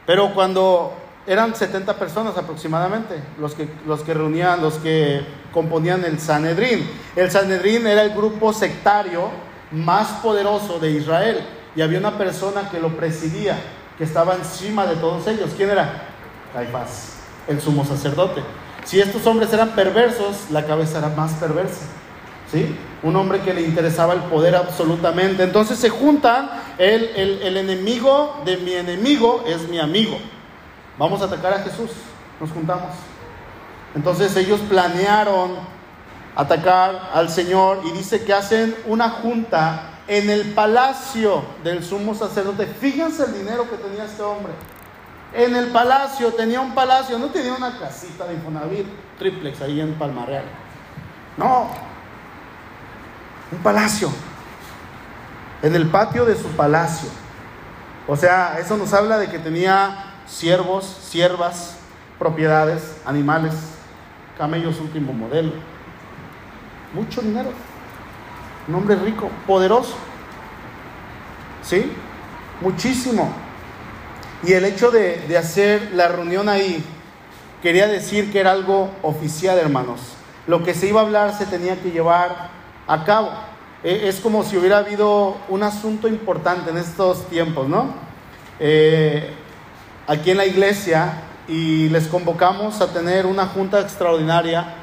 Pero 0.04 0.34
cuando 0.34 0.94
eran 1.30 1.54
70 1.54 1.94
personas 1.94 2.36
aproximadamente 2.36 3.14
los 3.38 3.54
que, 3.54 3.68
los 3.86 4.00
que 4.00 4.14
reunían, 4.14 4.60
los 4.60 4.74
que 4.74 5.24
componían 5.52 6.04
el 6.04 6.18
Sanedrín. 6.18 6.90
El 7.14 7.30
Sanedrín 7.30 7.86
era 7.86 8.02
el 8.02 8.10
grupo 8.10 8.52
sectario 8.52 9.30
más 9.70 10.08
poderoso 10.24 10.80
de 10.80 10.90
Israel 10.90 11.40
y 11.76 11.82
había 11.82 12.00
una 12.00 12.18
persona 12.18 12.68
que 12.68 12.80
lo 12.80 12.96
presidía, 12.96 13.56
que 13.96 14.02
estaba 14.02 14.34
encima 14.34 14.86
de 14.86 14.96
todos 14.96 15.24
ellos. 15.28 15.50
¿Quién 15.56 15.70
era? 15.70 16.02
Caifás, 16.52 17.18
el 17.46 17.60
sumo 17.60 17.84
sacerdote. 17.84 18.42
Si 18.84 18.98
estos 18.98 19.24
hombres 19.28 19.52
eran 19.52 19.68
perversos, 19.76 20.50
la 20.50 20.66
cabeza 20.66 20.98
era 20.98 21.10
más 21.10 21.34
perversa. 21.34 21.86
¿Sí? 22.50 22.74
Un 23.04 23.14
hombre 23.14 23.38
que 23.42 23.54
le 23.54 23.62
interesaba 23.62 24.14
el 24.14 24.22
poder 24.22 24.56
absolutamente. 24.56 25.44
Entonces 25.44 25.78
se 25.78 25.90
juntan, 25.90 26.50
el, 26.76 27.04
el 27.14 27.56
enemigo 27.56 28.42
de 28.44 28.56
mi 28.56 28.72
enemigo 28.72 29.44
es 29.46 29.68
mi 29.68 29.78
amigo 29.78 30.18
vamos 31.00 31.22
a 31.22 31.24
atacar 31.24 31.54
a 31.54 31.60
Jesús, 31.60 31.90
nos 32.38 32.50
juntamos. 32.50 32.90
Entonces 33.94 34.36
ellos 34.36 34.60
planearon 34.68 35.52
atacar 36.36 37.10
al 37.14 37.30
Señor 37.30 37.80
y 37.86 37.92
dice 37.92 38.22
que 38.22 38.34
hacen 38.34 38.76
una 38.86 39.08
junta 39.08 40.02
en 40.06 40.28
el 40.28 40.52
palacio 40.52 41.42
del 41.64 41.82
sumo 41.82 42.14
sacerdote. 42.14 42.66
Fíjense 42.66 43.24
el 43.24 43.32
dinero 43.32 43.68
que 43.68 43.76
tenía 43.76 44.04
este 44.04 44.22
hombre. 44.22 44.52
En 45.32 45.56
el 45.56 45.68
palacio, 45.68 46.34
tenía 46.34 46.60
un 46.60 46.74
palacio, 46.74 47.18
no 47.18 47.28
tenía 47.28 47.54
una 47.54 47.78
casita 47.78 48.26
de 48.26 48.34
Infonavit, 48.34 48.86
triplex 49.18 49.62
ahí 49.62 49.80
en 49.80 49.94
Palmarreal. 49.94 50.44
No, 51.38 51.68
un 53.52 53.58
palacio. 53.60 54.10
En 55.62 55.74
el 55.74 55.88
patio 55.88 56.26
de 56.26 56.36
su 56.36 56.48
palacio. 56.48 57.08
O 58.06 58.16
sea, 58.16 58.58
eso 58.58 58.76
nos 58.76 58.92
habla 58.92 59.16
de 59.16 59.30
que 59.30 59.38
tenía 59.38 60.09
siervos, 60.30 60.84
siervas, 60.84 61.76
propiedades, 62.18 62.96
animales, 63.04 63.54
camellos 64.38 64.80
último 64.80 65.12
modelo. 65.12 65.52
Mucho 66.94 67.20
dinero. 67.20 67.50
Un 68.68 68.74
hombre 68.74 68.96
rico, 68.96 69.30
poderoso. 69.46 69.96
¿Sí? 71.62 71.92
Muchísimo. 72.60 73.32
Y 74.42 74.52
el 74.52 74.64
hecho 74.64 74.90
de, 74.90 75.18
de 75.28 75.36
hacer 75.36 75.90
la 75.92 76.08
reunión 76.08 76.48
ahí 76.48 76.82
quería 77.62 77.86
decir 77.86 78.32
que 78.32 78.40
era 78.40 78.52
algo 78.52 78.90
oficial, 79.02 79.58
hermanos. 79.58 80.00
Lo 80.46 80.62
que 80.62 80.74
se 80.74 80.88
iba 80.88 81.00
a 81.00 81.04
hablar 81.04 81.36
se 81.36 81.46
tenía 81.46 81.80
que 81.80 81.90
llevar 81.90 82.50
a 82.86 83.04
cabo. 83.04 83.30
E, 83.82 84.08
es 84.08 84.20
como 84.20 84.42
si 84.42 84.56
hubiera 84.56 84.78
habido 84.78 85.36
un 85.48 85.62
asunto 85.62 86.08
importante 86.08 86.70
en 86.70 86.78
estos 86.78 87.28
tiempos, 87.28 87.68
¿no? 87.68 87.94
Eh, 88.58 89.34
aquí 90.10 90.32
en 90.32 90.38
la 90.38 90.46
iglesia 90.46 91.22
y 91.46 91.88
les 91.88 92.08
convocamos 92.08 92.80
a 92.80 92.88
tener 92.88 93.26
una 93.26 93.46
junta 93.46 93.80
extraordinaria 93.80 94.74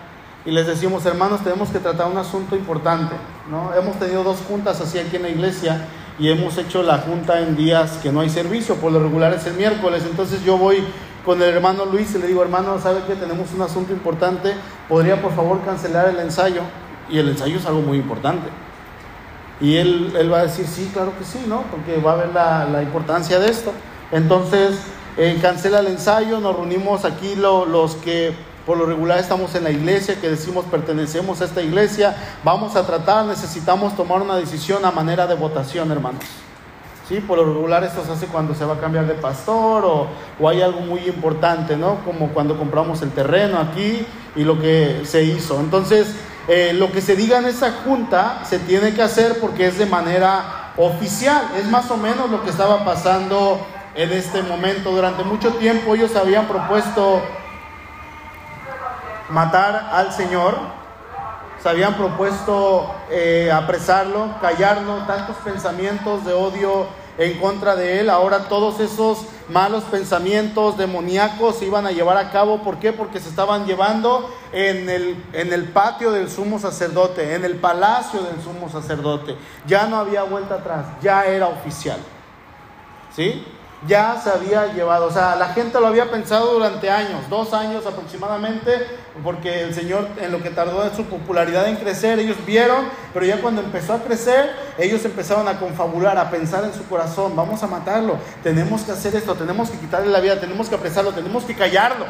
y 0.46 0.52
les 0.52 0.66
decimos, 0.66 1.06
hermanos, 1.06 1.44
tenemos 1.44 1.68
que 1.68 1.80
tratar 1.80 2.10
un 2.10 2.18
asunto 2.18 2.56
importante, 2.56 3.14
¿no? 3.52 3.74
Hemos 3.74 4.00
tenido 4.00 4.24
dos 4.24 4.38
juntas 4.48 4.80
así 4.80 4.98
aquí 4.98 5.18
en 5.18 5.24
la 5.24 5.30
iglesia 5.30 5.86
y 6.18 6.30
hemos 6.30 6.58
hecho 6.58 6.82
la 6.82 7.00
junta 7.00 7.42
en 7.42 7.58
días 7.58 8.00
que 8.02 8.10
no 8.10 8.22
hay 8.22 8.30
servicio, 8.30 8.76
por 8.76 8.94
lo 8.94 9.02
regular 9.02 9.34
es 9.34 9.46
el 9.46 9.56
miércoles, 9.56 10.04
entonces 10.10 10.46
yo 10.46 10.58
voy 10.58 10.82
con 11.26 11.42
el 11.42 11.50
hermano 11.50 11.84
Luis 11.84 12.16
y 12.16 12.20
le 12.20 12.28
digo, 12.28 12.42
hermano, 12.42 12.80
¿sabe 12.80 13.02
que 13.06 13.16
tenemos 13.16 13.52
un 13.54 13.62
asunto 13.62 13.92
importante? 13.92 14.54
¿Podría 14.88 15.22
por 15.22 15.36
favor 15.36 15.60
cancelar 15.66 16.08
el 16.08 16.20
ensayo? 16.20 16.62
Y 17.10 17.20
el 17.20 17.28
ensayo 17.28 17.58
es 17.58 17.66
algo 17.66 17.82
muy 17.82 17.98
importante. 17.98 18.48
Y 19.60 19.76
él, 19.76 20.14
él 20.18 20.32
va 20.32 20.40
a 20.40 20.44
decir, 20.44 20.66
sí, 20.66 20.90
claro 20.94 21.12
que 21.20 21.26
sí, 21.26 21.44
¿no? 21.50 21.64
Porque 21.64 22.00
va 22.00 22.14
a 22.14 22.16
ver 22.16 22.30
la, 22.34 22.66
la 22.72 22.82
importancia 22.82 23.40
de 23.40 23.50
esto. 23.50 23.74
Entonces, 24.14 24.80
eh, 25.18 25.38
cancela 25.42 25.80
el 25.80 25.88
ensayo, 25.88 26.40
nos 26.40 26.56
reunimos 26.56 27.04
aquí 27.06 27.36
los 27.36 27.96
que 27.96 28.34
por 28.68 28.78
lo 28.78 28.86
regular 28.86 29.18
estamos 29.18 29.56
en 29.56 29.64
la 29.64 29.72
iglesia, 29.72 30.20
que 30.20 30.30
decimos 30.30 30.66
pertenecemos 30.66 31.42
a 31.42 31.46
esta 31.46 31.62
iglesia, 31.62 32.16
vamos 32.44 32.76
a 32.76 32.86
tratar, 32.86 33.26
necesitamos 33.26 33.96
tomar 33.96 34.22
una 34.22 34.36
decisión 34.36 34.84
a 34.84 34.92
manera 34.92 35.26
de 35.26 35.36
votación, 35.36 35.92
hermanos. 35.92 36.24
¿Sí? 37.08 37.22
Por 37.22 37.38
lo 37.38 37.46
regular 37.46 37.86
esto 37.86 38.04
se 38.04 38.12
hace 38.12 38.28
cuando 38.28 38.54
se 38.54 38.66
va 38.66 38.74
a 38.74 38.80
cambiar 38.80 39.08
de 39.08 39.14
pastor 39.14 39.86
o, 39.86 40.08
o 40.38 40.50
hay 40.50 40.62
algo 40.62 40.82
muy 40.82 41.00
importante, 41.08 41.78
¿no? 41.78 42.04
Como 42.04 42.28
cuando 42.34 42.58
compramos 42.58 43.02
el 43.02 43.12
terreno 43.12 43.60
aquí 43.60 44.06
y 44.36 44.44
lo 44.44 44.60
que 44.60 45.04
se 45.06 45.24
hizo. 45.24 45.58
Entonces, 45.62 46.14
eh, 46.50 46.74
lo 46.74 46.92
que 46.92 47.00
se 47.02 47.16
diga 47.16 47.40
en 47.40 47.46
esa 47.46 47.72
junta 47.84 48.42
se 48.44 48.60
tiene 48.60 48.94
que 48.94 49.02
hacer 49.02 49.40
porque 49.40 49.68
es 49.68 49.78
de 49.78 49.86
manera 49.86 50.74
oficial. 50.78 51.52
Es 51.58 51.66
más 51.66 51.90
o 51.92 51.98
menos 51.98 52.30
lo 52.30 52.44
que 52.44 52.50
estaba 52.50 52.84
pasando 52.84 53.60
en 53.98 54.14
este 54.14 54.44
momento. 54.44 54.92
Durante 54.92 55.24
mucho 55.24 55.56
tiempo 55.56 55.96
ellos 55.96 56.16
habían 56.16 56.48
propuesto 56.48 57.22
matar 59.30 59.90
al 59.92 60.14
Señor, 60.14 60.56
se 61.62 61.68
habían 61.68 61.96
propuesto 61.96 62.96
eh, 63.10 63.52
apresarlo, 63.52 64.36
callarlo, 64.40 65.00
tantos 65.08 65.36
pensamientos 65.38 66.24
de 66.24 66.32
odio 66.32 66.88
en 67.18 67.40
contra 67.40 67.76
de 67.76 68.00
él. 68.00 68.12
Ahora 68.12 68.48
todos 68.48 68.80
esos 68.80 69.26
malos 69.50 69.84
pensamientos 69.86 70.78
demoníacos 70.78 71.58
se 71.58 71.66
iban 71.66 71.88
a 71.88 71.92
llevar 71.92 72.18
a 72.18 72.30
cabo. 72.32 72.62
¿Por 72.62 72.78
qué? 72.78 72.94
Porque 72.94 73.20
se 73.20 73.30
estaban 73.30 73.66
llevando 73.66 74.32
en 74.54 74.88
el, 74.88 75.26
en 75.34 75.52
el 75.52 75.64
patio 75.70 76.12
del 76.12 76.30
sumo 76.30 76.60
sacerdote, 76.60 77.34
en 77.34 77.44
el 77.44 77.56
palacio 77.56 78.22
del 78.22 78.40
sumo 78.44 78.70
sacerdote. 78.70 79.36
Ya 79.66 79.88
no 79.88 79.98
había 79.98 80.22
vuelta 80.22 80.56
atrás, 80.56 80.86
ya 81.02 81.26
era 81.26 81.48
oficial. 81.48 81.98
¿Sí? 83.16 83.44
Ya 83.86 84.20
se 84.20 84.30
había 84.30 84.74
llevado, 84.74 85.06
o 85.06 85.12
sea, 85.12 85.36
la 85.36 85.50
gente 85.50 85.80
lo 85.80 85.88
había 85.88 86.10
pensado 86.10 86.54
durante 86.54 86.90
años, 86.90 87.30
dos 87.30 87.54
años 87.54 87.86
aproximadamente, 87.86 88.88
porque 89.24 89.62
el 89.62 89.76
Señor 89.76 90.08
en 90.20 90.32
lo 90.32 90.42
que 90.42 90.50
tardó 90.50 90.84
en 90.84 90.96
su 90.96 91.04
popularidad 91.06 91.68
en 91.68 91.76
crecer, 91.76 92.18
ellos 92.18 92.38
vieron, 92.46 92.86
pero 93.14 93.26
ya 93.26 93.40
cuando 93.40 93.62
empezó 93.62 93.94
a 93.94 94.00
crecer, 94.00 94.52
ellos 94.80 95.06
empezaron 95.06 95.48
a 95.48 95.60
confabular, 95.60 96.18
a 96.18 96.32
pensar 96.32 96.64
en 96.64 96.74
su 96.74 96.88
corazón, 96.88 97.36
vamos 97.36 97.62
a 97.62 97.68
matarlo, 97.68 98.18
tenemos 98.42 98.82
que 98.82 98.94
hacer 98.94 99.16
esto, 99.16 99.36
tenemos 99.36 99.70
que 99.70 99.78
quitarle 99.78 100.10
la 100.10 100.22
vida, 100.22 100.40
tenemos 100.40 100.70
que 100.70 100.76
apresarlo, 100.76 101.12
tenemos 101.12 101.44
que 101.44 101.56
callarlo. 101.56 102.06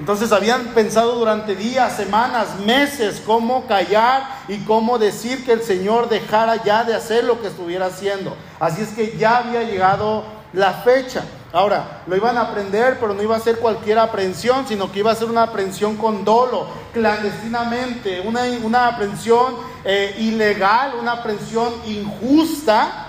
Entonces 0.00 0.30
habían 0.30 0.66
pensado 0.68 1.16
durante 1.16 1.56
días, 1.56 1.96
semanas, 1.96 2.60
meses 2.64 3.20
cómo 3.26 3.66
callar 3.66 4.28
y 4.46 4.58
cómo 4.58 4.96
decir 4.96 5.44
que 5.44 5.52
el 5.52 5.62
Señor 5.62 6.08
dejara 6.08 6.62
ya 6.62 6.84
de 6.84 6.94
hacer 6.94 7.24
lo 7.24 7.40
que 7.40 7.48
estuviera 7.48 7.86
haciendo. 7.86 8.36
Así 8.60 8.80
es 8.80 8.90
que 8.90 9.16
ya 9.18 9.38
había 9.38 9.64
llegado 9.64 10.37
la 10.58 10.72
fecha. 10.72 11.24
Ahora, 11.52 12.02
lo 12.06 12.16
iban 12.16 12.36
a 12.36 12.42
aprender, 12.42 12.98
pero 13.00 13.14
no 13.14 13.22
iba 13.22 13.36
a 13.36 13.40
ser 13.40 13.58
cualquier 13.58 13.98
aprehensión, 13.98 14.66
sino 14.66 14.92
que 14.92 14.98
iba 14.98 15.12
a 15.12 15.14
ser 15.14 15.30
una 15.30 15.44
aprehensión 15.44 15.96
con 15.96 16.24
dolo, 16.24 16.66
clandestinamente, 16.92 18.20
una, 18.20 18.42
una 18.62 18.88
aprehensión 18.88 19.54
eh, 19.84 20.16
ilegal, 20.18 20.94
una 21.00 21.12
aprehensión 21.12 21.72
injusta, 21.86 23.06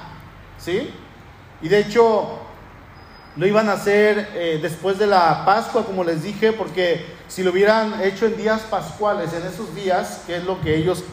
¿sí? 0.57 0.93
Y 1.61 1.67
de 1.67 1.79
hecho, 1.79 2.39
lo 3.35 3.47
iban 3.47 3.67
a 3.67 3.73
hacer 3.73 4.29
eh, 4.35 4.59
después 4.61 4.99
de 4.99 5.07
la 5.07 5.43
Pascua, 5.43 5.83
como 5.83 6.03
les 6.03 6.23
dije, 6.23 6.53
porque 6.53 7.05
si 7.27 7.43
lo 7.43 7.51
hubieran 7.51 8.01
hecho 8.03 8.27
en 8.27 8.37
días 8.37 8.61
pascuales, 8.61 9.33
en 9.33 9.45
esos 9.45 9.73
días, 9.75 10.21
que 10.27 10.37
es 10.37 10.43
lo 10.43 10.61
que 10.61 10.75
ellos 10.75 11.03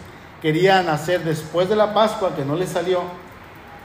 querían 0.43 0.89
hacer 0.91 1.25
después 1.25 1.69
de 1.69 1.77
la 1.77 1.95
Pascua, 1.95 2.37
que 2.37 2.45
no 2.45 2.55
les 2.55 2.69
salió, 2.69 3.26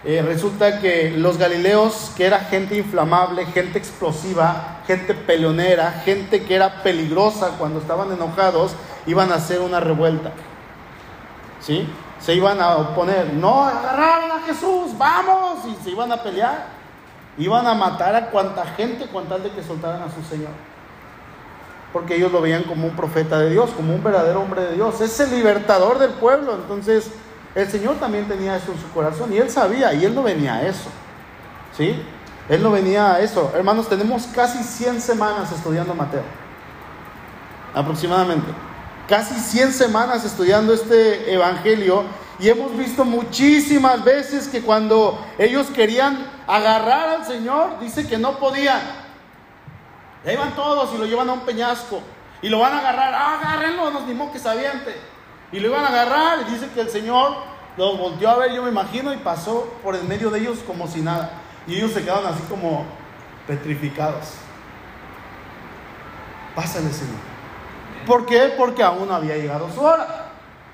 eh, 0.03 0.23
resulta 0.23 0.79
que 0.79 1.11
los 1.11 1.37
galileos, 1.37 2.11
que 2.17 2.25
era 2.25 2.39
gente 2.39 2.75
inflamable, 2.75 3.45
gente 3.45 3.77
explosiva, 3.77 4.79
gente 4.87 5.13
peleonera, 5.13 5.91
gente 6.03 6.43
que 6.43 6.55
era 6.55 6.81
peligrosa 6.81 7.55
cuando 7.59 7.79
estaban 7.79 8.11
enojados, 8.11 8.75
iban 9.05 9.31
a 9.31 9.35
hacer 9.35 9.61
una 9.61 9.79
revuelta. 9.79 10.31
¿Sí? 11.59 11.87
Se 12.19 12.33
iban 12.33 12.59
a 12.59 12.77
oponer. 12.77 13.31
No, 13.33 13.63
agarraron 13.63 14.31
a 14.31 14.41
Jesús, 14.41 14.97
vamos. 14.97 15.59
Y 15.67 15.83
se 15.83 15.91
iban 15.91 16.11
a 16.11 16.23
pelear. 16.23 16.65
Iban 17.37 17.67
a 17.67 17.75
matar 17.75 18.15
a 18.15 18.31
cuanta 18.31 18.65
gente 18.75 19.07
con 19.07 19.25
tal 19.25 19.43
de 19.43 19.51
que 19.51 19.63
soltaran 19.63 20.01
a 20.01 20.11
su 20.11 20.23
Señor. 20.23 20.51
Porque 21.93 22.15
ellos 22.15 22.31
lo 22.31 22.41
veían 22.41 22.63
como 22.63 22.87
un 22.87 22.95
profeta 22.95 23.37
de 23.39 23.51
Dios, 23.51 23.69
como 23.71 23.93
un 23.93 24.03
verdadero 24.03 24.41
hombre 24.41 24.61
de 24.61 24.73
Dios. 24.75 24.99
Es 25.01 25.19
el 25.19 25.29
libertador 25.29 25.99
del 25.99 26.11
pueblo. 26.11 26.55
Entonces, 26.55 27.11
el 27.53 27.69
Señor 27.69 27.95
también 27.95 28.27
tenía 28.27 28.55
eso 28.55 28.71
en 28.71 28.79
su 28.79 28.89
corazón 28.91 29.33
y 29.33 29.37
él 29.37 29.49
sabía 29.49 29.93
y 29.93 30.05
él 30.05 30.15
no 30.15 30.23
venía 30.23 30.55
a 30.55 30.67
eso. 30.67 30.89
¿Sí? 31.77 32.01
Él 32.49 32.63
no 32.63 32.71
venía 32.71 33.13
a 33.13 33.19
eso. 33.19 33.51
Hermanos, 33.55 33.87
tenemos 33.89 34.27
casi 34.27 34.63
100 34.63 35.01
semanas 35.01 35.51
estudiando 35.51 35.93
Mateo. 35.93 36.23
Aproximadamente. 37.73 38.47
Casi 39.07 39.35
100 39.35 39.73
semanas 39.73 40.23
estudiando 40.23 40.73
este 40.73 41.33
evangelio 41.33 42.03
y 42.39 42.49
hemos 42.49 42.75
visto 42.75 43.05
muchísimas 43.05 44.03
veces 44.03 44.47
que 44.47 44.61
cuando 44.61 45.23
ellos 45.37 45.67
querían 45.67 46.25
agarrar 46.47 47.09
al 47.09 47.25
Señor, 47.25 47.79
dice 47.79 48.07
que 48.07 48.17
no 48.17 48.37
podían. 48.37 48.81
Ya 50.25 50.33
iban 50.33 50.55
todos 50.55 50.93
y 50.93 50.97
lo 50.97 51.05
llevan 51.05 51.29
a 51.29 51.33
un 51.33 51.41
peñasco 51.41 52.01
y 52.41 52.49
lo 52.49 52.59
van 52.59 52.73
a 52.73 52.79
agarrar. 52.79 53.13
Ah, 53.13 53.39
agárrenlo, 53.39 53.91
nos 53.91 54.07
dimos 54.07 54.31
que 54.31 54.39
se 54.39 54.49
y 55.51 55.59
lo 55.59 55.67
iban 55.67 55.83
a 55.83 55.89
agarrar 55.89 56.39
y 56.41 56.51
dice 56.51 56.69
que 56.73 56.81
el 56.81 56.89
Señor 56.89 57.35
los 57.77 57.97
volteó 57.97 58.29
a 58.29 58.37
ver, 58.37 58.53
yo 58.53 58.63
me 58.63 58.69
imagino, 58.69 59.13
y 59.13 59.17
pasó 59.17 59.67
por 59.83 59.95
el 59.95 60.03
medio 60.03 60.29
de 60.29 60.39
ellos 60.39 60.59
como 60.65 60.87
si 60.87 61.01
nada. 61.01 61.31
Y 61.67 61.75
ellos 61.75 61.91
se 61.91 62.03
quedaron 62.03 62.25
así 62.25 62.41
como 62.49 62.85
petrificados. 63.47 64.33
Pásale, 66.55 66.91
Señor. 66.91 67.15
¿Por 68.05 68.25
qué? 68.25 68.53
Porque 68.57 68.83
aún 68.83 69.07
no 69.07 69.15
había 69.15 69.37
llegado 69.37 69.69
su 69.73 69.81
hora. 69.81 70.31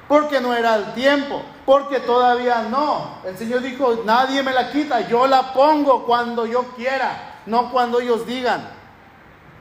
Porque 0.08 0.40
no 0.40 0.54
era 0.54 0.76
el 0.76 0.94
tiempo. 0.94 1.44
Porque 1.66 2.00
todavía 2.00 2.64
no. 2.64 3.20
El 3.26 3.38
Señor 3.38 3.62
dijo, 3.62 4.02
nadie 4.06 4.42
me 4.42 4.54
la 4.54 4.72
quita. 4.72 5.02
Yo 5.08 5.28
la 5.28 5.54
pongo 5.54 6.06
cuando 6.06 6.46
yo 6.46 6.64
quiera. 6.76 7.42
No 7.46 7.72
cuando 7.72 8.00
ellos 8.00 8.26
digan. 8.26 8.70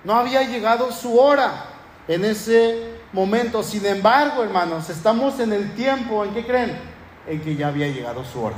No 0.05 0.15
había 0.15 0.43
llegado 0.43 0.93
su 0.93 1.19
hora 1.19 1.65
en 2.07 2.25
ese 2.25 3.01
momento. 3.17 3.63
Sin 3.65 3.85
embargo, 3.87 4.45
hermanos, 4.45 4.89
estamos 4.91 5.41
en 5.41 5.53
el 5.53 5.75
tiempo, 5.75 6.23
¿en 6.23 6.35
qué 6.35 6.47
creen? 6.47 6.79
En 7.27 7.41
que 7.41 7.57
ya 7.57 7.69
había 7.69 7.89
llegado 7.89 8.23
su 8.25 8.41
hora. 8.45 8.57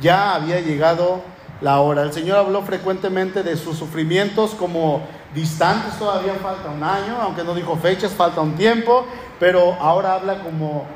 Ya 0.00 0.34
había 0.34 0.60
llegado 0.60 1.22
la 1.60 1.80
hora. 1.80 2.02
El 2.02 2.12
Señor 2.12 2.38
habló 2.38 2.62
frecuentemente 2.62 3.42
de 3.42 3.56
sus 3.56 3.76
sufrimientos 3.76 4.52
como 4.52 5.02
distantes, 5.34 5.98
todavía 5.98 6.34
falta 6.34 6.70
un 6.70 6.82
año, 6.82 7.18
aunque 7.20 7.42
no 7.42 7.54
dijo 7.54 7.76
fechas, 7.76 8.12
falta 8.12 8.40
un 8.40 8.54
tiempo, 8.54 9.04
pero 9.40 9.74
ahora 9.80 10.14
habla 10.14 10.38
como 10.38 10.86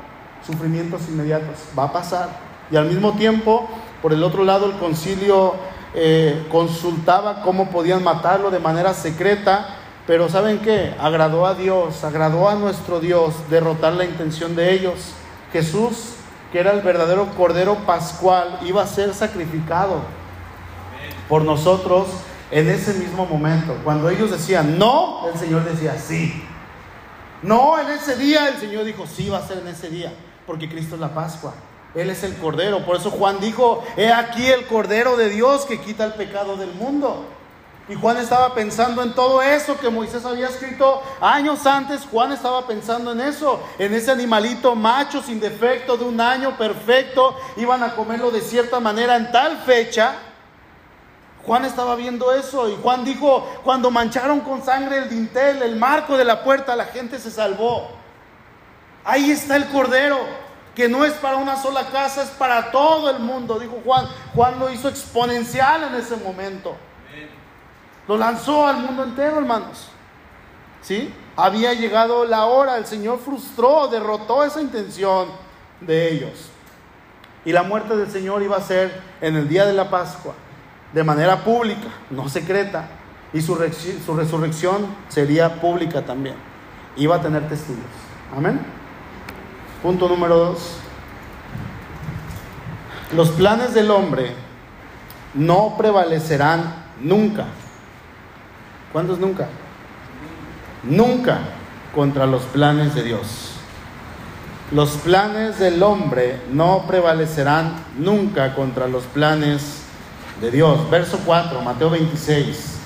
sufrimientos 0.45 1.01
inmediatos. 1.09 1.57
Va 1.77 1.83
a 1.83 1.91
pasar. 1.91 2.29
Y 2.71 2.77
al 2.77 2.85
mismo 2.85 3.11
tiempo, 3.13 3.67
por 4.01 4.13
el 4.13 4.23
otro 4.23 4.45
lado, 4.45 4.67
el 4.67 4.77
concilio 4.77 5.55
eh, 5.93 6.47
consultaba 6.49 7.41
cómo 7.41 7.69
podían 7.69 8.03
matarlo 8.03 8.49
de 8.49 8.59
manera 8.59 8.93
secreta 8.93 9.82
pero 10.05 10.27
¿saben 10.29 10.59
qué? 10.59 10.93
Agradó 10.99 11.45
a 11.45 11.55
Dios, 11.55 12.03
agradó 12.03 12.49
a 12.49 12.55
nuestro 12.55 12.99
Dios 12.99 13.33
derrotar 13.49 13.93
la 13.93 14.03
intención 14.03 14.55
de 14.55 14.73
ellos. 14.73 15.13
Jesús, 15.53 16.15
que 16.51 16.59
era 16.59 16.71
el 16.71 16.81
verdadero 16.81 17.27
Cordero 17.37 17.75
Pascual, 17.85 18.59
iba 18.63 18.83
a 18.83 18.87
ser 18.87 19.13
sacrificado 19.13 20.01
por 21.29 21.43
nosotros 21.43 22.07
en 22.51 22.69
ese 22.69 22.93
mismo 22.95 23.25
momento. 23.25 23.77
Cuando 23.83 24.09
ellos 24.09 24.29
decían 24.29 24.77
no, 24.77 25.27
el 25.31 25.39
Señor 25.39 25.63
decía 25.63 25.97
sí. 25.97 26.43
No, 27.41 27.79
en 27.79 27.89
ese 27.89 28.15
día 28.17 28.49
el 28.49 28.57
Señor 28.57 28.83
dijo 28.83 29.07
sí, 29.07 29.29
va 29.29 29.37
a 29.37 29.47
ser 29.47 29.59
en 29.59 29.67
ese 29.67 29.89
día, 29.89 30.13
porque 30.45 30.69
Cristo 30.69 30.95
es 30.95 31.01
la 31.01 31.13
Pascua. 31.13 31.53
Él 31.95 32.09
es 32.09 32.23
el 32.23 32.35
Cordero. 32.35 32.85
Por 32.85 32.97
eso 32.97 33.11
Juan 33.11 33.39
dijo, 33.39 33.83
he 33.95 34.11
aquí 34.11 34.45
el 34.45 34.65
Cordero 34.65 35.15
de 35.15 35.29
Dios 35.29 35.65
que 35.65 35.79
quita 35.79 36.05
el 36.05 36.13
pecado 36.13 36.57
del 36.57 36.73
mundo. 36.73 37.25
Y 37.89 37.95
Juan 37.95 38.15
estaba 38.15 38.55
pensando 38.55 39.03
en 39.03 39.13
todo 39.13 39.41
eso 39.41 39.77
que 39.77 39.89
Moisés 39.89 40.23
había 40.23 40.47
escrito 40.47 41.01
años 41.19 41.65
antes. 41.65 42.07
Juan 42.09 42.31
estaba 42.31 42.65
pensando 42.65 43.11
en 43.11 43.19
eso, 43.19 43.61
en 43.77 43.93
ese 43.93 44.09
animalito 44.09 44.73
macho 44.73 45.21
sin 45.21 45.41
defecto 45.41 45.97
de 45.97 46.05
un 46.05 46.21
año 46.21 46.57
perfecto. 46.57 47.35
Iban 47.57 47.83
a 47.83 47.93
comerlo 47.93 48.31
de 48.31 48.39
cierta 48.39 48.79
manera 48.79 49.17
en 49.17 49.31
tal 49.33 49.57
fecha. 49.57 50.15
Juan 51.45 51.65
estaba 51.65 51.95
viendo 51.95 52.31
eso 52.31 52.69
y 52.69 52.77
Juan 52.81 53.03
dijo, 53.03 53.45
cuando 53.65 53.91
mancharon 53.91 54.39
con 54.39 54.63
sangre 54.63 54.99
el 54.99 55.09
dintel, 55.09 55.61
el 55.61 55.75
marco 55.75 56.15
de 56.15 56.23
la 56.23 56.41
puerta, 56.41 56.77
la 56.77 56.85
gente 56.85 57.19
se 57.19 57.29
salvó. 57.29 57.89
Ahí 59.03 59.29
está 59.29 59.57
el 59.57 59.67
cordero, 59.67 60.19
que 60.73 60.87
no 60.87 61.03
es 61.03 61.11
para 61.15 61.35
una 61.35 61.61
sola 61.61 61.87
casa, 61.87 62.23
es 62.23 62.29
para 62.29 62.71
todo 62.71 63.09
el 63.09 63.19
mundo, 63.19 63.59
dijo 63.59 63.81
Juan. 63.83 64.07
Juan 64.33 64.57
lo 64.57 64.69
hizo 64.69 64.87
exponencial 64.87 65.83
en 65.83 65.95
ese 65.95 66.15
momento. 66.15 66.77
Lo 68.07 68.17
lanzó 68.17 68.67
al 68.67 68.77
mundo 68.77 69.03
entero, 69.03 69.37
hermanos. 69.37 69.89
¿Sí? 70.81 71.13
Había 71.35 71.73
llegado 71.73 72.25
la 72.25 72.45
hora, 72.45 72.77
el 72.77 72.85
Señor 72.85 73.19
frustró, 73.19 73.87
derrotó 73.87 74.43
esa 74.43 74.61
intención 74.61 75.29
de 75.81 76.11
ellos. 76.11 76.49
Y 77.45 77.51
la 77.51 77.63
muerte 77.63 77.95
del 77.95 78.09
Señor 78.11 78.41
iba 78.43 78.57
a 78.57 78.61
ser 78.61 79.01
en 79.21 79.35
el 79.35 79.47
día 79.47 79.65
de 79.65 79.73
la 79.73 79.89
Pascua, 79.89 80.33
de 80.93 81.03
manera 81.03 81.43
pública, 81.43 81.87
no 82.09 82.29
secreta. 82.29 82.87
Y 83.33 83.41
su, 83.41 83.55
su 84.05 84.15
resurrección 84.15 84.85
sería 85.09 85.59
pública 85.59 86.05
también. 86.05 86.35
Iba 86.95 87.15
a 87.15 87.21
tener 87.21 87.47
testigos. 87.49 87.83
Amén. 88.35 88.59
Punto 89.81 90.07
número 90.07 90.37
dos. 90.37 90.77
Los 93.15 93.29
planes 93.31 93.73
del 93.73 93.89
hombre 93.89 94.33
no 95.33 95.75
prevalecerán 95.77 96.85
nunca. 97.01 97.45
¿Cuántos 98.93 99.17
nunca? 99.17 99.47
Nunca 100.83 101.39
contra 101.95 102.27
los 102.27 102.43
planes 102.43 102.93
de 102.93 103.03
Dios. 103.03 103.53
Los 104.71 104.91
planes 104.91 105.57
del 105.57 105.81
hombre 105.81 106.39
no 106.51 106.85
prevalecerán 106.87 107.73
nunca 107.97 108.53
contra 108.53 108.87
los 108.87 109.03
planes 109.05 109.81
de 110.39 110.51
Dios. 110.51 110.89
Verso 110.91 111.19
4, 111.25 111.61
Mateo 111.61 111.89
26. 111.89 112.77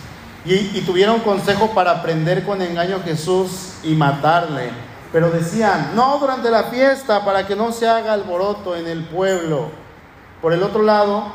Y, 0.45 0.53
y, 0.77 0.83
tuvieron 0.85 1.19
consejo 1.19 1.71
para 1.71 2.01
prender 2.01 2.45
con 2.45 2.61
engaño 2.61 2.95
a 2.95 2.99
Jesús 3.01 3.73
y 3.83 3.93
matarle. 3.93 4.69
Pero 5.11 5.29
decían, 5.29 5.91
no 5.93 6.19
durante 6.19 6.49
la 6.49 6.65
fiesta 6.65 7.25
para 7.25 7.45
que 7.45 7.55
no 7.55 7.73
se 7.73 7.87
haga 7.87 8.13
alboroto 8.13 8.77
en 8.77 8.87
el 8.87 9.03
pueblo. 9.03 9.71
Por 10.41 10.53
el 10.53 10.63
otro 10.63 10.83
lado, 10.83 11.25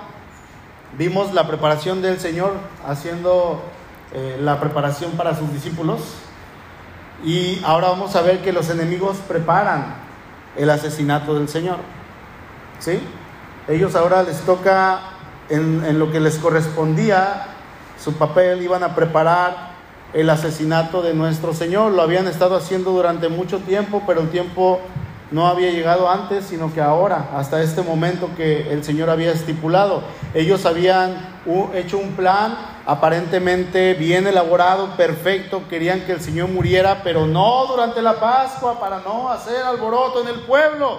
vimos 0.97 1.35
la 1.35 1.47
preparación 1.47 2.01
del 2.01 2.19
Señor 2.21 2.55
haciendo 2.87 3.63
eh, 4.15 4.39
la 4.41 4.61
preparación 4.61 5.13
para 5.13 5.37
sus 5.37 5.53
discípulos. 5.53 6.01
Y 7.25 7.63
ahora 7.65 7.89
vamos 7.89 8.17
a 8.17 8.23
ver 8.23 8.43
que 8.43 8.53
los 8.53 8.69
enemigos 8.71 9.17
preparan 9.29 9.95
el 10.57 10.71
asesinato 10.71 11.35
del 11.35 11.49
Señor. 11.49 11.79
¿Sí? 12.79 13.01
Ellos 13.69 13.95
ahora 13.95 14.23
les 14.23 14.41
toca, 14.41 15.01
en, 15.49 15.85
en 15.85 15.99
lo 15.99 16.11
que 16.11 16.21
les 16.21 16.37
correspondía, 16.39 17.47
su 18.03 18.15
papel, 18.15 18.63
iban 18.63 18.83
a 18.83 18.95
preparar 18.95 19.73
el 20.13 20.29
asesinato 20.29 21.01
de 21.01 21.15
nuestro 21.15 21.55
Señor. 21.55 21.93
Lo 21.93 22.03
habían 22.03 22.27
estado 22.27 22.57
haciendo 22.57 22.91
durante 22.91 23.29
mucho 23.29 23.61
tiempo, 23.61 24.03
pero 24.07 24.21
el 24.21 24.31
tiempo 24.31 24.81
no 25.31 25.47
había 25.47 25.71
llegado 25.71 26.11
antes, 26.11 26.45
sino 26.45 26.73
que 26.75 26.81
ahora, 26.81 27.31
hasta 27.35 27.63
este 27.63 27.83
momento 27.83 28.29
que 28.37 28.71
el 28.73 28.85
Señor 28.85 29.09
había 29.09 29.33
estipulado. 29.33 30.03
Ellos 30.35 30.67
habían 30.67 31.32
hecho 31.75 31.99
un 31.99 32.13
plan 32.13 32.57
aparentemente 32.87 33.95
bien 33.95 34.27
elaborado, 34.27 34.97
perfecto, 34.97 35.63
querían 35.69 36.03
que 36.07 36.13
el 36.13 36.21
Señor 36.21 36.49
muriera, 36.49 37.03
pero 37.03 37.27
no 37.27 37.67
durante 37.67 38.01
la 38.03 38.21
Pascua 38.21 38.79
para 38.79 39.01
no 39.01 39.29
hacer 39.29 39.63
alboroto 39.63 40.23
en 40.23 40.29
el 40.29 40.41
pueblo. 40.41 40.99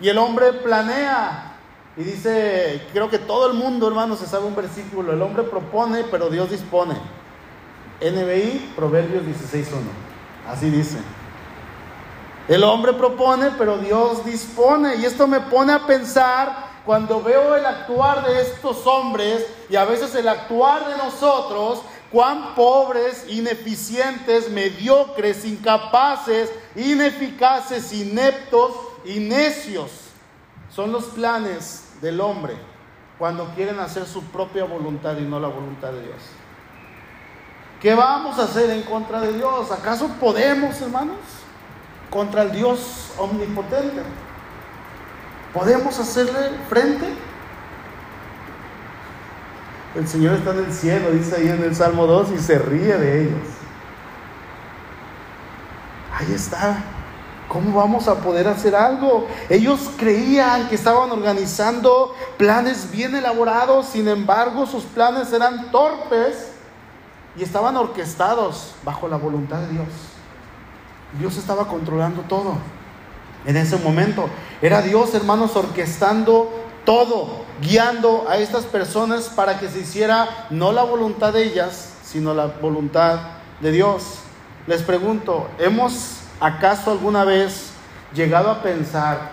Y 0.00 0.08
el 0.08 0.18
hombre 0.18 0.52
planea 0.52 1.56
y 1.96 2.04
dice, 2.04 2.86
creo 2.92 3.10
que 3.10 3.18
todo 3.18 3.48
el 3.48 3.54
mundo, 3.54 3.88
hermano, 3.88 4.16
se 4.16 4.26
sabe 4.26 4.46
un 4.46 4.54
versículo, 4.54 5.12
el 5.12 5.20
hombre 5.20 5.42
propone, 5.42 6.04
pero 6.04 6.30
Dios 6.30 6.50
dispone. 6.50 6.94
NBI, 8.00 8.72
Proverbios 8.76 9.24
16.1. 9.24 9.64
Así 10.48 10.70
dice. 10.70 10.98
El 12.46 12.62
hombre 12.62 12.92
propone, 12.92 13.50
pero 13.58 13.78
Dios 13.78 14.24
dispone. 14.24 14.96
Y 14.96 15.04
esto 15.04 15.26
me 15.26 15.40
pone 15.40 15.72
a 15.72 15.86
pensar 15.86 16.67
cuando 16.88 17.22
veo 17.22 17.54
el 17.54 17.66
actuar 17.66 18.26
de 18.26 18.40
estos 18.40 18.86
hombres 18.86 19.46
y 19.68 19.76
a 19.76 19.84
veces 19.84 20.14
el 20.14 20.26
actuar 20.26 20.88
de 20.88 20.96
nosotros, 20.96 21.82
cuán 22.10 22.54
pobres, 22.54 23.26
ineficientes, 23.28 24.48
mediocres, 24.48 25.44
incapaces, 25.44 26.50
ineficaces, 26.74 27.92
ineptos 27.92 28.72
y 29.04 29.18
necios 29.18 29.90
son 30.70 30.90
los 30.90 31.04
planes 31.08 31.90
del 32.00 32.22
hombre 32.22 32.56
cuando 33.18 33.44
quieren 33.54 33.80
hacer 33.80 34.06
su 34.06 34.22
propia 34.22 34.64
voluntad 34.64 35.18
y 35.18 35.24
no 35.24 35.38
la 35.38 35.48
voluntad 35.48 35.92
de 35.92 36.04
Dios. 36.04 36.22
¿Qué 37.82 37.94
vamos 37.94 38.38
a 38.38 38.44
hacer 38.44 38.70
en 38.70 38.84
contra 38.84 39.20
de 39.20 39.34
Dios? 39.34 39.70
¿Acaso 39.72 40.08
podemos, 40.18 40.80
hermanos? 40.80 41.18
contra 42.10 42.42
el 42.42 42.52
Dios 42.52 43.12
omnipotente. 43.18 44.02
¿Podemos 45.52 45.98
hacerle 45.98 46.50
frente? 46.68 47.06
El 49.94 50.06
Señor 50.06 50.34
está 50.34 50.50
en 50.50 50.58
el 50.58 50.72
cielo, 50.72 51.10
dice 51.10 51.36
ahí 51.36 51.48
en 51.48 51.62
el 51.62 51.74
Salmo 51.74 52.06
2, 52.06 52.32
y 52.36 52.38
se 52.38 52.58
ríe 52.58 52.96
de 52.96 53.22
ellos. 53.22 53.48
Ahí 56.14 56.32
está. 56.32 56.84
¿Cómo 57.48 57.78
vamos 57.78 58.08
a 58.08 58.16
poder 58.16 58.46
hacer 58.46 58.76
algo? 58.76 59.26
Ellos 59.48 59.90
creían 59.96 60.68
que 60.68 60.74
estaban 60.74 61.10
organizando 61.10 62.14
planes 62.36 62.90
bien 62.90 63.16
elaborados, 63.16 63.86
sin 63.86 64.06
embargo 64.06 64.66
sus 64.66 64.84
planes 64.84 65.32
eran 65.32 65.70
torpes 65.70 66.52
y 67.36 67.42
estaban 67.42 67.76
orquestados 67.76 68.74
bajo 68.84 69.08
la 69.08 69.16
voluntad 69.16 69.60
de 69.60 69.68
Dios. 69.68 69.88
Dios 71.18 71.38
estaba 71.38 71.66
controlando 71.66 72.20
todo. 72.22 72.56
En 73.48 73.56
ese 73.56 73.78
momento 73.78 74.28
era 74.60 74.82
Dios, 74.82 75.14
hermanos, 75.14 75.56
orquestando 75.56 76.52
todo, 76.84 77.46
guiando 77.62 78.26
a 78.28 78.36
estas 78.36 78.66
personas 78.66 79.30
para 79.30 79.58
que 79.58 79.70
se 79.70 79.80
hiciera 79.80 80.28
no 80.50 80.70
la 80.70 80.82
voluntad 80.82 81.32
de 81.32 81.44
ellas, 81.44 81.94
sino 82.04 82.34
la 82.34 82.48
voluntad 82.48 83.20
de 83.62 83.72
Dios. 83.72 84.18
Les 84.66 84.82
pregunto, 84.82 85.48
¿hemos 85.58 86.18
acaso 86.40 86.90
alguna 86.90 87.24
vez 87.24 87.70
llegado 88.14 88.50
a 88.50 88.62
pensar 88.62 89.30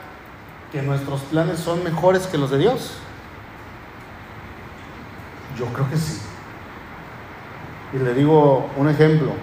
que 0.72 0.82
nuestros 0.82 1.20
planes 1.24 1.60
son 1.60 1.84
mejores 1.84 2.26
que 2.26 2.38
los 2.38 2.50
de 2.52 2.60
Dios? 2.60 2.92
Yo 5.60 5.66
creo 5.74 5.90
que 5.90 5.98
sí. 5.98 6.22
Y 7.92 7.98
le 7.98 8.14
digo 8.14 8.70
un 8.78 8.88
ejemplo. 8.88 9.34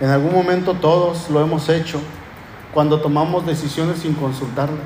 En 0.00 0.10
algún 0.10 0.32
momento 0.32 0.74
todos 0.74 1.30
lo 1.30 1.40
hemos 1.40 1.68
hecho 1.68 2.00
cuando 2.72 3.00
tomamos 3.00 3.46
decisiones 3.46 3.98
sin 3.98 4.14
consultarla. 4.14 4.82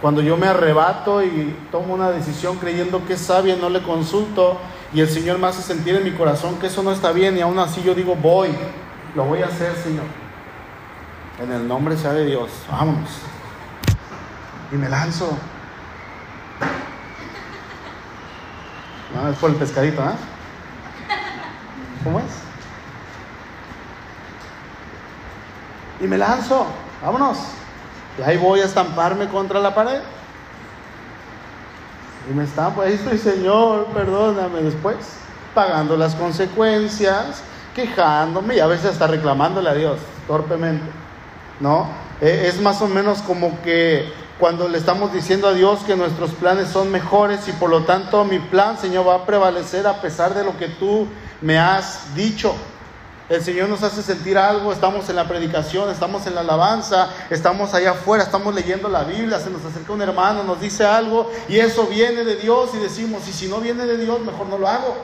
Cuando 0.00 0.20
yo 0.20 0.36
me 0.36 0.46
arrebato 0.46 1.22
y 1.22 1.56
tomo 1.70 1.94
una 1.94 2.10
decisión 2.10 2.58
creyendo 2.58 3.04
que 3.06 3.14
es 3.14 3.20
sabia, 3.20 3.56
no 3.56 3.70
le 3.70 3.82
consulto 3.82 4.58
y 4.92 5.00
el 5.00 5.08
Señor 5.08 5.38
me 5.38 5.46
hace 5.46 5.62
sentir 5.62 5.96
en 5.96 6.04
mi 6.04 6.12
corazón 6.12 6.58
que 6.58 6.66
eso 6.66 6.82
no 6.82 6.92
está 6.92 7.12
bien 7.12 7.36
y 7.36 7.40
aún 7.40 7.58
así 7.58 7.82
yo 7.82 7.94
digo, 7.94 8.14
voy, 8.14 8.50
lo 9.14 9.24
voy 9.24 9.42
a 9.42 9.46
hacer, 9.46 9.74
Señor. 9.76 10.04
En 11.42 11.52
el 11.52 11.66
nombre 11.66 11.96
sea 11.96 12.12
de 12.12 12.26
Dios, 12.26 12.50
vámonos. 12.70 13.10
Y 14.72 14.76
me 14.76 14.88
lanzo. 14.88 15.36
No, 19.14 19.28
es 19.28 19.36
por 19.38 19.50
el 19.50 19.56
pescadito, 19.56 20.02
¿eh? 20.02 20.14
¿Cómo 22.04 22.20
es? 22.20 22.45
Y 26.00 26.04
me 26.04 26.18
lanzo, 26.18 26.66
vámonos. 27.02 27.38
Y 28.18 28.22
ahí 28.22 28.36
voy 28.36 28.60
a 28.60 28.64
estamparme 28.64 29.28
contra 29.28 29.60
la 29.60 29.74
pared. 29.74 30.00
Y 32.30 32.34
me 32.34 32.44
estampo, 32.44 32.82
ahí 32.82 32.94
estoy, 32.94 33.18
Señor, 33.18 33.86
perdóname 33.94 34.62
después, 34.62 34.96
pagando 35.54 35.96
las 35.96 36.14
consecuencias, 36.16 37.42
quejándome 37.74 38.56
y 38.56 38.60
a 38.60 38.66
veces 38.66 38.92
hasta 38.92 39.06
reclamándole 39.06 39.70
a 39.70 39.74
Dios, 39.74 39.98
torpemente. 40.26 40.84
¿No? 41.60 41.86
E, 42.20 42.48
es 42.48 42.60
más 42.60 42.82
o 42.82 42.88
menos 42.88 43.22
como 43.22 43.62
que 43.62 44.12
cuando 44.38 44.68
le 44.68 44.76
estamos 44.76 45.12
diciendo 45.12 45.48
a 45.48 45.54
Dios 45.54 45.80
que 45.86 45.96
nuestros 45.96 46.32
planes 46.32 46.68
son 46.68 46.90
mejores 46.90 47.48
y 47.48 47.52
por 47.52 47.70
lo 47.70 47.84
tanto 47.84 48.24
mi 48.24 48.38
plan, 48.38 48.76
Señor, 48.76 49.06
va 49.06 49.14
a 49.14 49.26
prevalecer 49.26 49.86
a 49.86 50.00
pesar 50.00 50.34
de 50.34 50.44
lo 50.44 50.58
que 50.58 50.68
tú 50.68 51.06
me 51.40 51.58
has 51.58 52.14
dicho. 52.14 52.54
El 53.28 53.42
Señor 53.42 53.68
nos 53.68 53.82
hace 53.82 54.04
sentir 54.04 54.38
algo, 54.38 54.72
estamos 54.72 55.08
en 55.08 55.16
la 55.16 55.26
predicación, 55.26 55.90
estamos 55.90 56.26
en 56.28 56.36
la 56.36 56.42
alabanza, 56.42 57.10
estamos 57.28 57.74
allá 57.74 57.90
afuera, 57.90 58.22
estamos 58.22 58.54
leyendo 58.54 58.88
la 58.88 59.02
Biblia, 59.02 59.40
se 59.40 59.50
nos 59.50 59.64
acerca 59.64 59.92
un 59.92 60.00
hermano, 60.00 60.44
nos 60.44 60.60
dice 60.60 60.84
algo 60.84 61.32
y 61.48 61.58
eso 61.58 61.88
viene 61.88 62.22
de 62.22 62.36
Dios 62.36 62.70
y 62.74 62.78
decimos, 62.78 63.26
y 63.26 63.32
si 63.32 63.48
no 63.48 63.58
viene 63.58 63.84
de 63.84 63.96
Dios, 63.96 64.20
mejor 64.20 64.46
no 64.46 64.58
lo 64.58 64.68
hago. 64.68 64.96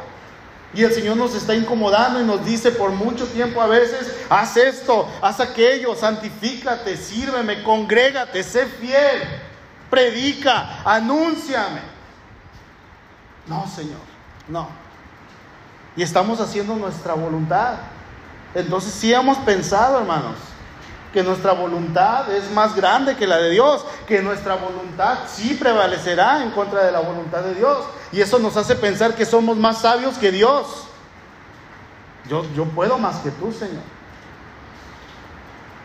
Y 0.72 0.84
el 0.84 0.92
Señor 0.92 1.16
nos 1.16 1.34
está 1.34 1.54
incomodando 1.54 2.20
y 2.20 2.24
nos 2.24 2.44
dice 2.44 2.70
por 2.70 2.90
mucho 2.92 3.26
tiempo 3.26 3.60
a 3.60 3.66
veces, 3.66 4.14
haz 4.30 4.56
esto, 4.56 5.08
haz 5.20 5.40
aquello, 5.40 5.96
santifícate, 5.96 6.96
sírveme, 6.96 7.64
congrégate, 7.64 8.44
sé 8.44 8.66
fiel, 8.66 9.20
predica, 9.90 10.80
anúnciame. 10.84 11.80
No, 13.48 13.66
Señor, 13.66 14.00
no. 14.46 14.68
Y 15.96 16.04
estamos 16.04 16.40
haciendo 16.40 16.76
nuestra 16.76 17.14
voluntad. 17.14 17.74
Entonces 18.55 18.92
sí 18.92 19.12
hemos 19.12 19.38
pensado, 19.38 19.98
hermanos, 19.98 20.36
que 21.12 21.22
nuestra 21.22 21.53
voluntad 21.53 22.30
es 22.34 22.50
más 22.53 22.74
grande 22.74 23.16
que 23.16 23.26
la 23.26 23.36
de 23.36 23.50
Dios, 23.50 23.84
que 24.07 24.22
nuestra 24.22 24.57
voluntad 24.57 25.18
sí 25.26 25.55
prevalecerá 25.55 26.42
en 26.42 26.50
contra 26.50 26.84
de 26.84 26.92
la 26.92 27.00
voluntad 27.00 27.42
de 27.42 27.55
Dios. 27.55 27.78
Y 28.12 28.20
eso 28.20 28.38
nos 28.38 28.57
hace 28.57 28.74
pensar 28.74 29.14
que 29.14 29.26
somos 29.26 29.57
más 29.57 29.82
sabios 29.82 30.16
que 30.16 30.30
Dios. 30.30 30.86
Yo, 32.28 32.44
yo 32.55 32.64
puedo 32.66 32.98
más 32.98 33.16
que 33.16 33.30
tú, 33.30 33.53
Señor. 33.53 33.82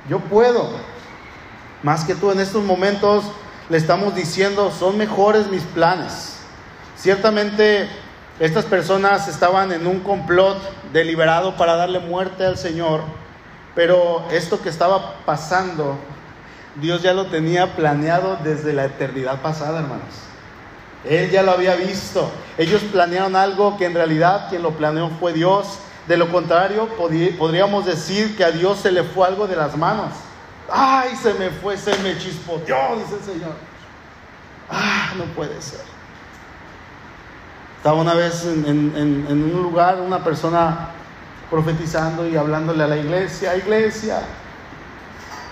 Yo 0.09 0.20
puedo 0.20 0.70
más 1.84 2.05
que 2.05 2.15
tú. 2.15 2.32
En 2.32 2.39
estos 2.39 2.63
momentos 2.63 3.26
le 3.70 3.78
estamos 3.78 4.15
diciendo, 4.15 4.72
son 4.78 4.97
mejores 4.97 5.47
mis 5.47 5.63
planes. 5.63 6.38
Ciertamente 6.95 7.89
estas 8.39 8.65
personas 8.65 9.27
estaban 9.27 9.71
en 9.71 9.88
un 9.88 10.01
complot 10.01 10.57
deliberado 10.93 11.55
para 11.55 11.75
darle 11.75 11.99
muerte 11.99 12.45
al 12.45 12.57
Señor, 12.57 13.01
pero 13.73 14.25
esto 14.31 14.61
que 14.61 14.69
estaba 14.69 15.15
pasando, 15.25 15.97
Dios 16.75 17.01
ya 17.01 17.13
lo 17.13 17.27
tenía 17.27 17.75
planeado 17.75 18.38
desde 18.43 18.73
la 18.73 18.85
eternidad 18.85 19.41
pasada, 19.41 19.79
hermanos. 19.79 20.13
Él 21.03 21.31
ya 21.31 21.41
lo 21.41 21.51
había 21.51 21.75
visto. 21.75 22.29
Ellos 22.57 22.81
planearon 22.91 23.35
algo 23.35 23.77
que 23.77 23.85
en 23.85 23.93
realidad 23.93 24.49
quien 24.49 24.61
lo 24.61 24.71
planeó 24.71 25.09
fue 25.19 25.33
Dios. 25.33 25.79
De 26.07 26.17
lo 26.17 26.31
contrario, 26.31 26.89
podríamos 26.95 27.85
decir 27.85 28.38
que 28.38 28.43
a 28.43 28.51
Dios 28.51 28.79
se 28.79 28.91
le 28.91 29.03
fue 29.03 29.27
algo 29.27 29.47
de 29.47 29.55
las 29.55 29.75
manos. 29.75 30.13
Ay, 30.69 31.15
se 31.15 31.33
me 31.33 31.49
fue, 31.49 31.77
se 31.77 31.97
me 31.99 32.17
chispoteó, 32.17 32.97
dice 32.97 33.15
el 33.15 33.33
Señor. 33.33 33.53
Ah, 34.69 35.13
no 35.17 35.23
puede 35.33 35.61
ser. 35.61 35.96
Estaba 37.78 38.01
una 38.01 38.15
vez 38.15 38.43
en, 38.43 39.28
un 39.30 39.61
lugar 39.61 40.01
una 40.01 40.23
persona 40.23 40.89
profetizando 41.49 42.28
y 42.28 42.36
hablándole 42.36 42.84
a 42.84 42.88
la 42.88 42.97
iglesia, 42.97 43.55
iglesia, 43.55 44.19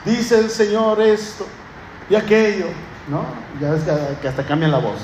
dice 0.03 0.39
el 0.39 0.49
Señor 0.49 1.01
esto 1.01 1.45
y 2.09 2.15
aquello, 2.15 2.65
¿no? 3.07 3.26
Ya 3.61 3.71
ves 3.71 3.84
que, 4.21 4.28
hasta 4.28 4.43
cambian 4.43 4.71
la 4.71 4.80
voz. 4.80 4.99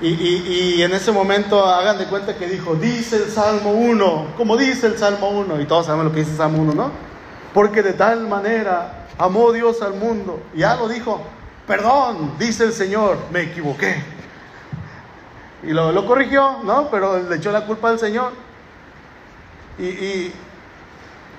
Y, 0.00 0.08
y, 0.08 0.82
en 0.82 0.92
ese 0.92 1.12
momento 1.12 1.62
hagan 1.62 1.98
de 1.98 2.06
cuenta 2.06 2.34
que 2.34 2.46
dijo, 2.46 2.74
dice 2.74 3.16
el 3.16 3.30
Salmo 3.30 3.72
1, 3.72 4.28
como 4.38 4.56
dice 4.56 4.86
el 4.86 4.96
Salmo 4.96 5.28
1, 5.28 5.60
y 5.60 5.66
todos 5.66 5.86
sabemos 5.86 6.06
lo 6.06 6.12
que 6.12 6.20
dice 6.20 6.32
el 6.32 6.38
Salmo 6.38 6.62
1, 6.62 6.72
¿no? 6.72 6.90
Porque 7.52 7.82
de 7.82 7.92
tal 7.92 8.26
manera 8.26 9.06
amó 9.18 9.52
Dios 9.52 9.82
al 9.82 9.92
mundo, 9.94 10.42
y 10.54 10.60
ya 10.60 10.76
lo 10.76 10.88
dijo, 10.88 11.20
perdón, 11.66 12.32
dice 12.38 12.64
el 12.64 12.72
Señor, 12.72 13.18
me 13.30 13.42
equivoqué. 13.42 14.19
Y 15.62 15.72
lo, 15.72 16.06
corrigió, 16.06 16.60
¿no? 16.64 16.88
Pero 16.90 17.22
le 17.22 17.36
echó 17.36 17.52
la 17.52 17.66
culpa 17.66 17.90
al 17.90 17.98
Señor. 17.98 18.32
Y, 19.78 20.32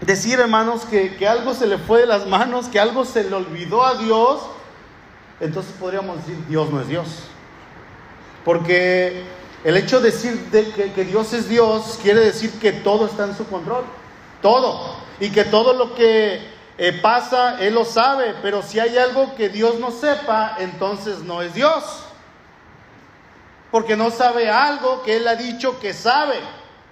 decir, 0.02 0.40
hermanos, 0.40 0.86
que, 0.86 1.28
algo 1.28 1.54
se 1.54 1.68
le 1.68 1.78
fue 1.78 2.02
de 2.02 2.08
las 2.08 2.28
manos, 2.28 2.68
que 2.68 2.80
algo 2.80 3.06
se 3.06 3.24
le 3.24 3.36
olvidó 3.36 3.86
a 3.86 3.96
Dios, 3.96 4.42
entonces 5.40 5.74
podríamos 5.80 6.18
decir, 6.18 6.38
Dios 6.48 6.70
no 6.72 6.82
es 6.82 6.88
Dios. 6.88 7.08
Porque 8.46 9.24
el 9.64 9.78
hecho 9.78 10.00
de 10.00 10.12
decir 10.12 10.34
de 10.52 10.72
que, 10.72 10.92
que 10.92 11.04
Dios 11.04 11.34
es 11.34 11.48
Dios 11.50 12.00
quiere 12.02 12.22
decir 12.22 12.52
que 12.60 12.72
todo 12.72 13.06
está 13.06 13.26
en 13.26 13.36
su 13.36 13.46
control. 13.48 13.84
Todo. 14.42 14.96
Y 15.20 15.30
que 15.30 15.44
todo 15.44 15.74
lo 15.74 15.94
que 15.94 16.42
eh, 16.80 17.00
pasa, 17.02 17.60
Él 17.60 17.76
lo 17.76 17.86
sabe. 17.86 18.36
Pero 18.42 18.64
si 18.64 18.80
hay 18.80 18.98
algo 18.98 19.36
que 19.36 19.50
Dios 19.50 19.80
no 19.80 19.92
sepa, 19.92 20.56
entonces 20.60 21.20
no 21.20 21.44
es 21.44 21.54
Dios 21.54 22.11
porque 23.72 23.96
no 23.96 24.12
sabe 24.12 24.50
algo 24.50 25.02
que 25.02 25.16
Él 25.16 25.28
ha 25.28 25.36
dicho 25.36 25.80
que 25.80 25.94
sabe. 25.94 26.40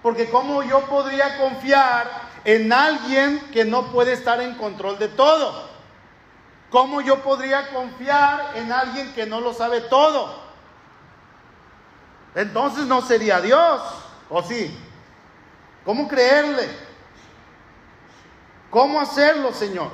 Porque 0.01 0.29
¿cómo 0.29 0.63
yo 0.63 0.81
podría 0.85 1.37
confiar 1.37 2.09
en 2.45 2.71
alguien 2.71 3.39
que 3.51 3.65
no 3.65 3.91
puede 3.91 4.13
estar 4.13 4.41
en 4.41 4.55
control 4.55 4.97
de 4.97 5.09
todo? 5.09 5.67
¿Cómo 6.69 7.01
yo 7.01 7.21
podría 7.21 7.69
confiar 7.73 8.53
en 8.55 8.71
alguien 8.71 9.13
que 9.13 9.25
no 9.25 9.41
lo 9.41 9.53
sabe 9.53 9.81
todo? 9.81 10.39
Entonces 12.33 12.85
no 12.85 13.01
sería 13.01 13.41
Dios, 13.41 13.81
¿o 14.29 14.41
sí? 14.41 14.77
¿Cómo 15.83 16.07
creerle? 16.07 16.69
¿Cómo 18.69 19.01
hacerlo, 19.01 19.51
Señor? 19.51 19.89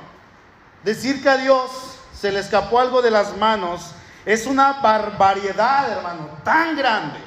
Decir 0.84 1.20
que 1.22 1.30
a 1.30 1.38
Dios 1.38 1.70
se 2.14 2.30
le 2.30 2.40
escapó 2.40 2.78
algo 2.78 3.02
de 3.02 3.10
las 3.10 3.36
manos 3.38 3.92
es 4.26 4.46
una 4.46 4.74
barbaridad, 4.82 5.92
hermano, 5.92 6.28
tan 6.44 6.76
grande 6.76 7.20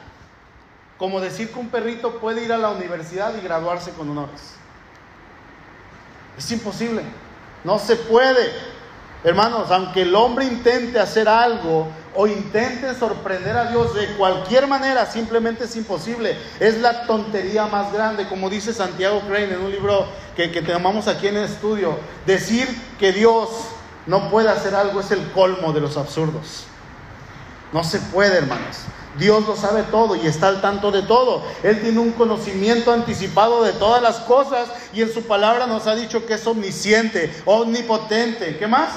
como 0.97 1.21
decir 1.21 1.49
que 1.49 1.57
un 1.57 1.69
perrito 1.69 2.19
puede 2.19 2.43
ir 2.43 2.51
a 2.51 2.57
la 2.57 2.71
universidad 2.71 3.33
y 3.37 3.41
graduarse 3.41 3.91
con 3.91 4.09
honores. 4.09 4.55
Es 6.37 6.51
imposible, 6.51 7.01
no 7.63 7.79
se 7.79 7.95
puede. 7.95 8.51
Hermanos, 9.23 9.71
aunque 9.71 10.01
el 10.01 10.13
hombre 10.13 10.45
intente 10.45 10.99
hacer 10.99 11.29
algo 11.29 11.87
o 12.15 12.27
intente 12.27 12.93
sorprender 12.95 13.55
a 13.55 13.71
Dios 13.71 13.93
de 13.93 14.07
cualquier 14.15 14.67
manera, 14.67 15.05
simplemente 15.05 15.65
es 15.65 15.75
imposible. 15.77 16.37
Es 16.59 16.79
la 16.79 17.05
tontería 17.05 17.65
más 17.67 17.93
grande, 17.93 18.27
como 18.27 18.49
dice 18.49 18.73
Santiago 18.73 19.21
Crane 19.21 19.53
en 19.53 19.61
un 19.61 19.71
libro 19.71 20.05
que, 20.35 20.51
que 20.51 20.61
tenemos 20.61 21.07
aquí 21.07 21.27
en 21.27 21.37
el 21.37 21.45
estudio. 21.45 21.97
Decir 22.25 22.67
que 22.97 23.13
Dios 23.13 23.49
no 24.05 24.29
puede 24.29 24.49
hacer 24.49 24.75
algo 24.75 24.99
es 24.99 25.11
el 25.11 25.31
colmo 25.31 25.71
de 25.71 25.79
los 25.79 25.95
absurdos. 25.95 26.68
No 27.71 27.83
se 27.83 27.99
puede, 27.99 28.37
hermanos. 28.37 28.77
Dios 29.17 29.45
lo 29.47 29.55
sabe 29.55 29.83
todo 29.83 30.15
y 30.15 30.25
está 30.25 30.47
al 30.47 30.61
tanto 30.61 30.91
de 30.91 31.01
todo. 31.01 31.43
Él 31.63 31.81
tiene 31.81 31.99
un 31.99 32.11
conocimiento 32.11 32.91
anticipado 32.91 33.63
de 33.63 33.73
todas 33.73 34.01
las 34.01 34.17
cosas 34.19 34.69
y 34.93 35.01
en 35.01 35.13
su 35.13 35.23
palabra 35.23 35.67
nos 35.67 35.87
ha 35.87 35.95
dicho 35.95 36.25
que 36.25 36.35
es 36.35 36.47
omnisciente, 36.47 37.33
omnipotente. 37.45 38.57
¿Qué 38.57 38.67
más? 38.67 38.91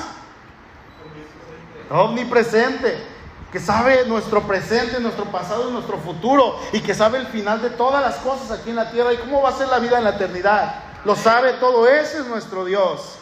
Omnipresente. 1.91 3.12
Que 3.51 3.61
sabe 3.61 4.07
nuestro 4.07 4.47
presente, 4.47 4.99
nuestro 5.01 5.27
pasado 5.27 5.68
y 5.68 5.73
nuestro 5.73 5.99
futuro. 5.99 6.59
Y 6.73 6.81
que 6.81 6.95
sabe 6.95 7.18
el 7.18 7.27
final 7.27 7.61
de 7.61 7.70
todas 7.70 8.03
las 8.03 8.16
cosas 8.16 8.51
aquí 8.51 8.70
en 8.70 8.77
la 8.77 8.91
tierra 8.91 9.12
y 9.12 9.18
cómo 9.18 9.43
va 9.43 9.51
a 9.51 9.59
ser 9.59 9.68
la 9.68 9.79
vida 9.79 9.99
en 9.99 10.05
la 10.05 10.11
eternidad. 10.11 10.77
Lo 11.05 11.16
sabe 11.16 11.55
todo. 11.55 11.87
Ese 11.89 12.20
es 12.20 12.27
nuestro 12.27 12.64
Dios. 12.64 13.16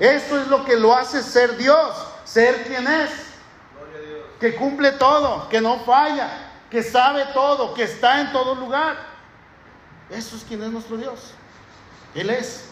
Esto 0.00 0.40
es 0.40 0.48
lo 0.48 0.64
que 0.64 0.76
lo 0.76 0.96
hace 0.96 1.22
ser 1.22 1.56
Dios. 1.56 1.94
Ser 2.24 2.64
quien 2.64 2.86
es 2.88 3.27
que 4.40 4.54
cumple 4.54 4.92
todo, 4.92 5.48
que 5.48 5.60
no 5.60 5.80
falla, 5.80 6.28
que 6.70 6.82
sabe 6.82 7.24
todo, 7.34 7.74
que 7.74 7.84
está 7.84 8.20
en 8.20 8.32
todo 8.32 8.54
lugar. 8.54 8.96
Eso 10.10 10.36
es 10.36 10.44
quien 10.44 10.62
es 10.62 10.70
nuestro 10.70 10.96
Dios. 10.96 11.32
Él 12.14 12.30
es. 12.30 12.68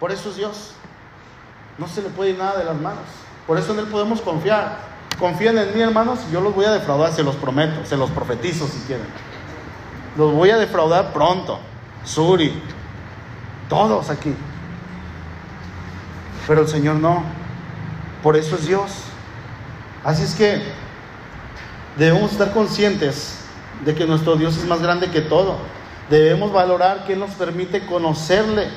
Por 0.00 0.12
eso 0.12 0.30
es 0.30 0.36
Dios. 0.36 0.72
No 1.76 1.86
se 1.86 2.02
le 2.02 2.08
puede 2.08 2.30
ir 2.30 2.38
nada 2.38 2.58
de 2.58 2.64
las 2.64 2.76
manos. 2.76 3.04
Por 3.46 3.58
eso 3.58 3.72
en 3.72 3.80
Él 3.80 3.86
podemos 3.86 4.20
confiar. 4.20 4.78
Confíen 5.18 5.58
en 5.58 5.74
mí, 5.74 5.80
hermanos, 5.80 6.20
y 6.28 6.32
yo 6.32 6.40
los 6.40 6.54
voy 6.54 6.64
a 6.64 6.70
defraudar, 6.70 7.12
se 7.12 7.24
los 7.24 7.34
prometo, 7.36 7.84
se 7.84 7.96
los 7.96 8.10
profetizo 8.10 8.66
si 8.68 8.78
quieren. 8.86 9.06
Los 10.16 10.32
voy 10.32 10.50
a 10.50 10.56
defraudar 10.56 11.12
pronto. 11.12 11.58
Suri, 12.04 12.62
todos 13.68 14.10
aquí. 14.10 14.34
Pero 16.46 16.62
el 16.62 16.68
Señor 16.68 16.96
no. 16.96 17.22
Por 18.22 18.36
eso 18.36 18.56
es 18.56 18.66
Dios. 18.66 19.07
Así 20.04 20.22
es 20.22 20.34
que 20.34 20.62
debemos 21.96 22.32
estar 22.32 22.52
conscientes 22.52 23.38
de 23.84 23.94
que 23.94 24.06
nuestro 24.06 24.36
Dios 24.36 24.56
es 24.56 24.64
más 24.64 24.80
grande 24.80 25.10
que 25.10 25.20
todo. 25.20 25.58
Debemos 26.10 26.52
valorar 26.52 27.04
que 27.04 27.14
Él 27.14 27.18
nos 27.18 27.32
permite 27.32 27.84
conocerle, 27.84 28.68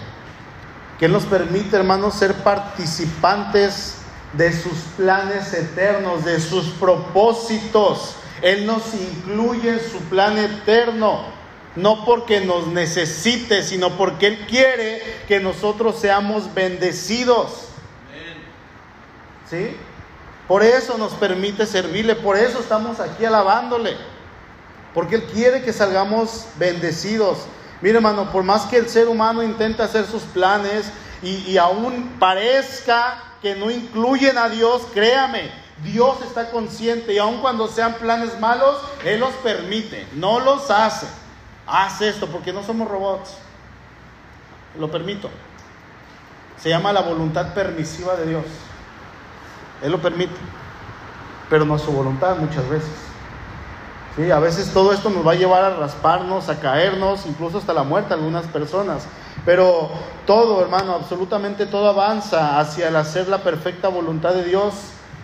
que 0.99 1.05
Él 1.05 1.11
nos 1.11 1.23
permite, 1.23 1.75
hermanos, 1.75 2.15
ser 2.15 2.33
participantes 2.35 3.97
de 4.33 4.51
sus 4.51 4.77
planes 4.97 5.53
eternos, 5.53 6.25
de 6.25 6.39
sus 6.39 6.65
propósitos. 6.71 8.15
Él 8.41 8.65
nos 8.65 8.93
incluye 8.93 9.73
en 9.73 9.79
su 9.79 9.99
plan 10.09 10.37
eterno, 10.37 11.21
no 11.75 12.03
porque 12.05 12.41
nos 12.41 12.67
necesite, 12.67 13.63
sino 13.63 13.91
porque 13.91 14.27
Él 14.27 14.45
quiere 14.47 15.01
que 15.27 15.39
nosotros 15.39 15.99
seamos 15.99 16.53
bendecidos. 16.53 17.67
¿Sí? 19.49 19.75
Por 20.51 20.63
eso 20.63 20.97
nos 20.97 21.13
permite 21.13 21.65
servirle, 21.65 22.13
por 22.13 22.35
eso 22.35 22.59
estamos 22.59 22.99
aquí 22.99 23.23
alabándole. 23.23 23.95
Porque 24.93 25.15
Él 25.15 25.23
quiere 25.31 25.61
que 25.61 25.71
salgamos 25.71 26.45
bendecidos. 26.57 27.37
Mire, 27.79 27.95
hermano, 27.95 28.33
por 28.33 28.43
más 28.43 28.63
que 28.63 28.75
el 28.75 28.89
ser 28.89 29.07
humano 29.07 29.43
intente 29.43 29.81
hacer 29.81 30.05
sus 30.05 30.23
planes 30.23 30.91
y, 31.23 31.35
y 31.49 31.57
aún 31.57 32.17
parezca 32.19 33.23
que 33.41 33.55
no 33.55 33.71
incluyen 33.71 34.37
a 34.37 34.49
Dios, 34.49 34.81
créame, 34.93 35.49
Dios 35.85 36.17
está 36.21 36.51
consciente 36.51 37.13
y 37.13 37.17
aun 37.17 37.39
cuando 37.39 37.69
sean 37.69 37.93
planes 37.93 38.37
malos, 38.37 38.75
Él 39.05 39.21
los 39.21 39.31
permite, 39.35 40.05
no 40.15 40.41
los 40.41 40.69
hace. 40.69 41.07
Haz 41.65 42.01
esto 42.01 42.27
porque 42.27 42.51
no 42.51 42.61
somos 42.61 42.89
robots. 42.89 43.37
Lo 44.77 44.91
permito. 44.91 45.29
Se 46.61 46.67
llama 46.67 46.91
la 46.91 47.03
voluntad 47.03 47.53
permisiva 47.53 48.17
de 48.17 48.25
Dios. 48.25 48.43
Él 49.81 49.91
lo 49.91 50.01
permite, 50.01 50.35
pero 51.49 51.65
no 51.65 51.75
es 51.75 51.81
su 51.81 51.91
voluntad 51.91 52.37
muchas 52.37 52.67
veces. 52.69 52.91
Sí, 54.15 54.29
a 54.29 54.39
veces 54.39 54.73
todo 54.73 54.91
esto 54.91 55.09
nos 55.09 55.25
va 55.25 55.31
a 55.31 55.35
llevar 55.35 55.63
a 55.63 55.77
rasparnos, 55.77 56.49
a 56.49 56.59
caernos, 56.59 57.25
incluso 57.25 57.59
hasta 57.59 57.73
la 57.73 57.83
muerte 57.83 58.13
algunas 58.13 58.45
personas. 58.45 59.07
Pero 59.45 59.89
todo, 60.27 60.61
hermano, 60.61 60.93
absolutamente 60.93 61.65
todo 61.65 61.89
avanza 61.89 62.59
hacia 62.59 62.89
el 62.89 62.95
hacer 62.97 63.29
la 63.29 63.39
perfecta 63.39 63.87
voluntad 63.87 64.33
de 64.33 64.43
Dios 64.43 64.73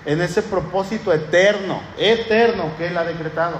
en 0.06 0.22
ese 0.22 0.42
propósito 0.42 1.12
eterno, 1.12 1.82
eterno 1.98 2.72
que 2.78 2.88
Él 2.88 2.98
ha 2.98 3.04
decretado. 3.04 3.58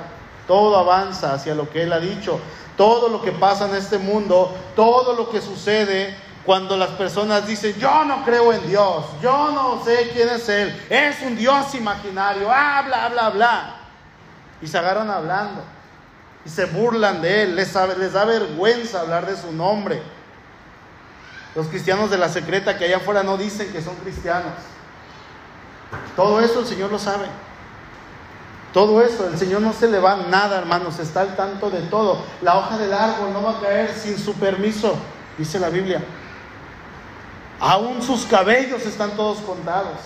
Todo 0.48 0.78
avanza 0.78 1.34
hacia 1.34 1.54
lo 1.56 1.70
que 1.70 1.84
Él 1.84 1.92
ha 1.92 2.00
dicho. 2.00 2.40
Todo 2.78 3.10
lo 3.10 3.22
que 3.22 3.34
pasa 3.34 3.68
en 3.68 3.76
este 3.76 3.98
mundo, 3.98 4.56
todo 4.76 5.14
lo 5.14 5.30
que 5.30 5.42
sucede 5.42 6.16
cuando 6.48 6.78
las 6.78 6.92
personas 6.92 7.46
dicen, 7.46 7.76
yo 7.78 8.06
no 8.06 8.24
creo 8.24 8.54
en 8.54 8.66
Dios, 8.68 9.06
yo 9.22 9.52
no 9.52 9.84
sé 9.84 10.12
quién 10.14 10.30
es 10.30 10.48
Él, 10.48 10.74
es 10.90 11.22
un 11.22 11.36
Dios 11.36 11.76
imaginario, 11.76 12.48
ah, 12.50 12.84
bla, 12.86 13.10
bla, 13.10 13.30
bla. 13.32 13.76
Y 14.62 14.68
se 14.68 14.78
agarran 14.78 15.10
hablando 15.10 15.62
y 16.46 16.50
se 16.50 16.64
burlan 16.64 17.22
de 17.22 17.44
Él, 17.44 17.56
les, 17.58 17.76
les 18.00 18.14
da 18.14 18.24
vergüenza 18.24 19.02
hablar 19.02 19.26
de 19.26 19.36
su 19.36 19.52
nombre. 19.52 20.02
Los 21.54 21.68
cristianos 21.68 22.10
de 22.10 22.18
la 22.18 22.30
secreta 22.30 22.78
que 22.78 22.86
allá 22.86 22.98
afuera 22.98 23.24
no 23.24 23.36
dicen 23.36 23.70
que 23.74 23.82
son 23.82 23.98
cristianos. 23.98 24.54
Todo 26.16 26.40
eso 26.40 26.62
el 26.62 26.66
Señor 26.66 26.90
lo 26.90 27.00
sabe. 27.00 27.26
Todo 28.72 29.02
eso, 29.02 29.28
el 29.28 29.38
Señor 29.38 29.60
no 29.60 29.74
se 29.74 29.90
le 29.90 30.00
va 30.00 30.16
nada, 30.30 30.60
hermanos, 30.60 30.98
está 31.00 31.22
al 31.22 31.36
tanto 31.36 31.70
de 31.70 31.82
todo. 31.82 32.24
La 32.42 32.58
hoja 32.58 32.78
del 32.78 32.94
árbol 32.94 33.34
no 33.34 33.44
va 33.44 33.58
a 33.58 33.60
caer 33.60 33.94
sin 33.94 34.18
su 34.18 34.34
permiso, 34.36 34.96
dice 35.38 35.60
la 35.60 35.68
Biblia. 35.68 36.02
Aún 37.60 38.02
sus 38.02 38.26
cabellos 38.26 38.86
están 38.86 39.12
todos 39.12 39.40
contados. 39.40 39.98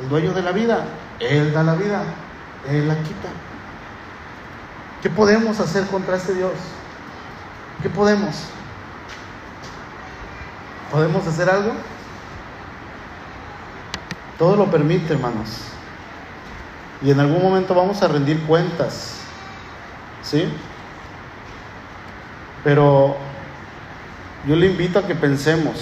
El 0.00 0.08
dueño 0.08 0.32
de 0.32 0.42
la 0.42 0.52
vida, 0.52 0.84
Él 1.20 1.52
da 1.52 1.62
la 1.62 1.74
vida, 1.74 2.02
Él 2.68 2.88
la 2.88 2.96
quita. 2.96 3.28
¿Qué 5.02 5.10
podemos 5.10 5.60
hacer 5.60 5.86
contra 5.86 6.16
este 6.16 6.34
Dios? 6.34 6.52
¿Qué 7.82 7.90
podemos? 7.90 8.34
¿Podemos 10.90 11.26
hacer 11.26 11.50
algo? 11.50 11.72
Todo 14.38 14.56
lo 14.56 14.70
permite, 14.70 15.12
hermanos. 15.12 15.48
Y 17.02 17.10
en 17.10 17.20
algún 17.20 17.42
momento 17.42 17.74
vamos 17.74 18.02
a 18.02 18.08
rendir 18.08 18.40
cuentas. 18.44 19.18
¿Sí? 20.22 20.48
Pero 22.62 23.16
yo 24.46 24.56
le 24.56 24.66
invito 24.66 24.98
a 24.98 25.06
que 25.06 25.14
pensemos 25.14 25.74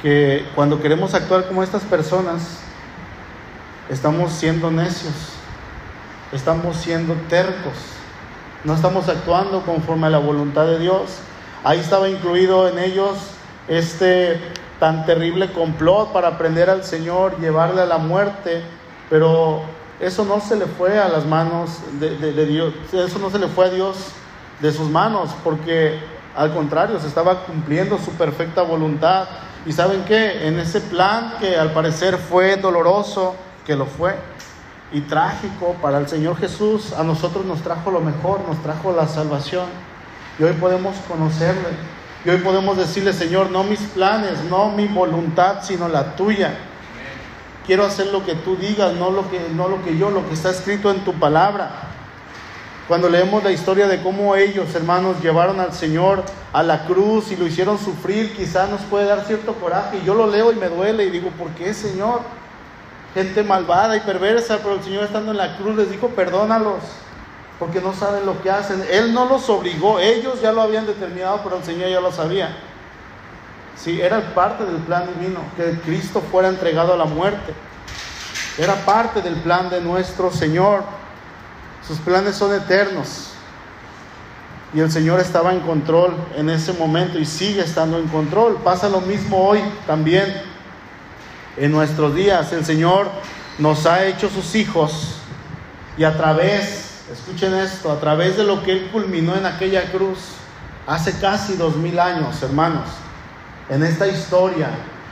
que 0.00 0.44
cuando 0.56 0.80
queremos 0.82 1.14
actuar 1.14 1.46
como 1.46 1.62
estas 1.62 1.82
personas, 1.82 2.58
estamos 3.88 4.32
siendo 4.32 4.70
necios, 4.70 5.14
estamos 6.32 6.76
siendo 6.76 7.14
tercos, 7.28 7.74
no 8.64 8.74
estamos 8.74 9.08
actuando 9.08 9.62
conforme 9.62 10.08
a 10.08 10.10
la 10.10 10.18
voluntad 10.18 10.66
de 10.66 10.80
Dios. 10.80 11.18
Ahí 11.62 11.78
estaba 11.78 12.08
incluido 12.08 12.68
en 12.68 12.78
ellos 12.80 13.16
este 13.68 14.40
tan 14.80 15.06
terrible 15.06 15.52
complot 15.52 16.12
para 16.12 16.38
prender 16.38 16.68
al 16.68 16.82
Señor, 16.82 17.38
llevarle 17.38 17.82
a 17.82 17.86
la 17.86 17.98
muerte, 17.98 18.62
pero 19.08 19.62
eso 20.00 20.24
no 20.24 20.40
se 20.40 20.56
le 20.56 20.66
fue 20.66 20.98
a 20.98 21.08
las 21.08 21.24
manos 21.24 21.78
de, 22.00 22.16
de 22.16 22.46
Dios, 22.46 22.74
eso 22.92 23.20
no 23.20 23.30
se 23.30 23.38
le 23.38 23.46
fue 23.46 23.66
a 23.66 23.70
Dios 23.70 23.96
de 24.60 24.72
sus 24.72 24.90
manos, 24.90 25.30
porque 25.44 26.00
al 26.36 26.54
contrario, 26.54 26.98
se 26.98 27.08
estaba 27.08 27.44
cumpliendo 27.44 27.98
su 27.98 28.12
perfecta 28.12 28.62
voluntad. 28.62 29.28
Y 29.66 29.72
saben 29.72 30.04
qué, 30.04 30.48
en 30.48 30.58
ese 30.58 30.80
plan 30.80 31.34
que 31.38 31.56
al 31.56 31.72
parecer 31.72 32.16
fue 32.16 32.56
doloroso, 32.56 33.36
que 33.64 33.76
lo 33.76 33.86
fue, 33.86 34.16
y 34.92 35.00
trágico 35.02 35.76
para 35.80 35.98
el 35.98 36.08
Señor 36.08 36.36
Jesús, 36.36 36.92
a 36.92 37.02
nosotros 37.02 37.44
nos 37.44 37.62
trajo 37.62 37.90
lo 37.90 38.00
mejor, 38.00 38.40
nos 38.48 38.60
trajo 38.62 38.92
la 38.92 39.06
salvación. 39.06 39.66
Y 40.38 40.42
hoy 40.42 40.52
podemos 40.54 40.96
conocerle. 41.08 41.68
Y 42.24 42.30
hoy 42.30 42.38
podemos 42.38 42.76
decirle, 42.76 43.12
Señor, 43.12 43.50
no 43.50 43.64
mis 43.64 43.80
planes, 43.80 44.44
no 44.48 44.70
mi 44.70 44.86
voluntad, 44.86 45.62
sino 45.62 45.88
la 45.88 46.16
tuya. 46.16 46.54
Quiero 47.66 47.84
hacer 47.84 48.08
lo 48.08 48.24
que 48.24 48.34
tú 48.34 48.56
digas, 48.56 48.94
no 48.94 49.10
lo 49.10 49.30
que, 49.30 49.40
no 49.54 49.68
lo 49.68 49.82
que 49.84 49.96
yo, 49.96 50.10
lo 50.10 50.26
que 50.26 50.34
está 50.34 50.50
escrito 50.50 50.90
en 50.90 51.04
tu 51.04 51.12
palabra. 51.14 51.91
Cuando 52.92 53.08
leemos 53.08 53.42
la 53.42 53.50
historia 53.50 53.88
de 53.88 54.02
cómo 54.02 54.36
ellos, 54.36 54.74
hermanos, 54.74 55.16
llevaron 55.22 55.60
al 55.60 55.72
Señor 55.72 56.22
a 56.52 56.62
la 56.62 56.84
cruz 56.84 57.32
y 57.32 57.36
lo 57.36 57.46
hicieron 57.46 57.78
sufrir, 57.78 58.36
quizás 58.36 58.68
nos 58.68 58.82
puede 58.82 59.06
dar 59.06 59.24
cierto 59.24 59.54
coraje. 59.54 59.96
Y 59.96 60.04
yo 60.04 60.12
lo 60.12 60.26
leo 60.26 60.52
y 60.52 60.56
me 60.56 60.68
duele 60.68 61.06
y 61.06 61.10
digo, 61.10 61.30
¿por 61.30 61.48
qué, 61.52 61.72
Señor? 61.72 62.20
Gente 63.14 63.44
malvada 63.44 63.96
y 63.96 64.00
perversa, 64.00 64.58
pero 64.58 64.74
el 64.74 64.82
Señor 64.82 65.04
estando 65.04 65.30
en 65.30 65.38
la 65.38 65.56
cruz 65.56 65.74
les 65.74 65.90
dijo, 65.90 66.08
perdónalos, 66.08 66.82
porque 67.58 67.80
no 67.80 67.94
saben 67.94 68.26
lo 68.26 68.42
que 68.42 68.50
hacen. 68.50 68.84
Él 68.90 69.14
no 69.14 69.24
los 69.24 69.48
obligó, 69.48 69.98
ellos 69.98 70.42
ya 70.42 70.52
lo 70.52 70.60
habían 70.60 70.84
determinado, 70.84 71.40
pero 71.42 71.56
el 71.56 71.64
Señor 71.64 71.88
ya 71.88 72.00
lo 72.02 72.12
sabía. 72.12 72.54
Sí, 73.74 74.02
era 74.02 74.20
parte 74.34 74.66
del 74.66 74.76
plan 74.82 75.08
divino, 75.18 75.40
que 75.56 75.80
Cristo 75.80 76.22
fuera 76.30 76.48
entregado 76.48 76.92
a 76.92 76.98
la 76.98 77.06
muerte. 77.06 77.54
Era 78.58 78.74
parte 78.84 79.22
del 79.22 79.36
plan 79.36 79.70
de 79.70 79.80
nuestro 79.80 80.30
Señor. 80.30 80.84
Sus 81.92 82.00
planes 82.00 82.36
son 82.36 82.54
eternos. 82.54 83.32
Y 84.72 84.80
el 84.80 84.90
Señor 84.90 85.20
estaba 85.20 85.52
en 85.52 85.60
control 85.60 86.14
en 86.34 86.48
ese 86.48 86.72
momento 86.72 87.18
y 87.18 87.26
sigue 87.26 87.60
estando 87.60 87.98
en 87.98 88.08
control. 88.08 88.56
Pasa 88.64 88.88
lo 88.88 89.02
mismo 89.02 89.46
hoy 89.46 89.60
también. 89.86 90.24
En 91.58 91.70
nuestros 91.70 92.14
días 92.14 92.50
el 92.54 92.64
Señor 92.64 93.08
nos 93.58 93.84
ha 93.84 94.06
hecho 94.06 94.30
sus 94.30 94.54
hijos 94.54 95.16
y 95.98 96.04
a 96.04 96.16
través, 96.16 97.02
escuchen 97.12 97.52
esto, 97.56 97.92
a 97.92 98.00
través 98.00 98.38
de 98.38 98.44
lo 98.44 98.62
que 98.62 98.72
Él 98.72 98.88
culminó 98.90 99.36
en 99.36 99.44
aquella 99.44 99.92
cruz 99.92 100.16
hace 100.86 101.12
casi 101.18 101.56
dos 101.56 101.76
mil 101.76 102.00
años, 102.00 102.42
hermanos, 102.42 102.88
en 103.68 103.82
esta 103.82 104.06
historia, 104.06 104.70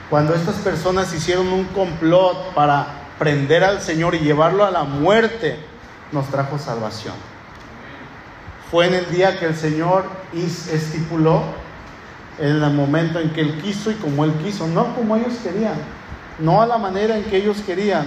cuando 0.08 0.34
estas 0.34 0.54
personas 0.54 1.12
hicieron 1.12 1.48
un 1.48 1.64
complot 1.64 2.54
para 2.54 2.86
prender 3.18 3.64
al 3.64 3.82
Señor 3.82 4.14
y 4.14 4.20
llevarlo 4.20 4.64
a 4.64 4.70
la 4.70 4.84
muerte, 4.84 5.68
nos 6.12 6.28
trajo 6.28 6.58
salvación. 6.58 7.14
Fue 8.70 8.86
en 8.86 8.94
el 8.94 9.10
día 9.10 9.38
que 9.38 9.46
el 9.46 9.56
Señor 9.56 10.04
estipuló, 10.32 11.42
en 12.38 12.62
el 12.62 12.72
momento 12.72 13.18
en 13.18 13.30
que 13.30 13.40
Él 13.40 13.60
quiso 13.60 13.90
y 13.90 13.94
como 13.94 14.24
Él 14.24 14.32
quiso, 14.44 14.66
no 14.66 14.94
como 14.94 15.16
ellos 15.16 15.34
querían, 15.42 15.74
no 16.38 16.62
a 16.62 16.66
la 16.66 16.78
manera 16.78 17.16
en 17.16 17.24
que 17.24 17.36
ellos 17.36 17.58
querían. 17.66 18.06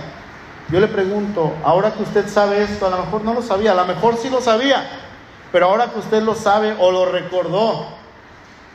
Yo 0.69 0.79
le 0.79 0.87
pregunto, 0.87 1.53
ahora 1.63 1.93
que 1.93 2.03
usted 2.03 2.27
sabe 2.29 2.63
esto, 2.63 2.87
a 2.87 2.89
lo 2.89 2.97
mejor 2.97 3.23
no 3.23 3.33
lo 3.33 3.41
sabía, 3.41 3.73
a 3.73 3.75
lo 3.75 3.85
mejor 3.85 4.17
sí 4.17 4.29
lo 4.29 4.41
sabía, 4.41 4.87
pero 5.51 5.67
ahora 5.67 5.91
que 5.91 5.99
usted 5.99 6.23
lo 6.23 6.33
sabe 6.33 6.75
o 6.79 6.91
lo 6.91 7.05
recordó, 7.05 7.87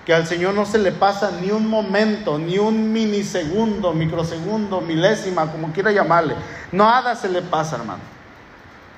que 0.05 0.14
al 0.14 0.26
Señor 0.26 0.55
no 0.55 0.64
se 0.64 0.79
le 0.79 0.93
pasa 0.93 1.33
ni 1.41 1.51
un 1.51 1.66
momento, 1.66 2.39
ni 2.39 2.59
un 2.59 2.93
minisegundo, 2.93 3.93
microsegundo, 3.93 4.81
milésima, 4.81 5.51
como 5.51 5.72
quiera 5.72 5.91
llamarle, 5.91 6.35
nada 6.70 7.14
se 7.14 7.29
le 7.29 7.43
pasa, 7.43 7.76
hermano. 7.76 8.18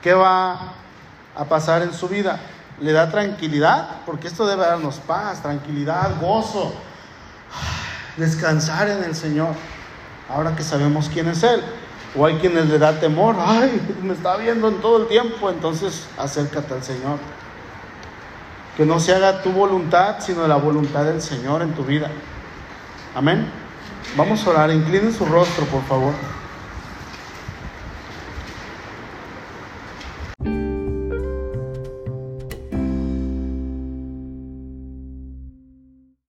¿Qué 0.03 0.15
va 0.15 0.73
a 1.37 1.45
pasar 1.45 1.83
en 1.83 1.93
su 1.93 2.09
vida? 2.09 2.41
¿Le 2.81 2.93
da 2.93 3.11
tranquilidad? 3.11 4.01
Porque 4.07 4.29
esto 4.29 4.47
debe 4.47 4.63
darnos 4.63 4.97
paz, 4.97 5.43
tranquilidad, 5.43 6.19
gozo, 6.21 6.75
descansar 8.17 8.89
en 8.89 9.05
el 9.05 9.15
Señor, 9.15 9.55
ahora 10.29 10.57
que 10.57 10.63
sabemos 10.63 11.11
quién 11.13 11.29
es 11.29 11.43
Él. 11.43 11.63
O 12.17 12.27
hay 12.27 12.37
quienes 12.39 12.67
le 12.69 12.79
da 12.79 12.99
temor, 12.99 13.37
ay, 13.39 13.81
me 14.03 14.15
está 14.15 14.37
viendo 14.37 14.69
en 14.69 14.81
todo 14.81 15.03
el 15.03 15.07
tiempo, 15.07 15.49
entonces 15.49 16.09
acércate 16.19 16.75
al 16.75 16.83
Señor. 16.83 17.19
Que 18.77 18.85
no 18.85 18.99
se 18.99 19.15
haga 19.15 19.43
tu 19.43 19.53
voluntad, 19.53 20.17
sino 20.19 20.49
la 20.49 20.57
voluntad 20.57 21.05
del 21.05 21.23
Señor 21.23 21.63
en 21.63 21.73
tu 21.75 21.85
vida. 21.85 22.11
Amén. 23.15 23.49
Vamos 24.17 24.45
a 24.45 24.51
orar, 24.51 24.71
inclinen 24.73 25.13
su 25.13 25.25
rostro, 25.25 25.67
por 25.67 25.85
favor. 25.85 26.15